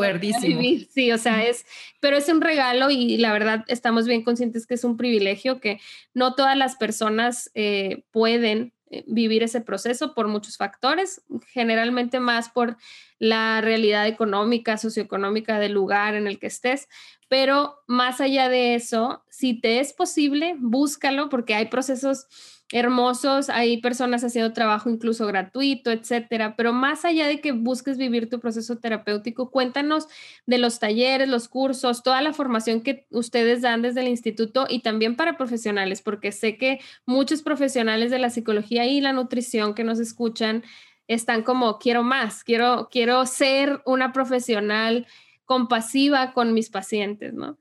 Sí, 0.92 1.10
o 1.10 1.16
sea, 1.16 1.42
es, 1.42 1.64
pero 2.00 2.18
es 2.18 2.28
un 2.28 2.42
regalo 2.42 2.90
y 2.90 3.16
la 3.16 3.32
verdad 3.32 3.64
estamos 3.68 4.06
bien 4.06 4.22
conscientes 4.22 4.66
que 4.66 4.74
es 4.74 4.84
un 4.84 4.98
privilegio 4.98 5.58
que 5.58 5.80
no 6.12 6.34
todas 6.34 6.54
las 6.54 6.76
personas 6.76 7.50
eh, 7.54 8.04
pueden 8.10 8.74
eh, 8.90 9.04
vivir 9.06 9.42
ese 9.42 9.62
proceso 9.62 10.12
por 10.12 10.28
muchos 10.28 10.58
factores, 10.58 11.22
generalmente 11.46 12.20
más 12.20 12.50
por 12.50 12.76
la 13.18 13.62
realidad 13.62 14.06
económica, 14.06 14.76
socioeconómica 14.76 15.58
del 15.58 15.72
lugar 15.72 16.14
en 16.14 16.26
el 16.26 16.38
que 16.38 16.48
estés, 16.48 16.90
pero 17.28 17.82
más 17.86 18.20
allá 18.20 18.50
de 18.50 18.74
eso, 18.74 19.24
si 19.30 19.58
te 19.58 19.80
es 19.80 19.94
posible, 19.94 20.56
búscalo 20.58 21.30
porque 21.30 21.54
hay 21.54 21.66
procesos 21.66 22.26
hermosos, 22.70 23.48
hay 23.48 23.78
personas 23.80 24.22
haciendo 24.24 24.52
trabajo 24.52 24.90
incluso 24.90 25.26
gratuito, 25.26 25.90
etcétera, 25.90 26.54
pero 26.56 26.72
más 26.72 27.04
allá 27.04 27.26
de 27.26 27.40
que 27.40 27.52
busques 27.52 27.96
vivir 27.96 28.28
tu 28.28 28.40
proceso 28.40 28.76
terapéutico, 28.76 29.50
cuéntanos 29.50 30.06
de 30.46 30.58
los 30.58 30.78
talleres, 30.78 31.28
los 31.28 31.48
cursos, 31.48 32.02
toda 32.02 32.20
la 32.20 32.32
formación 32.34 32.82
que 32.82 33.06
ustedes 33.10 33.62
dan 33.62 33.82
desde 33.82 34.00
el 34.02 34.08
instituto 34.08 34.66
y 34.68 34.80
también 34.80 35.16
para 35.16 35.38
profesionales, 35.38 36.02
porque 36.02 36.32
sé 36.32 36.58
que 36.58 36.80
muchos 37.06 37.42
profesionales 37.42 38.10
de 38.10 38.18
la 38.18 38.30
psicología 38.30 38.84
y 38.86 39.00
la 39.00 39.12
nutrición 39.12 39.74
que 39.74 39.84
nos 39.84 39.98
escuchan 39.98 40.62
están 41.06 41.42
como 41.42 41.78
quiero 41.78 42.02
más, 42.02 42.44
quiero 42.44 42.88
quiero 42.90 43.24
ser 43.24 43.80
una 43.86 44.12
profesional 44.12 45.06
compasiva 45.46 46.32
con 46.34 46.52
mis 46.52 46.68
pacientes, 46.68 47.32
¿no? 47.32 47.58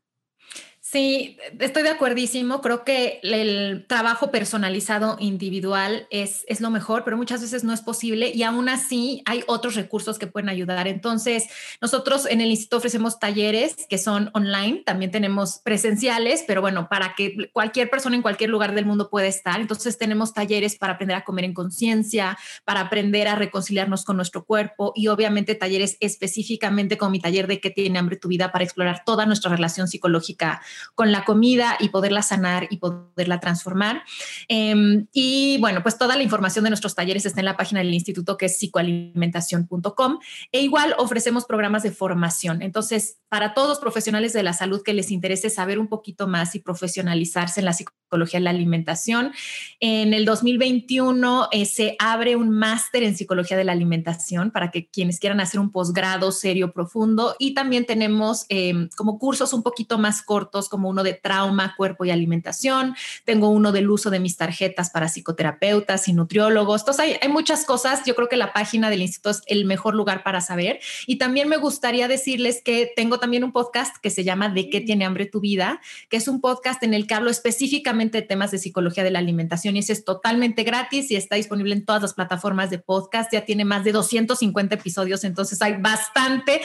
Sí, 0.89 1.38
estoy 1.59 1.83
de 1.83 1.89
acuerdísimo. 1.89 2.61
Creo 2.61 2.85
que 2.85 3.19
el 3.21 3.85
trabajo 3.89 4.31
personalizado 4.31 5.17
individual 5.19 6.07
es, 6.11 6.45
es 6.47 6.61
lo 6.61 6.69
mejor, 6.69 7.03
pero 7.03 7.17
muchas 7.17 7.41
veces 7.41 7.65
no 7.65 7.73
es 7.73 7.81
posible 7.81 8.31
y 8.33 8.43
aún 8.43 8.69
así 8.69 9.21
hay 9.25 9.43
otros 9.47 9.75
recursos 9.75 10.17
que 10.17 10.27
pueden 10.27 10.47
ayudar. 10.47 10.88
Entonces, 10.88 11.43
nosotros 11.81 12.25
en 12.25 12.39
el 12.39 12.51
instituto 12.51 12.77
ofrecemos 12.77 13.19
talleres 13.19 13.75
que 13.89 13.97
son 13.97 14.29
online, 14.33 14.83
también 14.85 15.11
tenemos 15.11 15.59
presenciales, 15.61 16.45
pero 16.47 16.61
bueno, 16.61 16.88
para 16.88 17.15
que 17.15 17.49
cualquier 17.51 17.89
persona 17.89 18.15
en 18.15 18.21
cualquier 18.21 18.49
lugar 18.49 18.73
del 18.73 18.85
mundo 18.85 19.09
pueda 19.09 19.27
estar. 19.27 19.59
Entonces, 19.59 19.97
tenemos 19.97 20.33
talleres 20.33 20.77
para 20.77 20.93
aprender 20.93 21.17
a 21.17 21.25
comer 21.25 21.43
en 21.43 21.53
conciencia, 21.53 22.38
para 22.63 22.79
aprender 22.79 23.27
a 23.27 23.35
reconciliarnos 23.35 24.05
con 24.05 24.15
nuestro 24.15 24.45
cuerpo 24.45 24.93
y 24.95 25.09
obviamente 25.09 25.53
talleres 25.53 25.97
específicamente 25.99 26.97
como 26.97 27.11
mi 27.11 27.19
taller 27.19 27.45
de 27.47 27.59
qué 27.59 27.71
tiene 27.71 27.99
hambre 27.99 28.15
tu 28.15 28.29
vida 28.29 28.53
para 28.53 28.63
explorar 28.63 29.03
toda 29.05 29.25
nuestra 29.25 29.51
relación 29.51 29.89
psicológica 29.89 30.61
con 30.95 31.11
la 31.11 31.25
comida 31.25 31.78
y 31.80 31.89
poderla 31.89 32.21
sanar 32.21 32.67
y 32.69 32.78
poderla 32.78 33.39
transformar. 33.39 34.03
Em, 34.47 35.07
y 35.13 35.57
bueno, 35.59 35.84
pues 35.84 35.97
toda 35.97 36.15
la 36.15 36.23
información 36.23 36.63
de 36.63 36.69
nuestros 36.69 36.95
talleres 36.95 37.25
está 37.25 37.41
en 37.41 37.45
la 37.45 37.57
página 37.57 37.80
del 37.80 37.93
instituto 37.93 38.38
que 38.38 38.47
es 38.47 38.57
psicoalimentación.com 38.57 40.19
e 40.51 40.61
igual 40.61 40.95
ofrecemos 40.97 41.45
programas 41.45 41.84
de 41.84 41.91
formación. 41.91 42.61
Entonces, 42.61 43.19
para 43.30 43.53
todos 43.53 43.69
los 43.69 43.80
profesionales 43.80 44.34
de 44.34 44.43
la 44.43 44.53
salud 44.53 44.82
que 44.84 44.93
les 44.93 45.11
interese 45.11 45.49
saber 45.49 45.80
un 45.80 45.88
poquito 45.88 46.28
más 46.28 46.55
y 46.55 46.59
profesionalizarse 46.59 47.59
en 47.59 47.65
la 47.65 47.73
psicología 47.73 48.39
de 48.39 48.43
la 48.43 48.51
alimentación, 48.51 49.34
en 49.80 50.13
el 50.13 50.25
2021 50.25 51.49
eh, 51.51 51.65
se 51.65 51.95
abre 51.99 52.36
un 52.36 52.49
máster 52.49 53.03
en 53.03 53.17
psicología 53.17 53.57
de 53.57 53.63
la 53.63 53.73
alimentación 53.73 54.51
para 54.51 54.71
que 54.71 54.88
quienes 54.88 55.19
quieran 55.19 55.39
hacer 55.39 55.59
un 55.59 55.71
posgrado 55.71 56.32
serio, 56.32 56.71
profundo 56.71 57.36
y 57.39 57.53
también 57.53 57.86
tenemos 57.86 58.45
em, 58.49 58.89
como 58.95 59.19
cursos 59.19 59.53
un 59.53 59.63
poquito 59.63 59.97
más 59.97 60.21
cortos 60.21 60.66
como 60.70 60.89
uno 60.89 61.03
de 61.03 61.13
trauma, 61.13 61.76
cuerpo 61.76 62.05
y 62.05 62.11
alimentación. 62.11 62.95
Tengo 63.26 63.49
uno 63.49 63.72
del 63.72 63.89
uso 63.89 64.09
de 64.09 64.20
mis 64.20 64.38
tarjetas 64.38 64.89
para 64.89 65.07
psicoterapeutas 65.07 66.07
y 66.07 66.13
nutriólogos. 66.13 66.82
Entonces 66.82 67.03
hay, 67.03 67.18
hay 67.22 67.30
muchas 67.30 67.65
cosas. 67.65 68.03
Yo 68.05 68.15
creo 68.15 68.30
que 68.30 68.38
la 68.38 68.53
página 68.53 68.89
del 68.89 69.01
instituto 69.01 69.32
es 69.32 69.41
el 69.47 69.65
mejor 69.65 69.95
lugar 69.95 70.24
para 70.24 70.41
saber. 70.41 70.80
Y 71.05 71.18
también 71.18 71.49
me 71.49 71.57
gustaría 71.57 72.07
decirles 72.07 72.61
que 72.63 72.91
tengo 72.95 73.20
también 73.20 73.43
un 73.43 73.51
podcast 73.51 73.97
que 73.97 74.09
se 74.09 74.24
llama 74.24 74.49
¿De 74.49 74.70
qué 74.70 74.82
tiene 74.82 75.05
hambre 75.05 75.26
tu 75.26 75.39
vida? 75.39 75.82
que 76.09 76.18
es 76.18 76.28
un 76.28 76.41
podcast 76.41 76.84
en 76.84 76.93
el 76.93 77.07
que 77.07 77.13
hablo 77.13 77.30
específicamente 77.30 78.22
de 78.22 78.28
temas 78.28 78.51
de 78.51 78.57
psicología 78.57 79.03
de 79.03 79.11
la 79.11 79.20
alimentación 79.20 79.76
y 79.76 79.80
ese 79.80 79.93
es 79.93 80.05
totalmente 80.05 80.63
gratis 80.63 81.11
y 81.11 81.15
está 81.15 81.36
disponible 81.36 81.74
en 81.74 81.86
todas 81.86 82.01
las 82.01 82.13
plataformas 82.13 82.70
de 82.70 82.80
podcast. 82.80 83.32
Ya 83.34 83.45
tiene 83.45 83.65
más 83.65 83.84
de 83.84 83.91
250 83.91 84.76
episodios, 84.76 85.24
entonces 85.24 85.61
hay 85.61 85.82
bastante, 85.82 86.61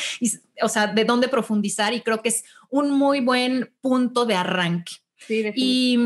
o 0.62 0.68
sea, 0.68 0.86
de 0.86 1.05
dónde 1.05 1.28
profundizar 1.28 1.92
y 1.94 2.00
creo 2.00 2.22
que 2.22 2.28
es 2.30 2.44
un 2.72 2.90
muy 2.90 3.20
buen 3.20 3.72
punto 3.82 4.24
de 4.24 4.34
arranque. 4.34 4.94
y, 5.28 5.98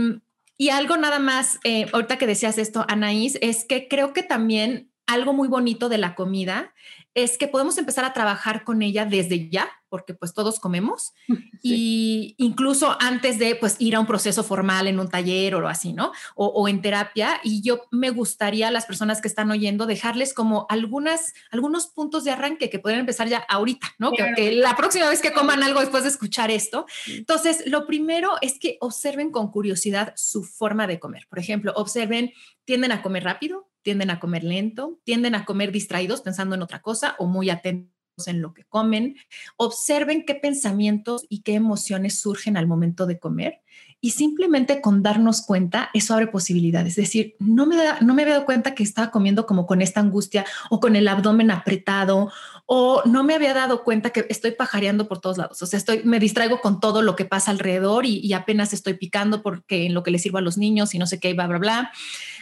y, 0.58 0.68
algo 0.70 0.96
nada 0.96 1.20
más, 1.20 1.58
eh, 1.64 1.86
ahorita 1.92 2.18
que 2.18 2.26
decías 2.26 2.58
esto, 2.58 2.84
Anaís, 2.88 3.38
es 3.40 3.64
que 3.64 3.88
creo 3.88 4.12
que 4.12 4.22
también 4.22 4.90
algo 5.06 5.32
muy 5.32 5.48
bonito 5.48 5.88
de 5.88 5.98
la 5.98 6.14
comida 6.16 6.74
es 7.16 7.38
que 7.38 7.48
podemos 7.48 7.78
empezar 7.78 8.04
a 8.04 8.12
trabajar 8.12 8.62
con 8.62 8.82
ella 8.82 9.06
desde 9.06 9.48
ya, 9.48 9.70
porque 9.88 10.12
pues 10.12 10.34
todos 10.34 10.60
comemos, 10.60 11.14
y 11.62 12.34
incluso 12.36 12.94
antes 13.00 13.38
de 13.38 13.56
pues 13.56 13.76
ir 13.78 13.96
a 13.96 14.00
un 14.00 14.06
proceso 14.06 14.44
formal 14.44 14.86
en 14.86 15.00
un 15.00 15.08
taller 15.08 15.54
o 15.54 15.66
así, 15.66 15.94
¿no? 15.94 16.12
O, 16.34 16.68
en 16.68 16.82
terapia. 16.82 17.40
Y 17.42 17.62
yo 17.62 17.86
me 17.90 18.10
gustaría 18.10 18.68
a 18.68 18.70
las 18.70 18.84
personas 18.84 19.22
que 19.22 19.28
están 19.28 19.50
oyendo 19.50 19.86
dejarles 19.86 20.34
como 20.34 20.66
algunas, 20.68 21.32
algunos 21.50 21.86
puntos 21.86 22.22
de 22.24 22.32
arranque 22.32 22.68
que 22.68 22.78
pueden 22.78 23.00
empezar 23.00 23.28
ya 23.28 23.38
ahorita, 23.48 23.94
¿no? 23.98 24.12
Que, 24.12 24.52
la 24.52 24.76
próxima 24.76 25.08
vez 25.08 25.22
que 25.22 25.32
coman 25.32 25.62
algo 25.62 25.80
después 25.80 26.02
de 26.02 26.10
escuchar 26.10 26.50
esto. 26.50 26.84
Entonces, 27.06 27.62
lo 27.66 27.86
primero 27.86 28.32
es 28.42 28.58
que 28.58 28.76
observen 28.80 29.30
con 29.30 29.50
curiosidad 29.50 30.12
su 30.16 30.44
forma 30.44 30.86
de 30.86 31.00
comer. 31.00 31.26
Por 31.30 31.38
ejemplo, 31.38 31.72
observen, 31.76 32.32
tienden 32.66 32.92
a 32.92 33.00
comer 33.00 33.24
rápido, 33.24 33.70
tienden 33.87 34.11
a 34.11 34.18
comer 34.18 34.43
lento, 34.43 34.99
tienden 35.05 35.37
a 35.37 35.45
comer 35.45 35.70
distraídos 35.70 36.20
pensando 36.20 36.57
en 36.57 36.62
otra 36.62 36.82
cosa 36.82 37.14
o 37.20 37.26
muy 37.26 37.51
atentos 37.51 38.26
en 38.26 38.43
lo 38.43 38.53
que 38.53 38.64
comen. 38.64 39.14
Observen 39.57 40.24
qué 40.26 40.34
pensamientos 40.34 41.24
y 41.28 41.43
qué 41.43 41.55
emociones 41.55 42.18
surgen 42.18 42.57
al 42.57 42.66
momento 42.66 43.07
de 43.07 43.20
comer 43.20 43.61
y 44.01 44.11
simplemente 44.11 44.80
con 44.80 45.03
darnos 45.03 45.42
cuenta, 45.42 45.90
eso 45.94 46.14
abre 46.14 46.26
posibilidades. 46.26 46.99
Es 46.99 47.07
decir, 47.07 47.34
no 47.38 47.66
me, 47.66 47.76
da, 47.76 47.99
no 48.01 48.14
me 48.14 48.22
había 48.22 48.34
dado 48.34 48.47
cuenta 48.47 48.74
que 48.74 48.82
estaba 48.82 49.11
comiendo 49.11 49.47
como 49.47 49.66
con 49.66 49.82
esta 49.82 50.01
angustia 50.01 50.44
o 50.70 50.80
con 50.80 50.97
el 50.97 51.09
abdomen 51.09 51.51
apretado 51.51 52.30
o 52.66 53.03
no 53.05 53.24
me 53.24 53.34
había 53.34 53.55
dado 53.55 53.84
cuenta 53.84 54.11
que 54.11 54.26
estoy 54.28 54.53
pajareando 54.53 55.09
por 55.09 55.20
todos 55.20 55.38
lados. 55.38 55.62
O 55.62 55.66
sea, 55.66 55.78
estoy, 55.78 56.03
me 56.05 56.20
distraigo 56.20 56.61
con 56.61 56.78
todo 56.80 57.03
lo 57.03 57.16
que 57.16 57.24
pasa 57.24 57.51
alrededor 57.51 58.07
y, 58.07 58.32
apenas 58.32 58.74
estoy 58.74 58.94
picando 58.94 59.42
porque 59.42 59.86
en 59.86 59.94
lo 59.94 60.03
que 60.03 60.11
les 60.11 60.20
sirvo 60.20 60.38
a 60.38 60.42
los 60.42 60.59
niños 60.59 60.94
y 60.94 60.99
no 60.99 61.07
sé 61.07 61.18
qué, 61.18 61.32
bla, 61.32 61.47
bla, 61.47 61.59
bla 61.59 61.90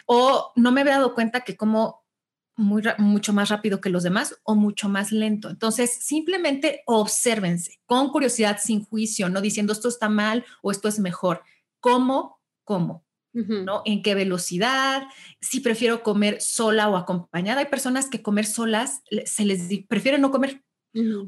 o 0.06 0.52
no 0.56 0.72
me 0.72 0.82
había 0.82 0.94
dado 0.94 1.14
cuenta 1.14 1.42
que 1.42 1.56
como 1.56 2.03
muy, 2.56 2.82
mucho 2.98 3.32
más 3.32 3.48
rápido 3.48 3.80
que 3.80 3.90
los 3.90 4.02
demás 4.02 4.36
o 4.44 4.54
mucho 4.54 4.88
más 4.88 5.12
lento. 5.12 5.50
Entonces, 5.50 5.92
simplemente 5.92 6.82
obsérvense 6.86 7.80
con 7.86 8.10
curiosidad, 8.10 8.58
sin 8.62 8.84
juicio, 8.84 9.28
no 9.28 9.40
diciendo 9.40 9.72
esto 9.72 9.88
está 9.88 10.08
mal 10.08 10.44
o 10.62 10.70
esto 10.70 10.88
es 10.88 10.98
mejor. 10.98 11.42
¿Cómo? 11.80 12.40
¿Cómo? 12.64 13.04
¿No? 13.32 13.82
¿En 13.84 14.02
qué 14.02 14.14
velocidad? 14.14 15.02
Si 15.40 15.58
prefiero 15.58 16.04
comer 16.04 16.40
sola 16.40 16.88
o 16.88 16.96
acompañada. 16.96 17.60
Hay 17.60 17.66
personas 17.66 18.08
que 18.08 18.22
comer 18.22 18.46
solas 18.46 19.02
se 19.24 19.44
les 19.44 19.68
prefieren 19.88 20.20
no 20.20 20.30
comer. 20.30 20.62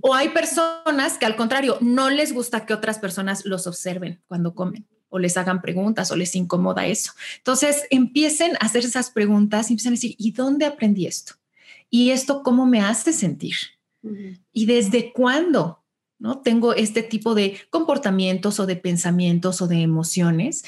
O 0.00 0.14
hay 0.14 0.28
personas 0.28 1.18
que 1.18 1.26
al 1.26 1.34
contrario 1.34 1.78
no 1.80 2.08
les 2.08 2.32
gusta 2.32 2.64
que 2.64 2.74
otras 2.74 3.00
personas 3.00 3.44
los 3.44 3.66
observen 3.66 4.22
cuando 4.28 4.54
comen 4.54 4.86
o 5.08 5.18
les 5.18 5.36
hagan 5.36 5.62
preguntas 5.62 6.10
o 6.10 6.16
les 6.16 6.34
incomoda 6.34 6.86
eso. 6.86 7.12
Entonces 7.38 7.84
empiecen 7.90 8.54
a 8.56 8.66
hacer 8.66 8.84
esas 8.84 9.10
preguntas 9.10 9.70
y 9.70 9.74
empiecen 9.74 9.92
a 9.92 9.96
decir, 9.96 10.14
¿y 10.18 10.32
dónde 10.32 10.66
aprendí 10.66 11.06
esto? 11.06 11.34
¿Y 11.90 12.10
esto 12.10 12.42
cómo 12.42 12.66
me 12.66 12.80
hace 12.80 13.12
sentir? 13.12 13.56
¿Y 14.52 14.66
desde 14.66 15.12
cuándo? 15.12 15.84
¿No? 16.18 16.40
Tengo 16.40 16.74
este 16.74 17.02
tipo 17.02 17.34
de 17.34 17.58
comportamientos 17.70 18.58
o 18.60 18.66
de 18.66 18.76
pensamientos 18.76 19.60
o 19.60 19.66
de 19.66 19.82
emociones. 19.82 20.64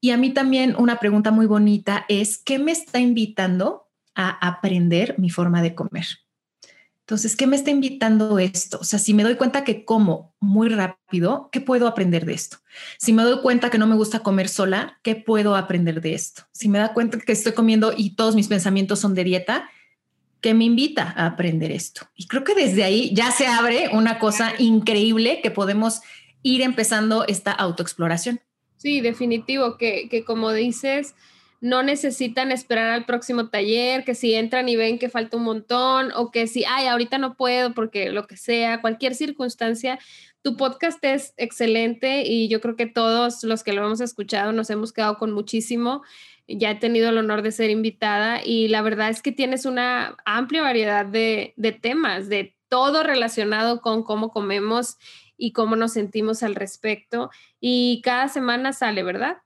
Y 0.00 0.10
a 0.10 0.16
mí 0.16 0.30
también 0.30 0.74
una 0.78 0.98
pregunta 0.98 1.30
muy 1.30 1.46
bonita 1.46 2.04
es, 2.08 2.38
¿qué 2.38 2.58
me 2.58 2.72
está 2.72 2.98
invitando 2.98 3.88
a 4.14 4.30
aprender 4.48 5.14
mi 5.18 5.30
forma 5.30 5.62
de 5.62 5.74
comer? 5.74 6.06
Entonces, 7.08 7.36
¿qué 7.36 7.46
me 7.46 7.56
está 7.56 7.70
invitando 7.70 8.38
esto? 8.38 8.80
O 8.82 8.84
sea, 8.84 8.98
si 8.98 9.14
me 9.14 9.22
doy 9.22 9.36
cuenta 9.36 9.64
que 9.64 9.86
como 9.86 10.34
muy 10.40 10.68
rápido, 10.68 11.48
¿qué 11.50 11.62
puedo 11.62 11.86
aprender 11.86 12.26
de 12.26 12.34
esto? 12.34 12.58
Si 12.98 13.14
me 13.14 13.22
doy 13.22 13.40
cuenta 13.40 13.70
que 13.70 13.78
no 13.78 13.86
me 13.86 13.94
gusta 13.94 14.18
comer 14.18 14.50
sola, 14.50 15.00
¿qué 15.02 15.16
puedo 15.16 15.56
aprender 15.56 16.02
de 16.02 16.12
esto? 16.12 16.42
Si 16.52 16.68
me 16.68 16.78
da 16.78 16.92
cuenta 16.92 17.18
que 17.18 17.32
estoy 17.32 17.52
comiendo 17.52 17.94
y 17.96 18.10
todos 18.10 18.34
mis 18.34 18.48
pensamientos 18.48 18.98
son 18.98 19.14
de 19.14 19.24
dieta, 19.24 19.70
¿qué 20.42 20.52
me 20.52 20.66
invita 20.66 21.14
a 21.16 21.24
aprender 21.24 21.72
esto? 21.72 22.02
Y 22.14 22.26
creo 22.26 22.44
que 22.44 22.54
desde 22.54 22.84
ahí 22.84 23.10
ya 23.14 23.30
se 23.30 23.46
abre 23.46 23.88
una 23.94 24.18
cosa 24.18 24.52
increíble 24.58 25.40
que 25.42 25.50
podemos 25.50 26.02
ir 26.42 26.60
empezando 26.60 27.26
esta 27.26 27.52
autoexploración. 27.52 28.42
Sí, 28.76 29.00
definitivo, 29.00 29.78
que, 29.78 30.10
que 30.10 30.24
como 30.24 30.52
dices, 30.52 31.14
no 31.60 31.82
necesitan 31.82 32.52
esperar 32.52 32.90
al 32.90 33.04
próximo 33.04 33.48
taller, 33.48 34.04
que 34.04 34.14
si 34.14 34.34
entran 34.34 34.68
y 34.68 34.76
ven 34.76 34.98
que 34.98 35.08
falta 35.08 35.36
un 35.36 35.44
montón 35.44 36.12
o 36.14 36.30
que 36.30 36.46
si, 36.46 36.64
ay, 36.64 36.86
ahorita 36.86 37.18
no 37.18 37.34
puedo 37.34 37.74
porque 37.74 38.10
lo 38.10 38.26
que 38.26 38.36
sea, 38.36 38.80
cualquier 38.80 39.14
circunstancia, 39.14 39.98
tu 40.42 40.56
podcast 40.56 41.02
es 41.04 41.34
excelente 41.36 42.22
y 42.26 42.48
yo 42.48 42.60
creo 42.60 42.76
que 42.76 42.86
todos 42.86 43.42
los 43.42 43.64
que 43.64 43.72
lo 43.72 43.84
hemos 43.84 44.00
escuchado 44.00 44.52
nos 44.52 44.70
hemos 44.70 44.92
quedado 44.92 45.18
con 45.18 45.32
muchísimo. 45.32 46.02
Ya 46.46 46.70
he 46.70 46.74
tenido 46.76 47.10
el 47.10 47.18
honor 47.18 47.42
de 47.42 47.50
ser 47.50 47.70
invitada 47.70 48.40
y 48.44 48.68
la 48.68 48.80
verdad 48.80 49.10
es 49.10 49.20
que 49.20 49.32
tienes 49.32 49.66
una 49.66 50.16
amplia 50.24 50.62
variedad 50.62 51.04
de, 51.04 51.54
de 51.56 51.72
temas, 51.72 52.28
de 52.28 52.56
todo 52.68 53.02
relacionado 53.02 53.80
con 53.80 54.04
cómo 54.04 54.30
comemos 54.30 54.96
y 55.36 55.52
cómo 55.52 55.76
nos 55.76 55.92
sentimos 55.92 56.42
al 56.42 56.54
respecto. 56.54 57.30
Y 57.60 58.00
cada 58.04 58.28
semana 58.28 58.72
sale, 58.72 59.02
¿verdad? 59.02 59.38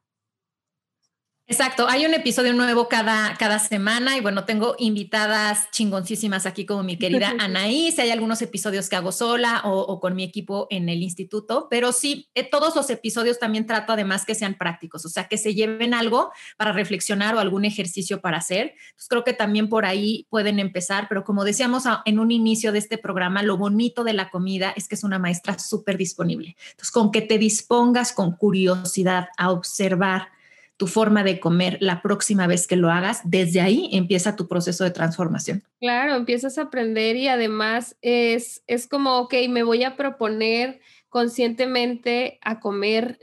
Exacto, 1.52 1.86
hay 1.86 2.06
un 2.06 2.14
episodio 2.14 2.54
nuevo 2.54 2.88
cada, 2.88 3.34
cada 3.36 3.58
semana 3.58 4.16
y 4.16 4.22
bueno, 4.22 4.46
tengo 4.46 4.74
invitadas 4.78 5.70
chingoncísimas 5.70 6.46
aquí 6.46 6.64
como 6.64 6.82
mi 6.82 6.96
querida 6.96 7.34
Anaís, 7.38 7.98
hay 7.98 8.10
algunos 8.10 8.40
episodios 8.40 8.88
que 8.88 8.96
hago 8.96 9.12
sola 9.12 9.60
o, 9.66 10.00
con 10.00 10.14
mi 10.14 10.24
equipo 10.24 10.66
en 10.70 10.88
el 10.88 11.02
instituto, 11.02 11.66
pero 11.68 11.92
sí, 11.92 12.30
eh, 12.34 12.48
todos 12.48 12.74
los 12.74 12.88
episodios 12.88 13.38
también 13.38 13.66
trato 13.66 13.92
además 13.92 14.24
que 14.24 14.34
sean 14.34 14.54
prácticos, 14.54 15.04
o 15.04 15.10
sea, 15.10 15.28
que 15.28 15.36
se 15.36 15.54
lleven 15.54 15.92
algo 15.92 16.32
para 16.56 16.72
reflexionar 16.72 17.34
o 17.34 17.38
algún 17.38 17.66
ejercicio 17.66 18.22
para 18.22 18.38
hacer. 18.38 18.72
Entonces 18.86 19.08
creo 19.10 19.22
que 19.22 19.34
también 19.34 19.68
por 19.68 19.84
ahí 19.84 20.26
pueden 20.30 20.58
empezar, 20.58 21.06
pero 21.06 21.22
como 21.22 21.44
decíamos 21.44 21.84
en 22.06 22.18
un 22.18 22.30
inicio 22.30 22.72
de 22.72 22.78
este 22.78 22.96
programa, 22.96 23.42
lo 23.42 23.58
bonito 23.58 24.04
de 24.04 24.14
la 24.14 24.30
comida 24.30 24.72
es 24.74 24.88
que 24.88 24.94
es 24.94 25.04
una 25.04 25.18
maestra 25.18 25.58
súper 25.58 25.98
disponible. 25.98 26.56
Entonces, 26.70 26.90
con 26.90 27.10
que 27.10 27.20
te 27.20 27.36
dispongas 27.36 28.14
con 28.14 28.36
curiosidad 28.36 29.28
a 29.36 29.50
observar, 29.50 30.28
tu 30.76 30.86
forma 30.86 31.22
de 31.22 31.38
comer 31.38 31.78
la 31.80 32.02
próxima 32.02 32.46
vez 32.46 32.66
que 32.66 32.76
lo 32.76 32.90
hagas, 32.90 33.20
desde 33.24 33.60
ahí 33.60 33.88
empieza 33.92 34.36
tu 34.36 34.48
proceso 34.48 34.84
de 34.84 34.90
transformación. 34.90 35.62
Claro, 35.80 36.14
empiezas 36.14 36.58
a 36.58 36.62
aprender 36.62 37.16
y 37.16 37.28
además 37.28 37.96
es, 38.02 38.64
es 38.66 38.88
como, 38.88 39.18
ok, 39.18 39.34
me 39.48 39.62
voy 39.62 39.84
a 39.84 39.96
proponer 39.96 40.80
conscientemente 41.08 42.38
a 42.40 42.58
comer 42.58 43.18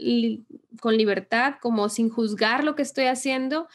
con 0.80 0.96
libertad, 0.96 1.56
como 1.60 1.90
sin 1.90 2.10
juzgar 2.10 2.64
lo 2.64 2.76
que 2.76 2.84
estoy 2.84 3.06
haciendo. 3.06 3.68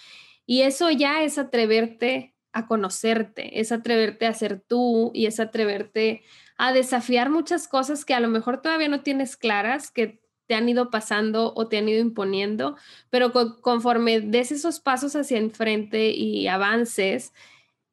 Y 0.47 0.63
eso 0.63 0.91
ya 0.91 1.25
es 1.25 1.37
atreverte 1.37 2.35
a 2.53 2.67
conocerte, 2.67 3.61
es 3.61 3.73
atreverte 3.73 4.27
a 4.27 4.35
ser 4.35 4.61
tú 4.61 5.11
y 5.15 5.27
es 5.27 5.41
atreverte 5.41 6.23
a 6.57 6.73
desafiar 6.73 7.29
muchas 7.29 7.67
cosas 7.67 8.05
que 8.05 8.15
a 8.15 8.21
lo 8.21 8.29
mejor 8.29 8.63
todavía 8.63 8.89
no 8.89 9.03
tienes 9.03 9.37
claras, 9.37 9.91
que 9.91 10.21
te 10.47 10.55
han 10.55 10.69
ido 10.69 10.91
pasando 10.91 11.53
o 11.57 11.69
te 11.69 11.79
han 11.79 11.89
ido 11.89 12.01
imponiendo, 12.01 12.77
pero 13.11 13.33
conforme 13.61 14.21
des 14.21 14.53
esos 14.53 14.81
pasos 14.81 15.17
hacia 15.17 15.39
enfrente 15.39 16.11
y 16.11 16.47
avances, 16.49 17.33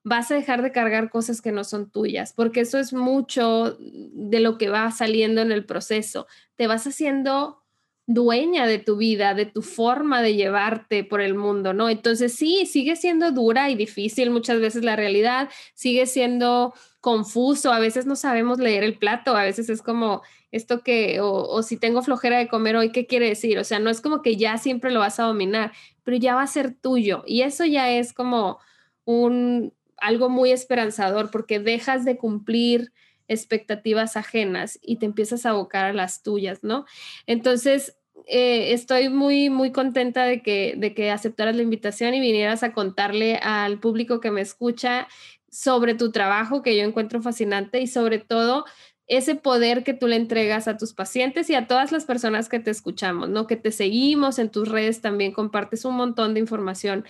vas 0.04 0.32
a 0.32 0.36
dejar 0.36 0.62
de 0.62 0.72
cargar 0.72 1.10
cosas 1.10 1.42
que 1.42 1.52
no 1.52 1.64
son 1.64 1.92
tuyas, 1.92 2.34
porque 2.34 2.62
eso 2.62 2.80
es 2.80 2.94
mucho 2.94 3.78
de 3.80 4.40
lo 4.40 4.58
que 4.58 4.70
va 4.70 4.90
saliendo 4.92 5.42
en 5.42 5.52
el 5.52 5.66
proceso. 5.66 6.28
Te 6.56 6.68
vas 6.68 6.88
haciendo 6.88 7.62
dueña 8.08 8.66
de 8.66 8.80
tu 8.80 8.98
vida, 8.98 9.34
de 9.34 9.46
tu 9.46 9.62
forma 9.62 10.22
de 10.22 10.36
llevarte 10.36 11.04
por 11.04 11.22
el 11.22 11.36
mundo, 11.36 11.74
¿no? 11.74 11.88
Entonces 11.88 12.34
sí, 12.34 12.66
sigue 12.66 12.96
siendo 12.96 13.32
dura 13.32 13.70
y 13.70 13.76
difícil 13.76 14.32
muchas 14.32 14.60
veces 14.60 14.84
la 14.84 14.96
realidad, 14.96 15.50
sigue 15.76 16.06
siendo 16.08 16.74
confuso, 17.00 17.72
a 17.72 17.80
veces 17.80 18.06
no 18.06 18.16
sabemos 18.16 18.60
leer 18.60 18.84
el 18.84 18.98
plato, 18.98 19.36
a 19.36 19.44
veces 19.44 19.70
es 19.70 19.82
como 19.82 20.24
esto 20.52 20.84
que, 20.84 21.20
o, 21.22 21.64
si 21.64 21.78
tengo 21.78 22.02
flojera 22.02 22.38
de 22.38 22.48
comer 22.48 22.76
hoy, 22.76 22.92
¿qué 22.92 23.08
quiere 23.08 23.28
decir? 23.28 23.58
O 23.58 23.64
sea, 23.64 23.80
no 23.80 23.90
es 23.90 24.02
como 24.02 24.22
que 24.22 24.36
ya 24.36 24.58
siempre 24.58 24.92
lo 24.92 25.00
vas 25.00 25.20
a 25.20 25.24
dominar, 25.24 25.72
pero 26.04 26.18
ya 26.18 26.36
va 26.36 26.44
a 26.44 26.48
ser 26.48 26.74
tuyo 26.74 27.24
y 27.26 27.42
eso 27.42 27.66
ya 27.66 27.90
es 27.90 28.14
como 28.14 28.60
un 29.06 29.74
algo 29.98 30.30
muy 30.30 30.52
esperanzador 30.52 31.30
porque 31.32 31.60
dejas 31.60 32.06
de 32.06 32.18
cumplir 32.18 32.92
expectativas 33.28 34.18
ajenas 34.18 34.80
y 34.82 34.98
te 34.98 35.06
empiezas 35.06 35.46
a 35.46 35.52
abocar 35.52 35.86
a 35.86 35.94
las 35.94 36.24
tuyas, 36.24 36.64
¿no? 36.64 36.86
Entonces, 37.28 37.96
eh, 38.28 38.74
estoy 38.74 39.10
muy, 39.10 39.50
muy 39.50 39.72
contenta 39.72 40.26
de 40.26 40.42
que, 40.42 40.74
de 40.78 40.94
que 40.94 41.12
aceptaras 41.12 41.56
la 41.56 41.62
invitación 41.62 42.14
y 42.14 42.20
vinieras 42.20 42.64
a 42.64 42.74
contarle 42.74 43.38
al 43.38 43.80
público 43.80 44.20
que 44.20 44.32
me 44.32 44.42
escucha 44.42 45.08
sobre 45.50 45.96
tu 45.96 46.12
trabajo, 46.12 46.62
que 46.62 46.78
yo 46.78 46.84
encuentro 46.84 47.22
fascinante 47.22 47.80
y 47.82 47.88
sobre 47.88 48.20
todo 48.20 48.66
ese 49.08 49.36
poder 49.36 49.84
que 49.84 49.94
tú 49.94 50.08
le 50.08 50.16
entregas 50.16 50.68
a 50.68 50.78
tus 50.78 50.94
pacientes 50.94 51.50
y 51.50 51.56
a 51.56 51.68
todas 51.68 51.92
las 51.92 52.06
personas 52.06 52.50
que 52.50 52.60
te 52.60 52.72
escuchamos, 52.72 53.30
¿no? 53.30 53.48
Que 53.48 53.58
te 53.58 53.72
seguimos 53.72 54.40
en 54.40 54.50
tus 54.50 54.70
redes 54.70 55.02
también, 55.02 55.32
compartes 55.32 55.86
un 55.86 55.96
montón 55.96 56.34
de 56.34 56.40
información 56.40 57.06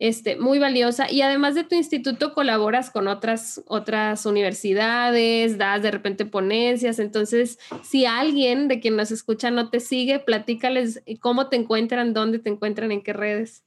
este, 0.00 0.36
muy 0.36 0.58
valiosa. 0.58 1.10
Y 1.10 1.22
además 1.22 1.54
de 1.54 1.62
tu 1.62 1.76
instituto, 1.76 2.32
colaboras 2.32 2.90
con 2.90 3.06
otras, 3.06 3.62
otras 3.66 4.26
universidades, 4.26 5.58
das 5.58 5.82
de 5.82 5.90
repente 5.90 6.24
ponencias. 6.24 6.98
Entonces, 6.98 7.58
si 7.82 8.06
alguien 8.06 8.66
de 8.66 8.80
quien 8.80 8.96
nos 8.96 9.10
escucha 9.12 9.50
no 9.50 9.68
te 9.70 9.78
sigue, 9.78 10.18
platícales 10.18 11.02
cómo 11.20 11.48
te 11.48 11.56
encuentran, 11.56 12.14
dónde 12.14 12.38
te 12.38 12.48
encuentran, 12.48 12.90
en 12.90 13.02
qué 13.02 13.12
redes. 13.12 13.62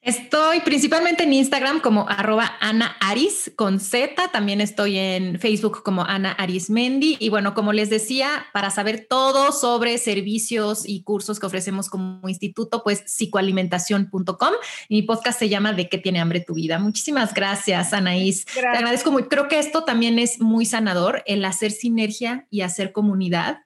Estoy 0.00 0.60
principalmente 0.60 1.24
en 1.24 1.32
Instagram 1.32 1.80
como 1.80 2.08
arroba 2.08 2.56
Ana 2.60 2.96
Aris 3.00 3.50
con 3.56 3.80
Z. 3.80 4.28
También 4.28 4.60
estoy 4.60 4.96
en 4.96 5.40
Facebook 5.40 5.82
como 5.82 6.04
Ana 6.04 6.32
Arismendi. 6.32 7.16
Y 7.18 7.30
bueno, 7.30 7.52
como 7.52 7.72
les 7.72 7.90
decía, 7.90 8.46
para 8.52 8.70
saber 8.70 9.06
todo 9.10 9.50
sobre 9.50 9.98
servicios 9.98 10.88
y 10.88 11.02
cursos 11.02 11.40
que 11.40 11.46
ofrecemos 11.46 11.90
como 11.90 12.28
instituto, 12.28 12.84
pues 12.84 13.02
psicoalimentación.com. 13.06 14.52
Mi 14.88 15.02
podcast 15.02 15.38
se 15.38 15.48
llama 15.48 15.72
¿De 15.72 15.88
qué 15.88 15.98
tiene 15.98 16.20
hambre 16.20 16.40
tu 16.40 16.54
vida? 16.54 16.78
Muchísimas 16.78 17.34
gracias, 17.34 17.92
Anaís. 17.92 18.44
Te 18.46 18.66
agradezco 18.66 19.10
muy. 19.10 19.24
Creo 19.24 19.48
que 19.48 19.58
esto 19.58 19.82
también 19.82 20.20
es 20.20 20.40
muy 20.40 20.64
sanador, 20.64 21.24
el 21.26 21.44
hacer 21.44 21.72
sinergia 21.72 22.46
y 22.50 22.60
hacer 22.60 22.92
comunidad 22.92 23.62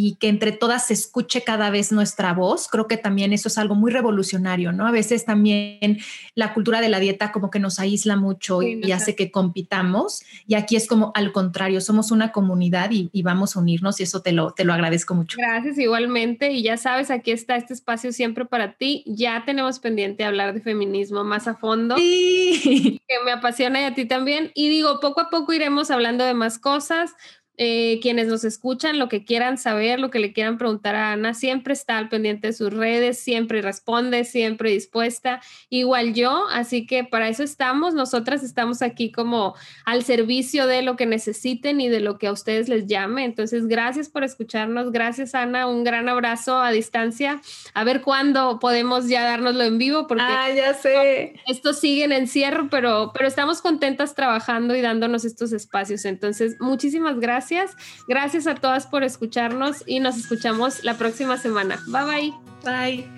y 0.00 0.14
que 0.14 0.28
entre 0.28 0.52
todas 0.52 0.86
se 0.86 0.94
escuche 0.94 1.42
cada 1.42 1.70
vez 1.70 1.90
nuestra 1.90 2.32
voz. 2.32 2.68
Creo 2.68 2.86
que 2.86 2.96
también 2.96 3.32
eso 3.32 3.48
es 3.48 3.58
algo 3.58 3.74
muy 3.74 3.90
revolucionario, 3.90 4.70
¿no? 4.70 4.86
A 4.86 4.92
veces 4.92 5.24
también 5.24 5.98
la 6.36 6.54
cultura 6.54 6.80
de 6.80 6.88
la 6.88 7.00
dieta 7.00 7.32
como 7.32 7.50
que 7.50 7.58
nos 7.58 7.80
aísla 7.80 8.14
mucho 8.14 8.62
y, 8.62 8.92
hace 8.92 9.16
que 9.16 9.32
compitamos 9.32 10.22
y 10.46 10.54
aquí 10.54 10.76
es 10.76 10.86
como 10.86 11.10
al 11.14 11.32
contrario, 11.32 11.80
somos 11.80 12.12
una 12.12 12.30
comunidad 12.30 12.90
y, 12.92 13.10
vamos 13.22 13.56
a 13.56 13.58
unirnos 13.58 13.98
y 13.98 14.04
eso 14.04 14.22
te 14.22 14.32
lo, 14.32 14.52
te 14.52 14.64
lo 14.64 14.72
agradezco 14.72 15.14
mucho. 15.14 15.36
Gracias 15.38 15.78
igualmente 15.78 16.52
y 16.52 16.62
ya 16.62 16.76
sabes, 16.76 17.10
aquí 17.10 17.32
está 17.32 17.56
este 17.56 17.74
espacio 17.74 18.12
siempre 18.12 18.44
para 18.44 18.74
ti. 18.74 19.02
Ya 19.04 19.42
tenemos 19.44 19.80
pendiente 19.80 20.24
hablar 20.24 20.54
de 20.54 20.60
feminismo 20.60 21.24
más 21.24 21.48
a 21.48 21.56
fondo, 21.56 21.96
sí. 21.96 23.02
que 23.06 23.16
me 23.24 23.32
apasiona 23.32 23.82
y 23.82 23.84
a 23.84 23.94
ti 23.94 24.06
también. 24.06 24.52
Y 24.54 24.68
digo, 24.68 25.00
poco 25.00 25.20
a 25.20 25.28
poco 25.28 25.52
iremos 25.52 25.90
hablando 25.90 26.24
de 26.24 26.34
más 26.34 26.58
cosas. 26.58 27.14
Eh, 27.60 27.98
quienes 28.02 28.28
nos 28.28 28.44
escuchan, 28.44 29.00
lo 29.00 29.08
que 29.08 29.24
quieran 29.24 29.58
saber, 29.58 29.98
lo 29.98 30.10
que 30.10 30.20
le 30.20 30.32
quieran 30.32 30.58
preguntar 30.58 30.94
a 30.94 31.10
Ana, 31.10 31.34
siempre 31.34 31.72
está 31.72 31.98
al 31.98 32.08
pendiente 32.08 32.46
de 32.46 32.52
sus 32.52 32.72
redes, 32.72 33.18
siempre 33.18 33.62
responde, 33.62 34.22
siempre 34.22 34.70
dispuesta, 34.70 35.42
igual 35.68 36.14
yo, 36.14 36.46
así 36.52 36.86
que 36.86 37.02
para 37.02 37.28
eso 37.28 37.42
estamos, 37.42 37.94
nosotras 37.94 38.44
estamos 38.44 38.80
aquí 38.80 39.10
como 39.10 39.56
al 39.84 40.04
servicio 40.04 40.68
de 40.68 40.82
lo 40.82 40.94
que 40.94 41.06
necesiten 41.06 41.80
y 41.80 41.88
de 41.88 41.98
lo 41.98 42.16
que 42.16 42.28
a 42.28 42.32
ustedes 42.32 42.68
les 42.68 42.86
llame, 42.86 43.24
entonces 43.24 43.66
gracias 43.66 44.08
por 44.08 44.22
escucharnos, 44.22 44.92
gracias 44.92 45.34
Ana, 45.34 45.66
un 45.66 45.82
gran 45.82 46.08
abrazo 46.08 46.60
a 46.60 46.70
distancia, 46.70 47.40
a 47.74 47.82
ver 47.82 48.02
cuándo 48.02 48.60
podemos 48.60 49.08
ya 49.08 49.24
dárnoslo 49.24 49.64
en 49.64 49.78
vivo, 49.78 50.06
porque 50.06 50.22
ah, 50.24 50.48
ya 50.54 50.74
sé. 50.74 51.34
esto 51.48 51.72
sigue 51.72 52.04
en 52.04 52.12
encierro, 52.12 52.68
pero, 52.70 53.10
pero 53.12 53.26
estamos 53.26 53.60
contentas 53.60 54.14
trabajando 54.14 54.76
y 54.76 54.80
dándonos 54.80 55.24
estos 55.24 55.50
espacios, 55.50 56.04
entonces 56.04 56.54
muchísimas 56.60 57.18
gracias 57.18 57.47
gracias. 57.48 57.76
Gracias 58.06 58.46
a 58.46 58.54
todas 58.54 58.86
por 58.86 59.04
escucharnos 59.04 59.82
y 59.86 60.00
nos 60.00 60.16
escuchamos 60.16 60.84
la 60.84 60.94
próxima 60.94 61.36
semana. 61.36 61.78
Bye 61.86 62.04
bye. 62.04 62.34
Bye. 62.64 63.17